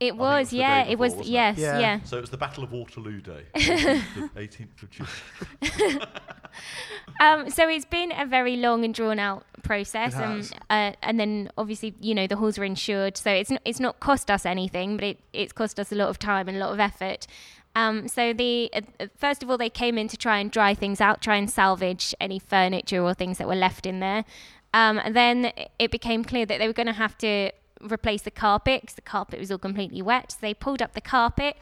It 0.01 0.07
it 0.07 0.17
was, 0.17 0.47
was 0.47 0.53
yeah, 0.53 0.85
day 0.85 0.91
it 0.93 0.99
was, 0.99 1.13
before, 1.13 1.19
wasn't 1.21 1.29
it? 1.29 1.33
yes, 1.33 1.59
Yeah. 1.59 1.79
yeah. 1.79 2.01
So 2.03 2.19
it 2.19 2.23
was 2.23 2.31
the 2.31 2.37
Battle 2.37 2.65
of 2.65 2.73
Waterloo 2.73 3.21
Day, 3.21 3.45
18th 3.55 4.17
of, 4.25 4.35
18th 4.35 4.83
of 4.83 4.91
June. 4.91 6.01
Um, 7.21 7.51
so 7.51 7.69
it's 7.69 7.85
been 7.85 8.13
a 8.13 8.27
very 8.27 8.57
long 8.57 8.85
and 8.85 8.93
drawn 8.95 9.19
out 9.19 9.45
process, 9.63 10.13
It 10.13 10.17
has. 10.17 10.53
uh, 10.69 10.93
and 11.03 11.19
then 11.21 11.51
obviously 11.57 11.95
you 12.01 12.15
know 12.15 12.27
the 12.27 12.37
halls 12.37 12.59
are 12.59 12.65
insured, 12.65 13.17
so 13.17 13.31
it's 13.31 13.51
not, 13.51 13.61
it's 13.65 13.81
not 13.81 14.01
cost 14.01 14.31
us 14.31 14.45
anything, 14.45 14.97
but 14.97 15.05
it, 15.05 15.21
it's 15.33 15.53
cost 15.53 15.79
us 15.79 15.93
a 15.93 15.95
lot 15.95 16.09
of 16.09 16.19
time 16.19 16.49
and 16.49 16.57
a 16.57 16.61
lot 16.61 16.73
of 16.73 16.81
effort. 16.81 17.27
Um, 17.75 18.07
so 18.09 18.33
the 18.33 18.71
uh, 18.75 18.81
uh, 19.01 19.07
first 19.17 19.43
of 19.43 19.51
all 19.51 19.57
they 19.57 19.71
came 19.71 19.97
in 19.97 20.09
to 20.09 20.17
try 20.17 20.39
and 20.39 20.51
dry 20.51 20.75
things 20.75 21.01
out, 21.01 21.23
try 21.23 21.37
and 21.37 21.51
salvage 21.51 22.15
any 22.21 22.39
furniture 22.39 23.03
or 23.03 23.15
things 23.15 23.39
that 23.39 23.47
were 23.49 23.55
left 23.55 23.87
in 23.87 24.01
there. 24.01 24.25
Um, 24.75 24.99
and 24.99 25.15
then 25.15 25.53
it 25.79 25.91
became 25.91 26.25
clear 26.25 26.45
that 26.47 26.59
they 26.59 26.67
were 26.67 26.73
going 26.73 26.87
to 26.87 26.93
have 26.93 27.17
to 27.19 27.51
replace 27.83 28.23
the 28.23 28.31
carpet 28.31 28.83
because 28.83 28.95
the 28.95 29.03
carpet 29.03 29.39
was 29.39 29.51
all 29.51 29.59
completely 29.59 30.03
wet. 30.03 30.33
So 30.33 30.39
they 30.41 30.55
pulled 30.55 30.83
up 30.83 30.95
the 30.95 31.01
carpet 31.01 31.57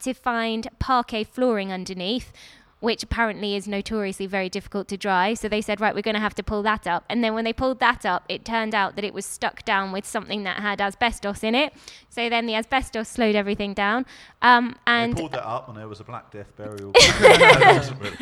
to 0.00 0.14
find 0.14 0.68
parquet 0.78 1.24
flooring 1.24 1.72
underneath, 1.72 2.32
which 2.80 3.02
apparently 3.02 3.56
is 3.56 3.66
notoriously 3.66 4.26
very 4.26 4.48
difficult 4.48 4.86
to 4.88 4.96
dry. 4.96 5.32
So 5.34 5.48
they 5.48 5.62
said, 5.62 5.80
right, 5.80 5.94
we're 5.94 6.02
going 6.02 6.14
to 6.14 6.20
have 6.20 6.34
to 6.34 6.42
pull 6.42 6.62
that 6.64 6.86
up. 6.86 7.04
And 7.08 7.24
then 7.24 7.34
when 7.34 7.44
they 7.44 7.52
pulled 7.52 7.80
that 7.80 8.04
up, 8.04 8.24
it 8.28 8.44
turned 8.44 8.74
out 8.74 8.96
that 8.96 9.04
it 9.04 9.14
was 9.14 9.24
stuck 9.24 9.64
down 9.64 9.92
with 9.92 10.04
something 10.04 10.42
that 10.44 10.58
had 10.58 10.80
asbestos 10.80 11.42
in 11.42 11.54
it. 11.54 11.72
So 12.10 12.28
then 12.28 12.46
the 12.46 12.54
asbestos 12.54 13.08
slowed 13.08 13.34
everything 13.34 13.72
down. 13.74 14.04
Um, 14.42 14.76
they 14.86 14.92
and 14.92 15.16
pulled 15.16 15.32
that 15.32 15.46
up 15.46 15.68
and 15.68 15.76
there 15.76 15.88
was 15.88 16.00
a 16.00 16.04
Black 16.04 16.30
Death 16.30 16.54
burial. 16.56 16.92
It 16.94 17.76
wasn't 17.76 18.00
really- 18.00 18.16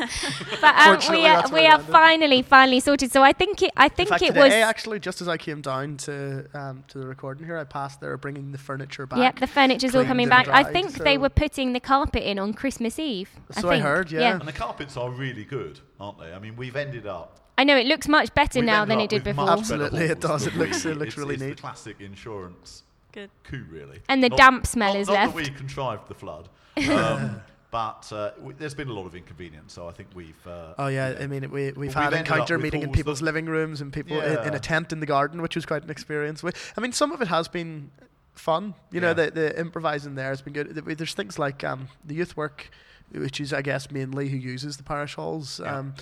but 0.61 0.75
um, 0.77 0.99
we 1.11 1.27
are 1.27 1.49
we 1.53 1.67
are 1.67 1.79
finally 1.79 2.43
finally 2.43 2.81
sorted. 2.81 3.12
So 3.12 3.23
I 3.23 3.33
think 3.33 3.62
it 3.62 3.71
I 3.77 3.88
think 3.88 4.09
fact, 4.09 4.23
it 4.23 4.29
today, 4.29 4.40
was 4.40 4.53
actually 4.53 4.99
just 5.01 5.21
as 5.21 5.29
I 5.29 5.37
came 5.37 5.61
down 5.61 5.97
to 5.99 6.47
um, 6.55 6.85
to 6.88 6.99
the 6.99 7.07
recording 7.07 7.47
here, 7.47 7.59
I 7.59 7.64
passed 7.64 8.01
there 8.01 8.17
bringing 8.17 8.53
the 8.53 8.59
furniture 8.59 9.07
back. 9.07 9.19
Yep, 9.19 9.40
the 9.40 9.47
furniture's 9.47 9.95
all 9.95 10.05
coming 10.05 10.25
and 10.25 10.31
back. 10.31 10.49
I 10.49 10.62
dried, 10.62 10.73
think 10.73 10.93
they 10.95 11.19
were 11.19 11.29
putting 11.29 11.73
the 11.73 11.81
carpet 11.81 12.23
in 12.23 12.38
on 12.38 12.53
Christmas 12.55 12.99
Eve. 12.99 13.31
So 13.51 13.69
I 13.69 13.75
think. 13.75 13.85
heard, 13.85 14.11
yeah. 14.11 14.38
And 14.45 14.49
the 14.55 14.59
carpets 14.59 14.97
are 14.99 15.11
really 15.11 15.45
good, 15.45 15.81
aren't 15.99 16.19
they? 16.19 16.33
I 16.35 16.39
mean, 16.39 16.55
we've 16.55 16.77
ended 16.77 17.07
up. 17.07 17.41
I 17.57 17.65
know 17.65 17.77
it 17.79 17.87
looks 17.87 18.09
much 18.09 18.35
better 18.35 18.59
we've 18.61 18.67
now 18.67 18.85
than 18.85 19.01
it 19.01 19.09
did 19.09 19.25
before. 19.25 19.49
Absolutely, 19.49 20.05
it 20.05 20.21
does. 20.21 20.47
It 20.47 20.55
looks- 20.55 20.85
we? 20.85 20.91
it 20.91 20.95
looks 20.99 21.09
It's- 21.15 21.17
really 21.19 21.35
it's 21.35 21.43
neat. 21.43 21.57
the 21.57 21.61
classic 21.63 21.97
insurance 22.01 22.83
Good. 23.13 23.31
coup, 23.45 23.65
really. 23.71 24.01
And 24.09 24.23
the 24.23 24.29
Not- 24.29 24.39
damp 24.39 24.67
smell 24.67 24.93
not- 24.93 25.01
is 25.01 25.07
not 25.09 25.15
left. 25.15 25.35
That 25.37 25.51
we 25.51 25.57
contrived 25.57 26.09
the 26.09 26.15
flood, 26.15 26.49
um, 26.91 27.41
but 27.71 28.13
uh, 28.13 28.31
w- 28.33 28.55
there's 28.59 28.75
been 28.75 28.89
a 28.89 28.93
lot 28.93 29.07
of 29.07 29.15
inconvenience. 29.15 29.73
So 29.73 29.89
I 29.89 29.93
think 29.93 30.09
we've. 30.15 30.47
Uh, 30.47 30.75
Oh 30.79 30.89
yeah, 30.89 31.09
you 31.11 31.15
know, 31.15 31.21
I 31.23 31.27
mean 31.29 31.43
we 31.51 31.65
we've 31.67 31.77
we've 31.77 31.95
had 31.95 32.13
ended 32.13 32.21
up 32.21 32.27
encounter 32.27 32.57
with 32.57 32.65
meeting 32.65 32.83
in 32.83 32.93
people's 32.93 33.21
that- 33.21 33.25
living 33.25 33.47
rooms 33.47 33.81
and 33.81 33.93
people 33.93 34.21
in, 34.21 34.47
in 34.49 34.55
a 34.55 34.59
tent 34.61 34.93
in 34.93 35.01
the 35.01 35.07
garden, 35.07 35.41
which 35.41 35.55
was 35.55 35.65
quite 35.65 35.85
an 35.85 35.91
experience. 35.91 36.43
We- 36.43 36.51
I 36.77 36.81
mean, 36.81 36.93
some 36.93 37.13
of 37.13 37.23
it 37.23 37.29
has 37.29 37.49
been 37.49 37.91
fun. 38.35 38.75
You 38.91 39.01
know, 39.01 39.15
the 39.15 39.31
the 39.31 39.59
improvising 39.61 40.17
there 40.17 40.29
has 40.31 40.43
been 40.43 40.53
good. 40.55 40.75
There's 40.75 41.15
things 41.15 41.39
like 41.39 41.63
um, 41.63 41.87
the 42.05 42.15
youth 42.17 42.37
work, 42.37 42.69
which 43.14 43.40
is 43.40 43.53
I 43.53 43.62
guess 43.62 43.90
mainly 43.90 44.29
who 44.29 44.37
uses 44.37 44.77
the 44.77 44.83
parish 44.83 45.14
halls. 45.14 45.61
Yeah. 45.62 45.79
Um, 45.79 45.94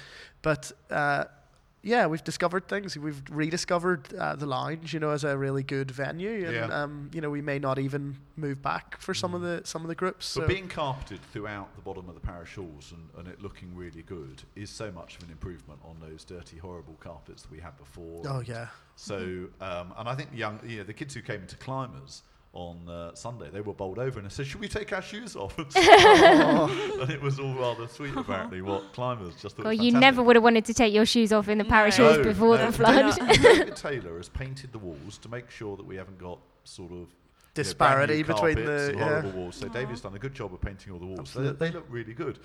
but 0.42 0.72
uh, 0.90 1.24
yeah, 1.84 2.06
we've 2.06 2.22
discovered 2.22 2.68
things. 2.68 2.96
We've 2.96 3.20
rediscovered 3.28 4.14
uh, 4.14 4.36
the 4.36 4.46
lounge, 4.46 4.94
you 4.94 5.00
know, 5.00 5.10
as 5.10 5.24
a 5.24 5.36
really 5.36 5.64
good 5.64 5.90
venue, 5.90 6.46
and 6.46 6.54
Yeah. 6.54 6.82
um, 6.82 7.10
you 7.12 7.20
know, 7.20 7.28
we 7.28 7.42
may 7.42 7.58
not 7.58 7.78
even 7.80 8.16
move 8.36 8.62
back 8.62 9.00
for 9.00 9.14
some 9.14 9.34
of 9.34 9.42
Mm. 9.42 9.62
the 9.62 9.66
some 9.66 9.82
of 9.82 9.88
the 9.88 9.96
groups. 9.96 10.34
But 10.36 10.42
so- 10.42 10.46
being 10.48 10.68
carpeted 10.68 11.20
throughout 11.32 11.74
the 11.74 11.82
bottom 11.82 12.08
of 12.08 12.14
the 12.14 12.20
parish 12.20 12.54
halls 12.54 12.92
and, 12.92 13.08
and 13.18 13.26
it 13.26 13.42
looking 13.42 13.74
really 13.74 14.02
good 14.02 14.42
is 14.54 14.70
so 14.70 14.92
much 14.92 15.16
of 15.16 15.24
an 15.24 15.30
improvement 15.30 15.80
on 15.84 15.96
those 16.00 16.24
dirty, 16.24 16.56
horrible 16.58 16.96
carpets 17.00 17.42
that 17.42 17.50
we 17.50 17.58
had 17.58 17.76
before. 17.76 18.22
oh 18.28 18.42
yeah, 18.46 18.68
So, 18.94 19.48
um, 19.60 19.92
and 19.96 20.08
I 20.08 20.14
think 20.14 20.30
the 20.30 20.36
young, 20.38 20.60
you 20.64 20.78
know, 20.78 20.84
the 20.84 20.94
kids 20.94 21.14
who 21.14 21.22
came 21.22 21.40
into 21.42 21.56
climbers 21.56 22.22
on 22.54 22.86
uh, 22.88 23.14
Sunday, 23.14 23.48
they 23.50 23.62
were 23.62 23.72
bowled 23.72 23.98
over 23.98 24.18
and 24.18 24.26
I 24.26 24.30
said, 24.30 24.46
"Should 24.46 24.60
we 24.60 24.68
take 24.68 24.92
our 24.92 25.00
shoes 25.00 25.36
off?" 25.36 25.56
and 25.76 27.00
and 27.00 27.10
it 27.10 27.20
was 27.22 27.38
all 27.40 27.54
rather 27.54 27.88
sweet, 27.88 28.14
apparently. 28.14 28.60
What 28.60 28.92
climbers 28.92 29.34
just 29.40 29.56
thought. 29.56 29.64
Well, 29.64 29.72
you 29.72 29.92
never 29.92 30.22
would 30.22 30.36
have 30.36 30.42
wanted 30.42 30.64
to 30.66 30.74
take 30.74 30.92
your 30.92 31.06
shoes 31.06 31.32
off 31.32 31.48
in 31.48 31.58
the 31.58 31.64
parish 31.64 31.98
No. 31.98 32.12
halls 32.12 32.26
before 32.26 32.58
no. 32.58 32.66
the 32.66 32.72
flood. 32.72 33.16
David, 33.16 33.42
David 33.42 33.76
Taylor 33.76 34.16
has 34.18 34.28
painted 34.28 34.72
the 34.72 34.78
walls 34.78 35.18
to 35.18 35.28
make 35.28 35.50
sure 35.50 35.76
that 35.76 35.86
we 35.86 35.96
haven't 35.96 36.18
got 36.18 36.38
sort 36.64 36.92
of 36.92 36.98
you 36.98 37.04
know, 37.04 37.06
disparity 37.54 38.22
brand 38.22 38.28
new 38.28 38.34
between 38.34 38.66
carpets 38.66 38.84
the 38.84 38.90
and 38.90 38.98
yeah. 38.98 39.04
horrible 39.08 39.30
walls. 39.30 39.56
So 39.56 39.68
David's 39.68 40.00
done 40.02 40.14
a 40.14 40.18
good 40.18 40.34
job 40.34 40.52
of 40.52 40.60
painting 40.60 40.92
all 40.92 40.98
the 40.98 41.06
walls. 41.06 41.30
So 41.30 41.40
they, 41.40 41.68
they 41.68 41.72
look 41.74 41.86
really 41.88 42.12
good. 42.14 42.38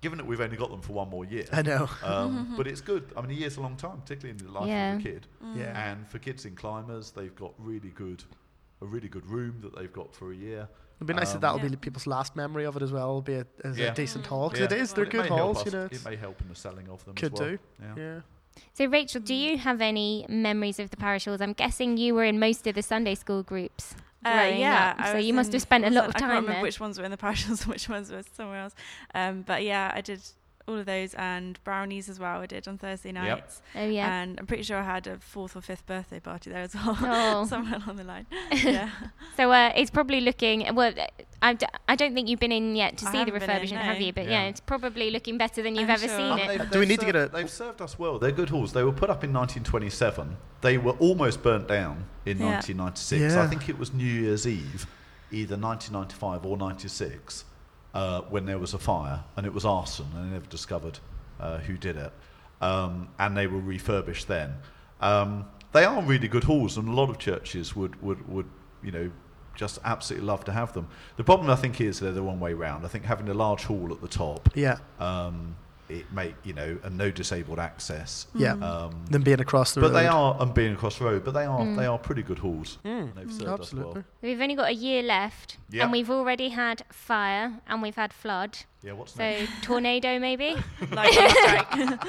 Given 0.00 0.18
that 0.18 0.26
we've 0.28 0.40
only 0.40 0.56
got 0.56 0.70
them 0.70 0.80
for 0.80 0.92
one 0.92 1.10
more 1.10 1.24
year, 1.24 1.46
I 1.52 1.62
know. 1.62 1.88
um, 2.04 2.54
but 2.56 2.68
it's 2.68 2.80
good. 2.80 3.10
I 3.16 3.20
mean, 3.20 3.32
a 3.32 3.34
year's 3.34 3.56
a 3.56 3.60
long 3.60 3.74
time, 3.74 4.00
particularly 4.00 4.38
in 4.38 4.46
the 4.46 4.52
life 4.52 4.68
Yeah. 4.68 4.92
of 4.94 5.00
a 5.00 5.02
kid. 5.02 5.26
Yeah. 5.56 5.90
And 5.90 6.06
for 6.08 6.20
kids 6.20 6.44
in 6.44 6.54
climbers, 6.54 7.10
they've 7.10 7.34
got 7.34 7.52
really 7.58 7.88
good, 7.96 8.22
a 8.80 8.86
really 8.86 9.08
good 9.08 9.26
room 9.26 9.60
that 9.62 9.76
they've 9.76 9.92
got 9.92 10.14
for 10.14 10.32
a 10.32 10.36
year. 10.36 10.68
It'd 10.98 11.06
be 11.06 11.14
nice 11.14 11.28
Um, 11.28 11.34
that 11.34 11.40
that'll 11.42 11.60
Yeah. 11.60 11.68
be 11.68 11.76
people's 11.76 12.06
last 12.06 12.34
memory 12.36 12.64
of 12.64 12.76
it 12.76 12.82
as 12.82 12.92
well, 12.92 13.20
be 13.22 13.34
a, 13.34 13.46
as 13.64 13.78
Yeah. 13.78 13.92
a 13.92 13.94
decent 13.94 14.24
Mm. 14.24 14.28
hall. 14.28 14.50
'Cause 14.50 14.58
Yeah. 14.60 14.64
it 14.66 14.72
is, 14.72 14.92
they're 14.92 15.04
But 15.04 15.14
it 15.14 15.16
good 15.22 15.28
halls, 15.30 15.64
you 15.64 15.70
know. 15.70 15.82
It 15.84 15.92
it's- 15.92 16.04
may 16.04 16.16
help 16.16 16.40
in 16.40 16.48
the 16.48 16.54
selling 16.54 16.88
of 16.88 17.04
them 17.04 17.14
Could 17.14 17.34
as 17.34 17.40
well. 17.40 17.48
do. 17.50 17.58
Yeah. 17.80 17.94
Yeah. 17.96 18.20
So, 18.74 18.86
Rachel, 18.86 19.20
do 19.20 19.34
you 19.34 19.58
have 19.58 19.80
any 19.80 20.26
memories 20.28 20.80
of 20.80 20.90
the 20.90 20.96
parish 20.96 21.26
halls? 21.26 21.40
I'm 21.40 21.52
guessing 21.52 21.96
you 21.96 22.14
were 22.14 22.24
in 22.24 22.40
most 22.40 22.66
of 22.66 22.74
the 22.74 22.82
Sunday 22.82 23.14
school 23.14 23.42
groups. 23.44 23.94
Uh, 24.26 24.50
yeah, 24.52 24.96
up, 24.98 25.06
so 25.06 25.16
you 25.16 25.32
must 25.32 25.52
have 25.52 25.62
spent 25.62 25.84
a 25.84 25.86
all 25.88 25.92
lot 25.94 26.00
Sun- 26.00 26.08
of 26.10 26.16
I 26.16 26.18
can't 26.18 26.30
time 26.30 26.36
remember 26.38 26.52
there. 26.54 26.62
which 26.62 26.80
ones 26.80 26.98
were 26.98 27.04
in 27.04 27.12
the 27.12 27.16
parish 27.16 27.44
halls 27.46 27.60
and 27.62 27.70
which 27.72 27.88
ones 27.88 28.10
were 28.10 28.22
somewhere 28.34 28.58
else. 28.62 28.74
Um, 29.14 29.42
but 29.42 29.62
yeah, 29.62 29.92
I 29.94 30.00
did 30.00 30.20
all 30.68 30.76
of 30.78 30.86
those 30.86 31.14
and 31.14 31.58
brownies 31.64 32.08
as 32.08 32.20
well. 32.20 32.40
I 32.40 32.46
did 32.46 32.68
on 32.68 32.78
Thursday 32.78 33.10
nights, 33.10 33.62
Oh 33.74 33.84
yeah. 33.88 34.20
and 34.22 34.38
I'm 34.38 34.46
pretty 34.46 34.62
sure 34.62 34.76
I 34.76 34.82
had 34.82 35.06
a 35.06 35.16
fourth 35.18 35.56
or 35.56 35.60
fifth 35.62 35.86
birthday 35.86 36.20
party 36.20 36.50
there 36.50 36.62
as 36.62 36.74
well, 36.74 36.96
Oh. 37.00 37.44
somewhere 37.48 37.80
along 37.82 37.96
the 37.96 38.04
line. 38.04 38.26
Yeah, 38.52 38.90
So 39.36 39.50
uh, 39.50 39.72
it's 39.74 39.90
probably 39.90 40.20
looking. 40.20 40.72
Well, 40.74 40.92
I, 41.40 41.54
d- 41.54 41.66
I 41.88 41.96
don't 41.96 42.14
think 42.14 42.28
you've 42.28 42.40
been 42.40 42.52
in 42.52 42.76
yet 42.76 42.98
to 42.98 43.06
I 43.08 43.12
see 43.12 43.24
the 43.24 43.32
haven't 43.32 43.42
in, 43.42 43.48
refurbishment, 43.48 43.80
have 43.82 44.00
you? 44.00 44.12
But 44.12 44.24
yeah. 44.24 44.42
Yeah. 44.42 44.48
it's 44.48 44.60
probably 44.60 45.10
looking 45.10 45.38
better 45.38 45.62
than 45.62 45.74
you've 45.74 45.84
I'm 45.88 45.90
ever 45.94 46.06
sure. 46.08 46.16
seen 46.16 46.38
it. 46.38 46.46
they've- 46.58 46.70
Do 46.70 46.78
we 46.80 46.84
they've 46.86 46.88
need 46.88 47.00
to 47.00 47.06
get 47.06 47.16
a- 47.16 47.28
They've 47.28 47.50
served 47.50 47.80
us 47.80 47.98
well. 47.98 48.18
They're 48.18 48.30
good 48.32 48.50
halls. 48.50 48.72
They 48.72 48.84
were 48.84 48.92
put 48.92 49.08
up 49.10 49.24
in 49.24 49.32
1927. 49.32 50.36
They 50.60 50.76
were 50.78 50.92
almost 50.92 51.42
burnt 51.42 51.68
down 51.68 52.04
in 52.26 52.38
Yeah. 52.38 52.46
1996. 52.56 53.34
Yeah. 53.34 53.42
I 53.42 53.46
think 53.46 53.68
it 53.68 53.78
was 53.78 53.92
New 53.94 54.04
Year's 54.04 54.46
Eve, 54.46 54.86
either 55.30 55.56
1995 55.56 56.44
or 56.44 56.56
96, 56.56 57.44
uh, 57.94 58.22
when 58.22 58.46
there 58.46 58.58
was 58.58 58.74
a 58.74 58.78
fire, 58.78 59.24
and 59.36 59.46
it 59.46 59.52
was 59.52 59.64
arson, 59.64 60.06
and 60.14 60.26
they 60.26 60.32
never 60.32 60.46
discovered 60.46 60.98
uh, 61.40 61.58
who 61.58 61.76
did 61.76 61.96
it. 61.96 62.12
Um, 62.60 63.08
and 63.18 63.36
they 63.36 63.46
were 63.46 63.60
refurbished 63.60 64.28
then. 64.28 64.54
Um, 65.00 65.46
they 65.72 65.84
are 65.84 66.02
really 66.02 66.28
good 66.28 66.44
halls, 66.44 66.76
and 66.76 66.88
a 66.88 66.92
lot 66.92 67.10
of 67.10 67.18
churches 67.18 67.76
would, 67.76 68.00
would, 68.02 68.28
would 68.28 68.46
you 68.82 68.90
know, 68.90 69.10
just 69.54 69.78
absolutely 69.84 70.26
love 70.26 70.44
to 70.44 70.52
have 70.52 70.72
them. 70.72 70.88
The 71.16 71.24
problem, 71.24 71.50
I 71.50 71.56
think, 71.56 71.80
is 71.80 72.00
they're 72.00 72.12
the 72.12 72.22
wrong 72.22 72.40
way 72.40 72.54
round. 72.54 72.84
I 72.84 72.88
think 72.88 73.04
having 73.04 73.28
a 73.28 73.34
large 73.34 73.64
hall 73.64 73.92
at 73.92 74.00
the 74.00 74.08
top 74.08 74.48
Yeah, 74.54 74.78
um, 74.98 75.56
it 75.90 76.10
make 76.12 76.34
you 76.44 76.52
know 76.52 76.78
and 76.84 76.96
no 76.98 77.10
disabled 77.10 77.58
access. 77.58 78.26
yeah. 78.34 78.52
Um, 78.54 79.04
Them 79.10 79.22
being 79.22 79.40
across 79.40 79.72
the 79.74 79.80
road. 79.80 79.88
but 79.88 79.94
road. 79.94 80.02
they 80.02 80.06
are 80.08 80.36
and 80.40 80.54
being 80.54 80.72
across 80.74 80.98
the 80.98 81.04
road, 81.04 81.24
but 81.24 81.32
they 81.34 81.44
are 81.44 81.60
Mm. 81.60 81.76
they 81.76 81.86
are 81.86 81.98
pretty 81.98 82.22
good 82.22 82.38
halls. 82.38 82.78
Mm, 82.84 83.14
They've 83.14 83.32
served 83.32 83.42
us 83.60 83.60
absolutely. 83.60 83.92
well. 83.94 84.04
We've 84.22 84.40
only 84.40 84.54
got 84.54 84.68
a 84.68 84.74
year 84.74 85.02
left, 85.02 85.56
Yeah. 85.70 85.82
and 85.84 85.92
we've 85.92 86.10
already 86.10 86.50
had 86.50 86.82
fire 86.92 87.52
and 87.66 87.82
we've 87.82 87.96
had 87.96 88.12
flood. 88.12 88.58
Yeah, 88.82 88.92
what's 88.92 89.12
So 89.14 89.18
next? 89.22 89.50
tornado 89.62 90.18
maybe, 90.18 90.56
like 90.92 91.16
on 91.18 91.30
strike. 91.30 92.00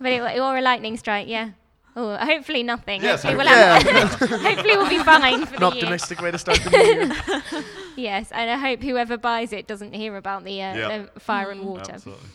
but 0.00 0.12
it, 0.12 0.40
or 0.40 0.56
a 0.56 0.60
lightning 0.60 0.96
strike. 0.96 1.26
Yeah. 1.28 1.50
Oh, 1.96 2.16
hopefully 2.16 2.64
nothing. 2.64 3.02
Yes, 3.02 3.22
hopefully, 3.22 3.48
hopefully. 3.48 3.94
we'll 3.94 4.08
have, 4.08 4.18
hopefully 4.42 4.76
we'll 4.76 4.88
be 4.88 4.98
fine 4.98 5.46
for 5.46 5.54
An 5.54 5.60
the 5.60 5.66
optimistic 5.66 6.20
way 6.20 6.32
to 6.32 6.38
start 6.38 6.58
the 6.64 6.70
new 6.70 6.76
year. 6.78 7.04
year. 7.04 7.64
Yes, 7.96 8.32
and 8.32 8.50
I 8.50 8.56
hope 8.56 8.82
whoever 8.82 9.16
buys 9.16 9.52
it 9.52 9.68
doesn't 9.68 9.92
hear 9.94 10.16
about 10.16 10.42
the, 10.42 10.60
uh, 10.60 10.74
Yeah. 10.74 11.06
the 11.14 11.20
fire 11.20 11.50
and 11.52 11.62
water. 11.64 11.92
Absolutely. 11.92 12.28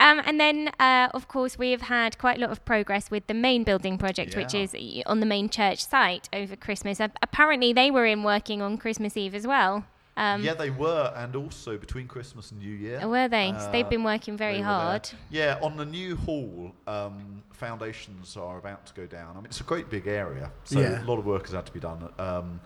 Um, 0.00 0.20
and 0.24 0.38
then, 0.38 0.70
uh, 0.78 1.08
of 1.12 1.26
course, 1.26 1.58
we've 1.58 1.82
had 1.82 2.18
quite 2.18 2.38
a 2.38 2.40
lot 2.40 2.50
of 2.50 2.64
progress 2.64 3.10
with 3.10 3.26
the 3.26 3.34
main 3.34 3.64
building 3.64 3.98
project, 3.98 4.36
which 4.36 4.54
is 4.54 4.74
on 5.06 5.18
the 5.20 5.26
main 5.26 5.48
church 5.48 5.84
site 5.84 6.28
over 6.32 6.54
Christmas. 6.54 7.00
Uh, 7.00 7.08
apparently, 7.20 7.72
they 7.72 7.90
were 7.90 8.06
in 8.06 8.22
working 8.22 8.62
on 8.62 8.78
Christmas 8.78 9.16
Eve 9.16 9.34
as 9.34 9.46
well. 9.46 9.84
Um, 10.16 10.42
yeah, 10.42 10.54
they 10.54 10.70
were, 10.70 11.12
and 11.16 11.34
also 11.36 11.76
between 11.78 12.08
Christmas 12.08 12.50
and 12.50 12.60
New 12.60 12.72
Year. 12.74 13.06
Were 13.08 13.28
they? 13.28 13.52
so 13.58 13.70
they've 13.72 13.86
Uh, 13.86 13.88
been 13.88 14.02
working 14.04 14.36
very 14.36 14.54
they 14.54 14.58
were 14.60 14.64
there. 14.66 14.74
hard. 14.74 15.10
Yeah, 15.30 15.58
on 15.62 15.76
the 15.76 15.84
new 15.84 16.16
hall, 16.16 16.72
um, 16.88 17.42
foundations 17.52 18.36
are 18.36 18.58
about 18.58 18.84
to 18.86 18.94
go 18.94 19.06
down. 19.06 19.32
I 19.32 19.34
mean, 19.36 19.46
it's 19.46 19.60
a 19.60 19.64
great 19.64 19.90
big 19.90 20.06
area, 20.08 20.50
so 20.64 20.80
Yeah. 20.80 21.02
a 21.02 21.06
lot 21.06 21.18
of 21.18 21.26
work 21.26 21.42
has 21.46 21.52
had 21.54 21.66
to 21.66 21.72
be 21.72 21.78
done. 21.80 22.08
Um, 22.18 22.60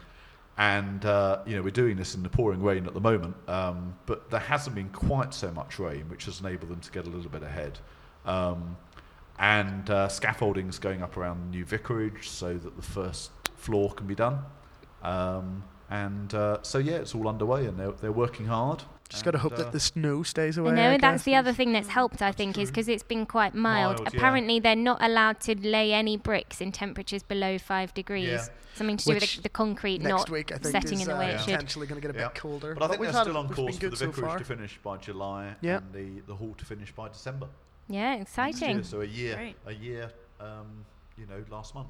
and 0.58 1.04
uh, 1.04 1.40
you 1.46 1.56
know, 1.56 1.62
we're 1.62 1.70
doing 1.70 1.96
this 1.96 2.14
in 2.14 2.22
the 2.22 2.28
pouring 2.28 2.62
rain 2.62 2.86
at 2.86 2.94
the 2.94 3.00
moment, 3.00 3.36
um, 3.48 3.96
but 4.06 4.30
there 4.30 4.40
hasn't 4.40 4.76
been 4.76 4.90
quite 4.90 5.32
so 5.32 5.50
much 5.50 5.78
rain, 5.78 6.08
which 6.08 6.26
has 6.26 6.40
enabled 6.40 6.70
them 6.70 6.80
to 6.80 6.90
get 6.90 7.06
a 7.06 7.10
little 7.10 7.30
bit 7.30 7.42
ahead. 7.42 7.78
Um, 8.24 8.76
and 9.38 9.88
uh, 9.90 10.08
scaffolding's 10.08 10.78
going 10.78 11.02
up 11.02 11.16
around 11.16 11.40
the 11.40 11.56
new 11.56 11.64
vicarage 11.64 12.28
so 12.28 12.54
that 12.58 12.76
the 12.76 12.82
first 12.82 13.30
floor 13.56 13.92
can 13.92 14.06
be 14.06 14.14
done. 14.14 14.40
Um, 15.02 15.64
and 15.90 16.32
uh, 16.34 16.58
so 16.62 16.78
yeah, 16.78 16.96
it's 16.96 17.14
all 17.14 17.28
underway, 17.28 17.66
and 17.66 17.78
they're 17.78 17.92
they're 17.92 18.12
working 18.12 18.46
hard. 18.46 18.82
Just 19.12 19.25
got 19.25 19.33
to 19.33 19.38
hope 19.38 19.53
uh, 19.53 19.57
that 19.57 19.72
the 19.72 19.81
snow 19.81 20.22
stays 20.22 20.57
away. 20.59 20.72
No, 20.72 20.96
that's 20.98 21.22
the 21.25 21.35
other 21.35 21.53
thing 21.53 21.72
that's 21.72 21.88
helped, 21.88 22.22
I 22.22 22.27
That's 22.27 22.37
think, 22.37 22.59
is 22.59 22.70
because 22.70 22.88
it's 22.88 23.03
been 23.03 23.27
quite 23.27 23.55
mild. 23.55 23.98
Mild, 23.98 24.11
yeah. 24.12 24.18
Apparently, 24.18 24.59
they're 24.59 24.75
not 24.75 25.03
allowed 25.03 25.40
to 25.40 25.55
lay 25.61 25.92
any 25.92 26.16
bricks 26.16 26.61
in 26.61 26.72
temperatures 26.72 27.22
below 27.22 27.59
five 27.59 27.92
degrees. 27.94 28.27
Yeah. 28.29 28.46
Something 28.75 28.96
to 28.96 29.05
do 29.05 29.14
with 29.14 29.37
the, 29.37 29.42
the 29.42 29.48
concrete 29.51 30.01
not 30.01 30.31
week, 30.31 30.51
I 30.51 30.57
think, 30.57 30.72
setting 30.72 31.01
is 31.01 31.07
in 31.07 31.12
the 31.12 31.18
way 31.20 31.33
uh, 31.33 31.35
it 31.35 31.40
should. 31.40 31.44
potentially 31.53 31.87
going 31.87 32.01
to 32.01 32.09
get 32.09 32.16
a 32.16 32.18
Yeah. 32.18 32.29
bit 32.29 32.37
colder. 32.37 32.75
But 32.75 32.85
I 32.85 32.88
think 32.88 33.01
we've 33.01 33.09
they're 33.11 33.18
had- 33.18 33.25
still 33.25 33.37
on 33.37 33.48
course 33.51 33.75
for 33.77 33.81
the 33.83 33.88
good 33.90 33.98
so 33.98 34.11
vicarage 34.11 34.38
to 34.38 34.44
finish 34.44 34.79
by 34.83 34.96
July 34.96 35.55
Yeah. 35.61 35.77
and 35.79 35.92
the, 35.92 36.22
the 36.27 36.35
hall 36.35 36.55
to 36.57 36.64
finish 36.64 36.90
by 36.92 37.09
December. 37.09 37.48
Yeah, 37.88 38.14
exciting. 38.14 38.83
So 38.83 39.03
a 39.03 39.05
year, 39.05 39.37
Great. 39.37 39.57
a 39.66 39.72
year, 39.75 40.11
um, 40.40 40.87
you 41.18 41.27
know, 41.27 41.44
last 41.51 41.75
month. 41.75 41.88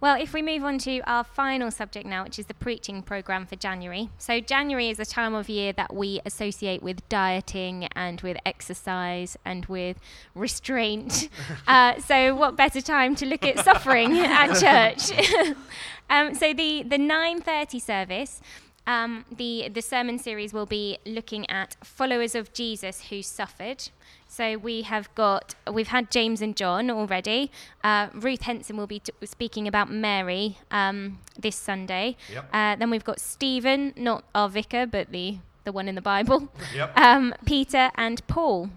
Well, 0.00 0.18
if 0.18 0.32
we 0.32 0.40
move 0.40 0.64
on 0.64 0.78
to 0.78 1.00
our 1.00 1.24
final 1.24 1.70
subject 1.70 2.06
now, 2.06 2.24
which 2.24 2.38
is 2.38 2.46
the 2.46 2.54
preaching 2.54 3.02
program 3.02 3.44
for 3.44 3.56
January. 3.56 4.08
So, 4.16 4.40
January 4.40 4.88
is 4.88 4.98
a 4.98 5.04
time 5.04 5.34
of 5.34 5.50
year 5.50 5.74
that 5.74 5.94
we 5.94 6.20
associate 6.24 6.82
with 6.82 7.06
dieting 7.10 7.84
and 7.94 8.18
with 8.22 8.38
exercise 8.46 9.36
and 9.44 9.66
with 9.66 10.00
restraint. 10.34 11.28
uh, 11.66 12.00
so, 12.00 12.34
what 12.34 12.56
better 12.56 12.80
time 12.80 13.14
to 13.16 13.26
look 13.26 13.44
at 13.44 13.62
suffering 13.62 14.18
at 14.18 14.58
church? 14.58 15.12
um, 16.10 16.34
so, 16.34 16.54
the 16.54 16.82
the 16.82 16.98
nine 16.98 17.42
thirty 17.42 17.78
service. 17.78 18.40
Um, 18.86 19.26
the 19.30 19.68
the 19.68 19.82
sermon 19.82 20.18
series 20.18 20.54
will 20.54 20.64
be 20.64 20.96
looking 21.04 21.48
at 21.50 21.76
followers 21.84 22.34
of 22.34 22.54
Jesus 22.54 23.08
who 23.10 23.22
suffered. 23.22 23.90
So 24.30 24.56
we 24.56 24.82
have 24.82 25.12
got 25.16 25.56
we've 25.70 25.88
had 25.88 26.08
James 26.08 26.40
and 26.40 26.56
John 26.56 26.88
already. 26.88 27.50
Uh, 27.82 28.06
Ruth 28.14 28.42
Henson 28.42 28.76
will 28.76 28.86
be 28.86 29.00
t- 29.00 29.12
speaking 29.24 29.66
about 29.66 29.90
Mary 29.90 30.56
um, 30.70 31.18
this 31.36 31.56
Sunday. 31.56 32.16
Yep. 32.32 32.48
Uh, 32.52 32.76
then 32.76 32.90
we've 32.90 33.02
got 33.02 33.18
Stephen, 33.18 33.92
not 33.96 34.22
our 34.32 34.48
vicar, 34.48 34.86
but 34.86 35.10
the 35.10 35.38
the 35.64 35.72
one 35.72 35.88
in 35.88 35.96
the 35.96 36.00
Bible. 36.00 36.48
Yep. 36.74 36.96
Um, 36.96 37.34
Peter 37.44 37.90
and 37.96 38.24
Paul. 38.28 38.70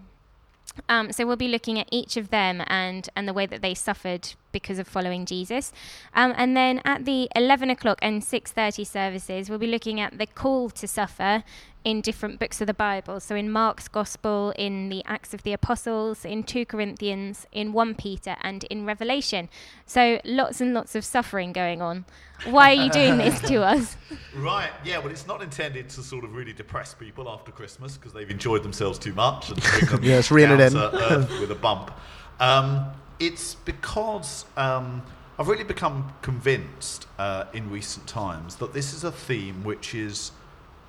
Um, 0.90 1.12
so 1.12 1.28
we'll 1.28 1.36
be 1.36 1.48
looking 1.48 1.80
at 1.80 1.88
each 1.92 2.18
of 2.18 2.32
them 2.32 2.64
and 2.66 3.08
and 3.16 3.28
the 3.28 3.34
way 3.34 3.46
that 3.46 3.62
they 3.62 3.76
suffered 3.76 4.34
because 4.54 4.80
of 4.80 4.88
following 4.88 5.26
Jesus. 5.26 5.74
Um, 6.14 6.34
and 6.38 6.56
then 6.56 6.82
at 6.86 7.04
the 7.04 7.28
11 7.36 7.70
o'clock 7.70 8.00
and 8.02 8.22
6:30 8.24 8.86
services, 8.88 9.50
we'll 9.50 9.60
be 9.60 9.68
looking 9.68 10.00
at 10.00 10.18
the 10.18 10.26
call 10.28 10.70
to 10.70 10.88
suffer 10.88 11.44
in 11.84 12.00
different 12.00 12.40
books 12.40 12.62
of 12.62 12.68
the 12.68 12.74
Bible. 12.74 13.20
So 13.20 13.36
in 13.36 13.52
Mark's 13.52 13.90
Gospel, 13.90 14.54
in 14.58 14.88
the 14.88 15.04
Acts 15.06 15.34
of 15.34 15.44
the 15.44 15.52
Apostles, 15.52 16.24
in 16.24 16.44
2 16.44 16.66
Corinthians, 16.66 17.46
in 17.52 17.74
1 17.74 17.96
Peter, 17.96 18.38
and 18.42 18.64
in 18.66 18.86
Revelation. 18.86 19.50
So 19.86 20.22
lots 20.24 20.62
and 20.62 20.74
lots 20.74 20.96
of 20.96 21.04
suffering 21.04 21.52
going 21.52 21.82
on. 21.82 22.06
Why 22.46 22.70
are 22.72 22.84
you 22.86 22.90
doing 22.90 23.18
this 23.18 23.42
to 23.50 23.64
us? 23.74 23.98
Right. 24.34 24.72
Yeah. 24.86 25.00
Well, 25.00 25.10
it's 25.12 25.28
not 25.28 25.42
intended 25.44 25.90
to 25.90 26.02
sort 26.04 26.24
of 26.24 26.34
really 26.34 26.54
depress 26.54 26.94
people 26.94 27.28
after 27.28 27.52
Christmas 27.52 27.98
because 27.98 28.14
they've 28.14 28.30
enjoyed 28.32 28.64
themselves 28.64 28.98
too 28.98 29.14
much 29.14 29.50
and 29.50 29.62
bring 29.62 29.86
them 29.92 30.04
Yeah, 30.10 30.20
it's 30.20 30.32
reining 30.32 30.60
down 30.60 30.68
it 30.68 30.74
in. 30.74 30.74
to 31.00 31.14
earth 31.14 31.40
with 31.42 31.52
a 31.52 31.56
bump. 31.56 31.92
Um, 32.40 32.86
it's 33.20 33.56
because 33.56 34.46
um, 34.58 35.02
I've 35.40 35.48
really 35.48 35.64
become 35.64 36.14
convinced 36.22 37.08
uh, 37.18 37.46
in 37.54 37.70
recent 37.70 38.08
times 38.08 38.56
that 38.58 38.74
this 38.74 38.94
is 38.94 39.04
a 39.04 39.12
theme 39.12 39.64
which 39.64 39.96
is 39.96 40.32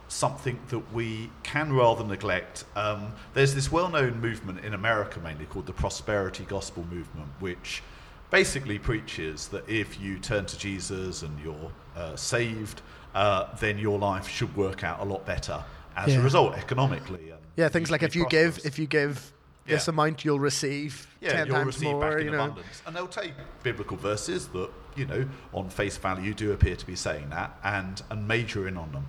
something 0.08 0.58
that 0.68 0.92
we 0.92 1.30
can 1.42 1.72
rather 1.72 2.04
neglect. 2.04 2.64
Um, 2.76 3.12
there's 3.32 3.54
this 3.54 3.72
well 3.72 3.88
known 3.88 4.20
movement 4.20 4.64
in 4.64 4.74
America 4.74 5.18
mainly 5.20 5.46
called 5.46 5.66
the 5.66 5.72
Prosperity 5.72 6.44
Gospel 6.44 6.84
Movement, 6.90 7.28
which 7.40 7.82
basically 8.30 8.78
preaches 8.78 9.48
that 9.48 9.68
if 9.68 10.00
you 10.00 10.18
turn 10.18 10.44
to 10.46 10.58
Jesus 10.58 11.22
and 11.22 11.38
you're 11.40 11.70
uh, 11.96 12.16
saved, 12.16 12.82
uh, 13.14 13.54
then 13.56 13.78
your 13.78 13.98
life 13.98 14.28
should 14.28 14.54
work 14.56 14.82
out 14.84 15.00
a 15.00 15.04
lot 15.04 15.24
better 15.24 15.62
as 15.96 16.12
Yeah. 16.12 16.20
a 16.20 16.22
result 16.22 16.54
economically. 16.54 17.32
Yeah, 17.56 17.68
things 17.68 17.90
like 17.90 18.02
if 18.02 18.16
you 18.16 18.26
give, 18.28 18.58
if 18.64 18.78
you 18.78 18.86
give 18.86 19.32
this 19.66 19.86
Yeah. 19.86 19.92
amount, 19.92 20.24
you'll 20.24 20.40
receive 20.40 21.06
yeah, 21.20 21.32
ten 21.32 21.46
you'll 21.46 21.56
times 21.56 21.66
receive 21.66 21.90
more. 21.90 22.00
back 22.00 22.20
in 22.20 22.26
You 22.26 22.30
know, 22.32 22.44
abundance. 22.44 22.82
And 22.86 22.94
they'll 22.94 23.06
take 23.06 23.32
biblical 23.62 23.96
verses 23.96 24.48
that, 24.48 24.70
you 24.96 25.06
know, 25.06 25.26
on 25.52 25.68
face 25.70 25.96
value 25.96 26.34
do 26.34 26.52
appear 26.52 26.76
to 26.76 26.86
be 26.86 26.96
saying 26.96 27.30
that 27.30 27.58
and, 27.64 28.02
and 28.10 28.28
major 28.28 28.68
in 28.68 28.76
on 28.76 28.92
them. 28.92 29.06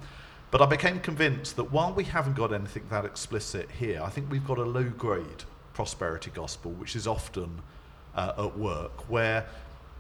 But 0.52 0.62
I 0.62 0.66
became 0.68 1.00
convinced 1.02 1.58
that 1.58 1.72
while 1.72 1.94
we 1.94 2.06
haven't 2.06 2.36
got 2.36 2.54
anything 2.54 2.84
that 2.90 3.04
explicit 3.04 3.70
here, 3.72 4.02
I 4.02 4.10
think 4.10 4.32
we've 4.32 4.46
got 4.48 4.58
a 4.58 4.64
low 4.64 4.84
grade 4.86 5.44
prosperity 5.74 6.32
gospel, 6.34 6.72
which 6.72 6.96
is 6.96 7.06
often 7.08 7.62
uh, 8.16 8.34
at 8.46 8.58
work, 8.58 9.10
where 9.10 9.46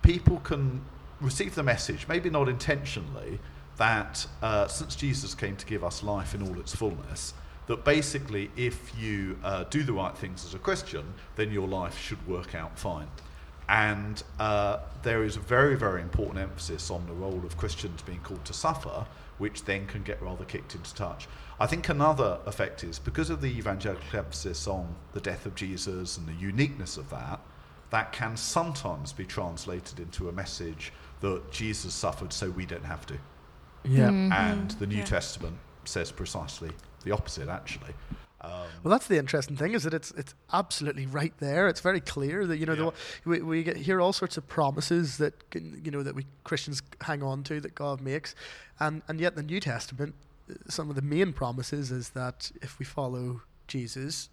people 0.01 0.39
can 0.39 0.81
receive 1.19 1.55
the 1.55 1.63
message, 1.63 2.07
maybe 2.07 2.29
not 2.29 2.47
intentionally, 2.47 3.39
that 3.77 4.25
uh, 4.41 4.67
since 4.67 4.95
Jesus 4.95 5.35
came 5.35 5.57
to 5.57 5.65
give 5.65 5.83
us 5.83 6.01
life 6.03 6.33
in 6.33 6.41
all 6.41 6.57
its 6.59 6.73
fullness, 6.73 7.33
that 7.67 7.83
basically 7.83 8.51
if 8.55 8.93
you 8.99 9.37
uh, 9.43 9.63
do 9.65 9.83
the 9.83 9.93
right 9.93 10.15
things 10.17 10.45
as 10.45 10.53
a 10.53 10.59
Christian, 10.59 11.13
then 11.35 11.51
your 11.51 11.67
life 11.67 11.97
should 11.99 12.25
work 12.27 12.53
out 12.55 12.77
fine. 12.77 13.07
And 13.67 14.21
uh, 14.39 14.79
there 15.01 15.23
is 15.23 15.37
a 15.37 15.39
very, 15.39 15.75
very 15.75 16.01
important 16.01 16.37
emphasis 16.37 16.91
on 16.91 17.07
the 17.07 17.13
role 17.13 17.41
of 17.43 17.57
Christians 17.57 18.01
being 18.03 18.19
called 18.19 18.45
to 18.45 18.53
suffer, 18.53 19.07
which 19.39 19.65
then 19.65 19.87
can 19.87 20.03
get 20.03 20.21
rather 20.21 20.45
kicked 20.45 20.75
into 20.75 20.93
touch. 20.93 21.27
I 21.59 21.65
think 21.65 21.89
another 21.89 22.37
effect 22.45 22.83
is 22.83 22.99
because 22.99 23.29
of 23.31 23.41
the 23.41 23.47
evangelical 23.47 24.19
emphasis 24.19 24.67
on 24.67 24.93
the 25.13 25.19
death 25.21 25.45
of 25.47 25.55
Jesus 25.55 26.17
and 26.17 26.27
the 26.27 26.33
uniqueness 26.33 26.97
of 26.97 27.09
that, 27.09 27.39
that 27.89 28.11
can 28.11 28.37
sometimes 28.37 29.13
be 29.13 29.25
translated 29.25 29.99
into 29.99 30.29
a 30.29 30.31
message 30.31 30.91
that 31.21 31.51
Jesus 31.51 31.93
suffered 31.93 32.33
so 32.33 32.51
we 32.51 32.65
don't 32.65 32.85
have 32.85 33.05
to. 33.07 33.15
yeah. 33.83 34.09
Mm. 34.09 34.31
And 34.33 34.71
the 34.71 34.87
New 34.87 34.97
Yeah. 34.97 35.05
Testament 35.05 35.57
says 35.85 36.11
precisely 36.11 36.71
the 37.05 37.11
opposite, 37.11 37.47
actually. 37.47 37.93
Um, 38.41 38.67
Well, 38.83 38.91
that's 38.91 39.07
the 39.07 39.17
interesting 39.17 39.55
thing 39.55 39.73
is 39.73 39.83
that 39.83 39.93
it's 39.93 40.11
it's 40.11 40.35
absolutely 40.51 41.05
right 41.07 41.33
there. 41.39 41.67
It's 41.67 41.79
very 41.81 42.01
clear 42.01 42.45
that 42.45 42.57
you 42.57 42.65
know 42.65 42.73
Yeah. 42.73 42.91
the, 43.23 43.29
we 43.29 43.41
we 43.41 43.63
get, 43.63 43.77
hear 43.77 43.99
all 44.01 44.13
sorts 44.13 44.37
of 44.37 44.45
promises 44.47 45.17
that 45.17 45.49
can, 45.49 45.81
you 45.83 45.89
know 45.91 46.03
that 46.03 46.13
we 46.15 46.25
Christians 46.43 46.81
hang 47.01 47.23
on 47.23 47.43
to 47.43 47.59
that 47.61 47.73
God 47.75 48.01
makes, 48.01 48.35
and 48.79 49.01
and 49.07 49.19
yet 49.19 49.35
the 49.35 49.43
New 49.43 49.59
Testament, 49.59 50.13
some 50.67 50.89
of 50.89 50.95
the 50.95 51.01
main 51.01 51.33
promises 51.33 51.91
is 51.91 52.09
that 52.09 52.51
if 52.61 52.77
we 52.77 52.85
follow 52.85 53.41
Jesus, 53.67 54.29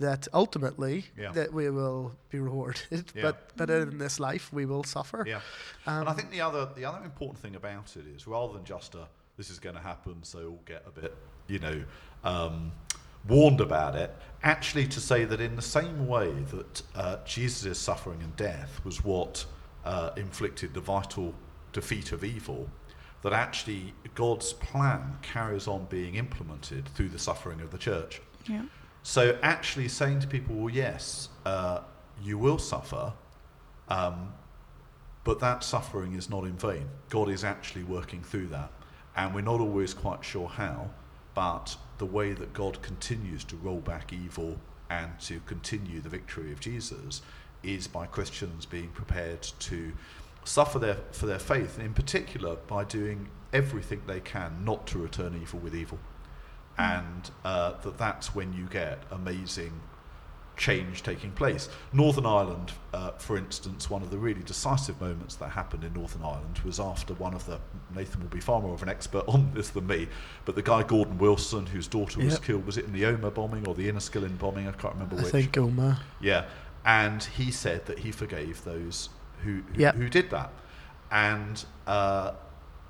that 0.00 0.28
ultimately 0.34 1.06
Yeah. 1.16 1.32
that 1.32 1.52
we 1.54 1.70
will 1.70 2.12
be 2.28 2.38
rewarded, 2.38 3.12
Yeah. 3.14 3.22
but 3.22 3.36
but 3.56 3.70
in 3.70 3.96
this 3.98 4.18
life 4.20 4.52
we 4.52 4.66
will 4.66 4.84
suffer. 4.84 5.24
Yeah, 5.26 5.40
Um, 5.86 6.00
and 6.00 6.08
I 6.10 6.12
think 6.12 6.30
the 6.30 6.42
other 6.42 6.68
the 6.74 6.84
other 6.84 7.02
important 7.04 7.38
thing 7.40 7.56
about 7.56 7.96
it 7.96 8.06
is 8.06 8.26
rather 8.26 8.52
than 8.52 8.64
just 8.64 8.94
a 8.94 9.08
this 9.38 9.48
is 9.50 9.58
going 9.58 9.76
to 9.76 9.82
happen, 9.82 10.24
so 10.24 10.38
we'll 10.38 10.62
get 10.66 10.82
a 10.86 10.90
bit 11.00 11.14
you 11.48 11.58
know 11.58 11.82
um, 12.24 12.72
warned 13.28 13.60
about 13.60 13.94
it. 13.94 14.14
Actually, 14.42 14.86
to 14.86 15.00
say 15.00 15.24
that 15.24 15.40
in 15.40 15.56
the 15.56 15.62
same 15.62 16.06
way 16.06 16.30
that 16.50 16.82
uh, 16.94 17.16
Jesus' 17.24 17.78
suffering 17.78 18.22
and 18.22 18.36
death 18.36 18.80
was 18.84 19.04
what 19.04 19.44
uh, 19.84 20.10
inflicted 20.16 20.74
the 20.74 20.80
vital 20.80 21.34
defeat 21.72 22.12
of 22.12 22.22
evil, 22.22 22.68
that 23.22 23.32
actually 23.32 23.92
God's 24.14 24.52
plan 24.52 25.18
carries 25.22 25.66
on 25.66 25.86
being 25.86 26.14
implemented 26.14 26.88
through 26.90 27.08
the 27.08 27.18
suffering 27.18 27.60
of 27.60 27.70
the 27.70 27.78
church. 27.78 28.20
Yeah. 28.48 28.62
So 29.02 29.38
actually 29.42 29.88
saying 29.88 30.20
to 30.20 30.26
people, 30.26 30.54
well, 30.56 30.70
yes, 30.70 31.28
uh, 31.44 31.80
you 32.22 32.38
will 32.38 32.58
suffer, 32.58 33.12
um, 33.88 34.32
but 35.24 35.40
that 35.40 35.64
suffering 35.64 36.14
is 36.14 36.30
not 36.30 36.44
in 36.44 36.56
vain. 36.56 36.88
God 37.08 37.28
is 37.28 37.44
actually 37.44 37.84
working 37.84 38.22
through 38.22 38.48
that. 38.48 38.70
And 39.16 39.34
we're 39.34 39.40
not 39.40 39.60
always 39.60 39.94
quite 39.94 40.24
sure 40.24 40.48
how, 40.48 40.90
but 41.36 41.76
the 41.98 42.06
way 42.06 42.32
that 42.32 42.54
God 42.54 42.80
continues 42.80 43.44
to 43.44 43.56
roll 43.56 43.80
back 43.80 44.10
evil 44.10 44.56
and 44.88 45.20
to 45.20 45.38
continue 45.40 46.00
the 46.00 46.08
victory 46.08 46.50
of 46.50 46.60
Jesus 46.60 47.20
is 47.62 47.86
by 47.86 48.06
Christians 48.06 48.64
being 48.64 48.88
prepared 48.88 49.42
to 49.42 49.92
suffer 50.44 50.78
their, 50.78 50.96
for 51.12 51.26
their 51.26 51.38
faith, 51.38 51.76
and 51.76 51.86
in 51.86 51.92
particular 51.92 52.56
by 52.66 52.84
doing 52.84 53.28
everything 53.52 54.00
they 54.06 54.20
can 54.20 54.64
not 54.64 54.86
to 54.86 54.98
return 54.98 55.38
evil 55.40 55.60
with 55.60 55.74
evil. 55.74 55.98
And 56.78 57.30
uh, 57.44 57.74
that 57.82 57.98
that's 57.98 58.34
when 58.34 58.54
you 58.54 58.66
get 58.66 59.02
amazing 59.10 59.82
change 60.56 61.02
taking 61.02 61.30
place. 61.32 61.68
Northern 61.92 62.24
Ireland, 62.24 62.72
uh, 62.94 63.10
for 63.12 63.36
instance, 63.36 63.90
one 63.90 64.02
of 64.02 64.10
the 64.10 64.16
really 64.16 64.42
decisive 64.42 64.98
moments 65.00 65.34
that 65.36 65.50
happened 65.50 65.84
in 65.84 65.92
Northern 65.92 66.22
Ireland 66.22 66.58
was 66.64 66.80
after 66.80 67.12
one 67.14 67.34
of 67.34 67.44
the 67.46 67.58
Nathan 67.94 68.22
will 68.22 68.28
be 68.30 68.40
far 68.40 68.60
more 68.62 68.72
of 68.74 68.82
an 68.82 68.88
expert 68.88 69.24
on 69.28 69.50
this 69.54 69.68
than 69.70 69.86
me, 69.86 70.08
but 70.46 70.54
the 70.54 70.62
guy 70.62 70.82
Gordon 70.82 71.18
Wilson, 71.18 71.66
whose 71.66 71.86
daughter 71.86 72.20
was 72.20 72.38
killed, 72.38 72.64
was 72.64 72.78
it 72.78 72.86
in 72.86 72.92
the 72.92 73.02
Omagh 73.02 73.34
bombing 73.34 73.66
or 73.68 73.74
the 73.74 73.88
Enniskillen 73.90 74.38
bombing? 74.38 74.66
I 74.66 74.72
can't 74.72 74.94
remember 74.94 75.16
I 75.16 75.22
which. 75.22 75.32
think 75.32 75.52
Omagh. 75.52 75.98
Yeah, 76.20 76.46
and 76.84 77.22
he 77.22 77.50
said 77.50 77.84
that 77.86 77.98
he 78.00 78.10
forgave 78.10 78.64
those 78.64 79.10
who 79.42 79.62
who, 79.74 79.80
Yep. 79.82 79.94
who 79.96 80.08
did 80.08 80.30
that, 80.30 80.50
and 81.10 81.64
uh, 81.86 82.32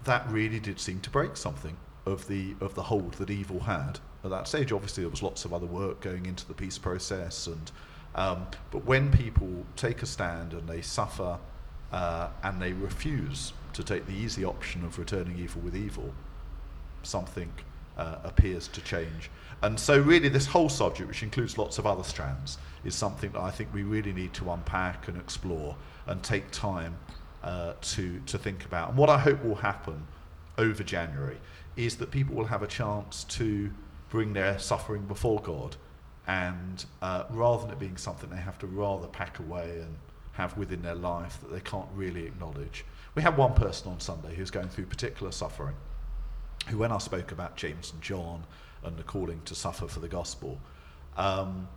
that 0.04 0.30
really 0.30 0.60
did 0.60 0.78
seem 0.80 1.00
to 1.00 1.10
break 1.10 1.36
something 1.36 1.76
of 2.06 2.28
the 2.28 2.54
of 2.60 2.74
the 2.74 2.84
hold 2.84 3.14
that 3.14 3.30
evil 3.30 3.60
had 3.60 3.98
at 4.26 4.30
that 4.30 4.48
stage. 4.48 4.72
Obviously, 4.72 5.02
there 5.02 5.10
was 5.10 5.22
lots 5.22 5.44
of 5.44 5.54
other 5.54 5.66
work 5.66 6.00
going 6.00 6.26
into 6.26 6.46
the 6.46 6.54
peace 6.54 6.78
process, 6.78 7.46
and 7.46 7.70
um, 8.14 8.46
but 8.70 8.84
when 8.84 9.10
people 9.10 9.64
take 9.76 10.02
a 10.02 10.06
stand 10.06 10.52
and 10.52 10.68
they 10.68 10.82
suffer 10.82 11.38
uh, 11.92 12.28
and 12.42 12.60
they 12.60 12.72
refuse 12.72 13.52
to 13.74 13.84
take 13.84 14.06
the 14.06 14.14
easy 14.14 14.44
option 14.44 14.84
of 14.84 14.98
returning 14.98 15.38
evil 15.38 15.62
with 15.62 15.76
evil, 15.76 16.12
something 17.02 17.52
uh, 17.96 18.16
appears 18.24 18.68
to 18.68 18.80
change. 18.82 19.30
And 19.62 19.78
so, 19.78 20.00
really, 20.00 20.28
this 20.28 20.46
whole 20.46 20.68
subject, 20.68 21.08
which 21.08 21.22
includes 21.22 21.56
lots 21.56 21.78
of 21.78 21.86
other 21.86 22.04
strands, 22.04 22.58
is 22.84 22.94
something 22.94 23.32
that 23.32 23.40
I 23.40 23.50
think 23.50 23.72
we 23.72 23.82
really 23.82 24.12
need 24.12 24.34
to 24.34 24.50
unpack 24.50 25.08
and 25.08 25.16
explore 25.16 25.76
and 26.06 26.22
take 26.22 26.50
time 26.50 26.96
uh, 27.42 27.72
to, 27.80 28.20
to 28.26 28.38
think 28.38 28.64
about. 28.64 28.90
And 28.90 28.98
what 28.98 29.08
I 29.08 29.18
hope 29.18 29.42
will 29.44 29.54
happen 29.54 30.06
over 30.58 30.82
January 30.82 31.38
is 31.76 31.96
that 31.96 32.10
people 32.10 32.34
will 32.34 32.46
have 32.46 32.62
a 32.62 32.66
chance 32.66 33.24
to 33.24 33.70
bring 34.08 34.32
their 34.32 34.58
suffering 34.58 35.02
before 35.02 35.40
God. 35.40 35.76
And 36.26 36.84
uh, 37.02 37.24
rather 37.30 37.62
than 37.62 37.72
it 37.72 37.78
being 37.78 37.96
something 37.96 38.30
they 38.30 38.36
have 38.36 38.58
to 38.58 38.66
rather 38.66 39.06
pack 39.06 39.38
away 39.38 39.80
and 39.80 39.96
have 40.32 40.56
within 40.56 40.82
their 40.82 40.94
life 40.94 41.40
that 41.40 41.52
they 41.52 41.60
can't 41.60 41.88
really 41.94 42.26
acknowledge. 42.26 42.84
We 43.14 43.22
had 43.22 43.36
one 43.36 43.54
person 43.54 43.90
on 43.90 44.00
Sunday 44.00 44.34
who's 44.34 44.50
going 44.50 44.68
through 44.68 44.86
particular 44.86 45.32
suffering 45.32 45.76
who, 46.68 46.78
when 46.78 46.92
I 46.92 46.98
spoke 46.98 47.32
about 47.32 47.56
James 47.56 47.92
and 47.92 48.02
John 48.02 48.44
and 48.82 48.96
the 48.96 49.02
calling 49.02 49.40
to 49.46 49.54
suffer 49.54 49.88
for 49.88 50.00
the 50.00 50.08
gospel, 50.08 50.60
um, 51.16 51.68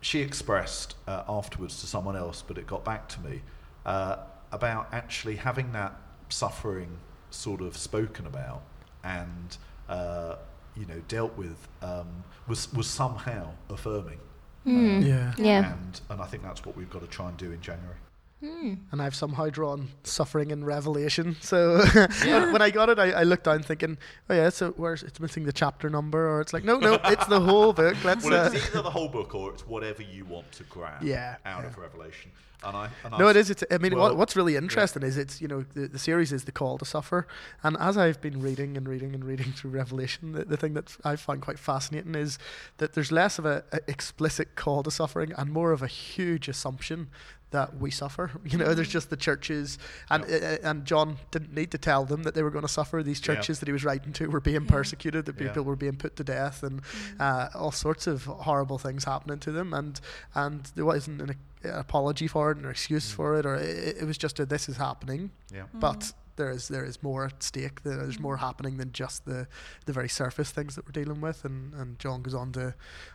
she 0.00 0.20
expressed 0.20 0.96
uh, 1.06 1.22
afterwards 1.28 1.80
to 1.80 1.86
someone 1.86 2.16
else, 2.16 2.42
but 2.46 2.58
it 2.58 2.66
got 2.66 2.84
back 2.84 3.08
to 3.10 3.20
me, 3.20 3.42
uh, 3.84 4.16
about 4.50 4.88
actually 4.92 5.36
having 5.36 5.72
that 5.72 5.94
suffering 6.28 6.98
sort 7.30 7.60
of 7.60 7.76
spoken 7.76 8.26
about 8.26 8.62
and 9.04 9.56
uh, 9.88 10.36
you 10.76 10.86
know 10.86 11.00
dealt 11.08 11.36
with 11.36 11.56
um, 11.82 12.24
was 12.48 12.72
was 12.72 12.86
somehow 12.86 13.48
affirming. 13.70 14.18
Mm. 14.66 15.04
Yeah. 15.06 15.34
Yeah. 15.36 15.72
And 15.72 16.00
and 16.10 16.20
I 16.20 16.26
think 16.26 16.42
that's 16.42 16.64
what 16.64 16.76
we've 16.76 16.90
got 16.90 17.02
to 17.02 17.08
try 17.08 17.28
and 17.28 17.36
do 17.36 17.52
in 17.52 17.60
January. 17.60 17.96
Mm. 18.42 18.78
and 18.90 19.00
I've 19.00 19.14
somehow 19.14 19.50
drawn 19.50 19.90
suffering 20.02 20.50
in 20.50 20.64
Revelation. 20.64 21.36
So 21.42 21.78
when 22.24 22.60
I 22.60 22.70
got 22.70 22.88
it, 22.88 22.98
I, 22.98 23.12
I 23.12 23.22
looked 23.22 23.44
down 23.44 23.62
thinking, 23.62 23.98
oh 24.28 24.34
yeah, 24.34 24.48
so 24.48 24.72
where's 24.72 25.04
it's 25.04 25.20
missing 25.20 25.44
the 25.44 25.52
chapter 25.52 25.88
number, 25.88 26.28
or 26.28 26.40
it's 26.40 26.52
like, 26.52 26.64
no, 26.64 26.78
no, 26.78 26.94
it's 27.04 27.26
the 27.26 27.38
whole 27.38 27.72
book. 27.72 27.96
Let's. 28.02 28.24
Well, 28.24 28.46
uh, 28.46 28.50
it's 28.50 28.66
either 28.66 28.82
the 28.82 28.90
whole 28.90 29.08
book 29.08 29.32
or 29.36 29.52
it's 29.52 29.64
whatever 29.64 30.02
you 30.02 30.24
want 30.24 30.50
to 30.52 30.64
grab 30.64 31.04
Yeah, 31.04 31.36
out 31.46 31.62
yeah. 31.62 31.68
of 31.68 31.78
Revelation. 31.78 32.32
And 32.64 32.76
I 32.76 32.88
and 33.04 33.18
no, 33.18 33.26
I 33.26 33.30
it 33.30 33.36
is. 33.36 33.50
It's, 33.50 33.64
I 33.70 33.78
mean, 33.78 33.96
well, 33.96 34.14
what's 34.16 34.36
really 34.36 34.56
interesting 34.56 35.02
is 35.02 35.16
it's 35.18 35.40
you 35.40 35.48
know 35.48 35.62
the, 35.74 35.88
the 35.88 35.98
series 35.98 36.32
is 36.32 36.44
the 36.44 36.52
call 36.52 36.78
to 36.78 36.84
suffer, 36.84 37.26
and 37.62 37.76
as 37.80 37.96
I've 37.96 38.20
been 38.20 38.40
reading 38.40 38.76
and 38.76 38.88
reading 38.88 39.14
and 39.14 39.24
reading 39.24 39.52
through 39.56 39.70
Revelation, 39.72 40.32
the, 40.32 40.44
the 40.44 40.56
thing 40.56 40.74
that 40.74 40.96
I 41.04 41.16
find 41.16 41.40
quite 41.42 41.58
fascinating 41.58 42.14
is 42.14 42.38
that 42.78 42.92
there's 42.94 43.10
less 43.12 43.38
of 43.38 43.46
a, 43.46 43.64
a 43.72 43.80
explicit 43.88 44.54
call 44.54 44.82
to 44.84 44.90
suffering 44.90 45.32
and 45.36 45.50
more 45.52 45.72
of 45.72 45.82
a 45.82 45.86
huge 45.88 46.48
assumption 46.48 47.08
that 47.50 47.76
we 47.78 47.90
suffer. 47.90 48.30
You 48.44 48.56
know, 48.58 48.72
there's 48.74 48.88
just 48.88 49.10
the 49.10 49.16
churches, 49.16 49.78
and 50.08 50.24
uh, 50.24 50.58
and 50.62 50.84
John 50.84 51.18
didn't 51.30 51.52
need 51.54 51.70
to 51.72 51.78
tell 51.78 52.04
them 52.04 52.22
that 52.22 52.34
they 52.34 52.42
were 52.42 52.50
going 52.50 52.62
to 52.66 52.68
suffer. 52.72 53.02
These 53.02 53.20
Yeah. 53.20 53.34
churches 53.34 53.58
that 53.60 53.66
he 53.68 53.72
was 53.72 53.84
writing 53.84 54.12
to 54.14 54.28
were 54.28 54.40
being 54.40 54.62
Yeah. 54.64 54.70
persecuted, 54.70 55.26
that 55.26 55.38
Yeah. 55.40 55.48
people 55.48 55.64
were 55.64 55.76
being 55.76 55.96
put 55.96 56.16
to 56.16 56.24
death, 56.24 56.62
and 56.62 56.80
uh, 57.20 57.48
all 57.54 57.72
sorts 57.72 58.06
of 58.06 58.24
horrible 58.24 58.78
things 58.78 59.04
happening 59.04 59.38
to 59.40 59.52
them, 59.52 59.74
and 59.74 60.00
and 60.34 60.70
there 60.74 60.84
wasn't 60.86 61.20
an, 61.20 61.30
an 61.30 61.36
apology 61.64 62.26
for 62.28 62.50
it, 62.52 62.64
or 62.64 62.70
excuse 62.70 63.10
Mm. 63.12 63.14
for 63.14 63.38
it, 63.38 63.46
or 63.46 63.54
it, 63.56 63.96
it 64.02 64.04
was 64.06 64.18
just 64.18 64.38
a 64.40 64.46
this 64.46 64.68
is 64.68 64.76
happening, 64.76 65.30
yeah. 65.52 65.64
but 65.74 66.12
there 66.36 66.50
is 66.50 66.68
there 66.68 66.84
is 66.84 67.02
more 67.02 67.26
at 67.26 67.42
stake. 67.42 67.82
There- 67.82 67.96
There's 67.98 68.18
more 68.18 68.38
happening 68.38 68.78
than 68.78 68.92
just 68.92 69.24
the 69.26 69.46
the 69.86 69.92
very 69.92 70.08
surface 70.08 70.50
things 70.50 70.74
that 70.76 70.86
we're 70.86 70.92
dealing 70.92 71.20
with, 71.20 71.44
and, 71.44 71.74
and 71.74 71.98
John 71.98 72.22
goes 72.22 72.34
on 72.34 72.52
to 72.52 72.74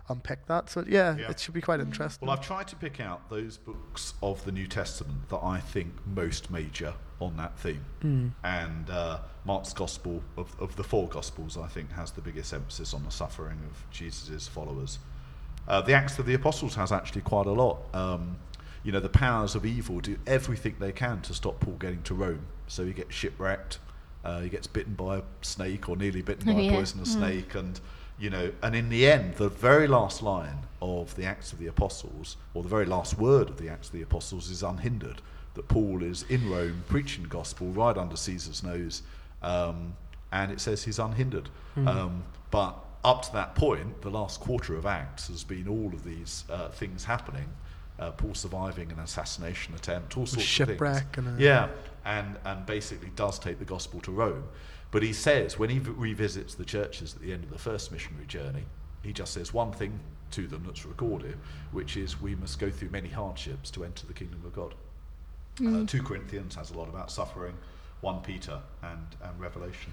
unpick 0.10 0.46
that. 0.48 0.70
So 0.70 0.84
yeah, 0.88 1.18
Yeah. 1.18 1.32
it 1.32 1.40
should 1.40 1.54
be 1.56 1.62
quite 1.62 1.80
interesting. 1.80 2.28
Well, 2.28 2.38
I've 2.38 2.46
tried 2.46 2.68
to 2.70 2.76
pick 2.76 3.00
out 3.00 3.30
those 3.30 3.58
books 3.58 4.14
of 4.22 4.44
the 4.46 4.52
New 4.52 4.68
Testament 4.68 5.30
that 5.30 5.44
I 5.44 5.60
think 5.60 5.94
most 6.06 6.52
major 6.52 6.94
on 7.20 7.36
that 7.38 7.58
theme. 7.58 7.84
Mm. 8.04 8.32
And 8.44 8.90
uh, 8.92 9.20
Mark's 9.44 9.74
Gospel, 9.74 10.22
of, 10.38 10.56
of 10.60 10.76
the 10.76 10.84
four 10.84 11.08
Gospels, 11.10 11.58
I 11.58 11.68
think 11.68 11.92
has 11.94 12.12
the 12.12 12.22
biggest 12.22 12.54
emphasis 12.54 12.94
on 12.94 13.04
the 13.04 13.10
suffering 13.12 13.58
of 13.72 13.90
Jesus' 13.90 14.48
followers. 14.48 15.00
Uh, 15.68 15.82
the 15.82 15.94
Acts 15.94 16.18
of 16.20 16.26
the 16.26 16.34
Apostles 16.34 16.76
has 16.76 16.92
actually 16.92 17.22
quite 17.22 17.46
a 17.46 17.52
lot. 17.52 17.80
Um, 17.94 18.38
you 18.84 18.92
know, 18.92 19.00
the 19.00 19.10
powers 19.10 19.56
of 19.56 19.66
evil 19.66 20.00
do 20.00 20.18
everything 20.26 20.76
they 20.80 20.94
can 20.94 21.22
to 21.22 21.34
stop 21.34 21.60
Paul 21.60 21.74
getting 21.74 22.02
to 22.04 22.14
Rome. 22.14 22.46
So 22.68 22.86
he 22.86 22.94
gets 22.94 23.14
shipwrecked, 23.14 23.80
uh, 24.24 24.42
he 24.42 24.50
gets 24.50 24.68
bitten 24.68 24.94
by 24.94 25.18
a 25.18 25.22
snake 25.42 25.90
or 25.90 25.98
nearly 25.98 26.22
bitten 26.22 26.54
by 26.54 26.60
yeah. 26.62 26.72
a 26.72 26.76
poisonous 26.76 27.14
snake, 27.14 27.56
and 27.56 27.80
you 28.20 28.30
know, 28.30 28.52
and 28.62 28.76
in 28.76 28.90
the 28.90 29.10
end, 29.10 29.36
the 29.36 29.50
very 29.50 29.88
last 29.88 30.22
line 30.22 30.60
of 30.82 31.16
the 31.16 31.26
Acts 31.26 31.54
of 31.54 31.60
the 31.60 31.68
Apostles, 31.68 32.38
or 32.54 32.64
the 32.64 32.70
very 32.70 32.86
last 32.86 33.18
word 33.18 33.50
of 33.50 33.58
the 33.58 33.70
Acts 33.70 33.88
of 33.88 33.94
the 33.94 34.02
Apostles, 34.02 34.50
is 34.50 34.64
unhindered. 34.64 35.22
That 35.54 35.68
Paul 35.68 36.04
is 36.04 36.24
in 36.30 36.50
Rome 36.50 36.84
preaching 36.88 37.24
the 37.24 37.30
gospel 37.30 37.68
right 37.68 37.98
under 37.98 38.16
Caesar's 38.16 38.64
nose, 38.64 39.02
um, 39.42 39.96
and 40.32 40.52
it 40.52 40.62
says 40.62 40.84
he's 40.84 41.00
unhindered. 41.00 41.50
Um, 41.76 42.24
but 42.52 42.76
up 43.08 43.24
to 43.24 43.34
that 43.34 43.56
point, 43.56 44.02
the 44.02 44.10
last 44.10 44.40
quarter 44.40 44.76
of 44.76 44.86
Acts 44.86 45.28
has 45.30 45.44
been 45.44 45.68
all 45.68 45.92
of 45.94 46.04
these 46.04 46.44
uh, 46.50 46.70
things 46.70 47.06
happening. 47.06 47.48
Uh, 48.00 48.12
Paul 48.12 48.34
surviving 48.36 48.92
an 48.92 49.00
assassination 49.00 49.74
attempt, 49.74 50.18
all 50.18 50.26
sorts 50.26 50.44
of 50.44 50.44
shipwreck 50.44 51.16
things. 51.16 51.28
and 51.28 51.40
a- 51.40 51.44
yeah, 51.44 51.70
and 52.06 52.36
and 52.46 52.66
basically 52.66 53.10
does 53.16 53.40
take 53.40 53.58
the 53.60 53.66
gospel 53.66 54.00
to 54.02 54.12
Rome. 54.12 54.44
But 54.92 55.04
he 55.04 55.14
says 55.14 55.58
when 55.58 55.70
he 55.70 55.80
v- 55.80 55.92
revisits 55.92 56.54
the 56.56 56.66
churches 56.66 57.16
at 57.16 57.22
the 57.22 57.34
end 57.34 57.44
of 57.44 57.50
the 57.50 57.58
first 57.58 57.92
missionary 57.92 58.26
journey, 58.28 58.66
he 59.04 59.14
just 59.14 59.34
says 59.34 59.54
one 59.54 59.72
thing 59.72 60.00
to 60.32 60.46
them 60.48 60.64
that's 60.66 60.86
recorded, 60.86 61.38
which 61.72 61.98
is 61.98 62.22
we 62.22 62.36
must 62.36 62.60
go 62.60 62.70
through 62.70 62.90
many 62.90 63.10
hardships 63.10 63.72
to 63.72 63.84
enter 63.86 64.06
the 64.06 64.14
kingdom 64.14 64.42
of 64.46 64.54
God. 64.54 64.76
Uh, 65.66 65.86
Two 65.88 66.04
Corinthians 66.04 66.54
has 66.56 66.70
a 66.72 66.78
lot 66.78 66.88
about 66.90 67.10
suffering. 67.12 67.56
One 68.02 68.22
Peter 68.22 68.60
and 68.84 69.08
and 69.24 69.40
Revelation. 69.40 69.92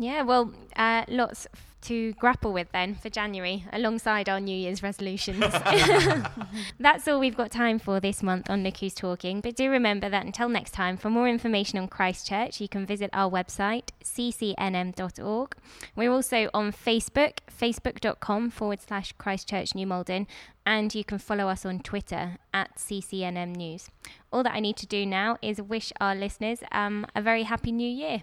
Yeah, 0.00 0.22
well, 0.22 0.54
uh, 0.76 1.04
lots 1.08 1.46
to 1.82 2.14
grapple 2.14 2.54
with 2.54 2.72
then 2.72 2.94
for 2.94 3.10
January 3.10 3.66
alongside 3.70 4.30
our 4.30 4.40
New 4.40 4.56
Year's 4.56 4.82
resolutions. 4.82 5.40
That's 6.80 7.06
all 7.06 7.20
we've 7.20 7.36
got 7.36 7.50
time 7.50 7.78
for 7.78 8.00
this 8.00 8.22
month 8.22 8.48
on 8.48 8.64
Look 8.64 8.78
Who's 8.78 8.94
Talking. 8.94 9.42
But 9.42 9.56
do 9.56 9.70
remember 9.70 10.08
that 10.08 10.24
until 10.24 10.48
next 10.48 10.70
time, 10.70 10.96
for 10.96 11.10
more 11.10 11.28
information 11.28 11.78
on 11.78 11.88
Christ 11.88 12.26
Church, 12.26 12.62
you 12.62 12.68
can 12.68 12.86
visit 12.86 13.10
our 13.12 13.30
website, 13.30 13.90
ccnm.org. 14.02 15.56
We're 15.94 16.12
also 16.12 16.48
on 16.54 16.72
Facebook, 16.72 17.38
facebook.com 17.54 18.50
forward 18.50 18.80
slash 18.80 19.12
Christchurch 19.18 19.74
New 19.74 19.86
Malden, 19.86 20.26
and 20.64 20.94
you 20.94 21.04
can 21.04 21.18
follow 21.18 21.48
us 21.48 21.66
on 21.66 21.80
Twitter 21.80 22.38
at 22.54 22.76
CCNM 22.78 23.54
News. 23.54 23.90
All 24.32 24.42
that 24.44 24.54
I 24.54 24.60
need 24.60 24.78
to 24.78 24.86
do 24.86 25.04
now 25.04 25.36
is 25.42 25.60
wish 25.60 25.92
our 26.00 26.14
listeners 26.14 26.60
um, 26.72 27.06
a 27.14 27.20
very 27.20 27.42
happy 27.42 27.70
new 27.70 27.86
year. 27.86 28.22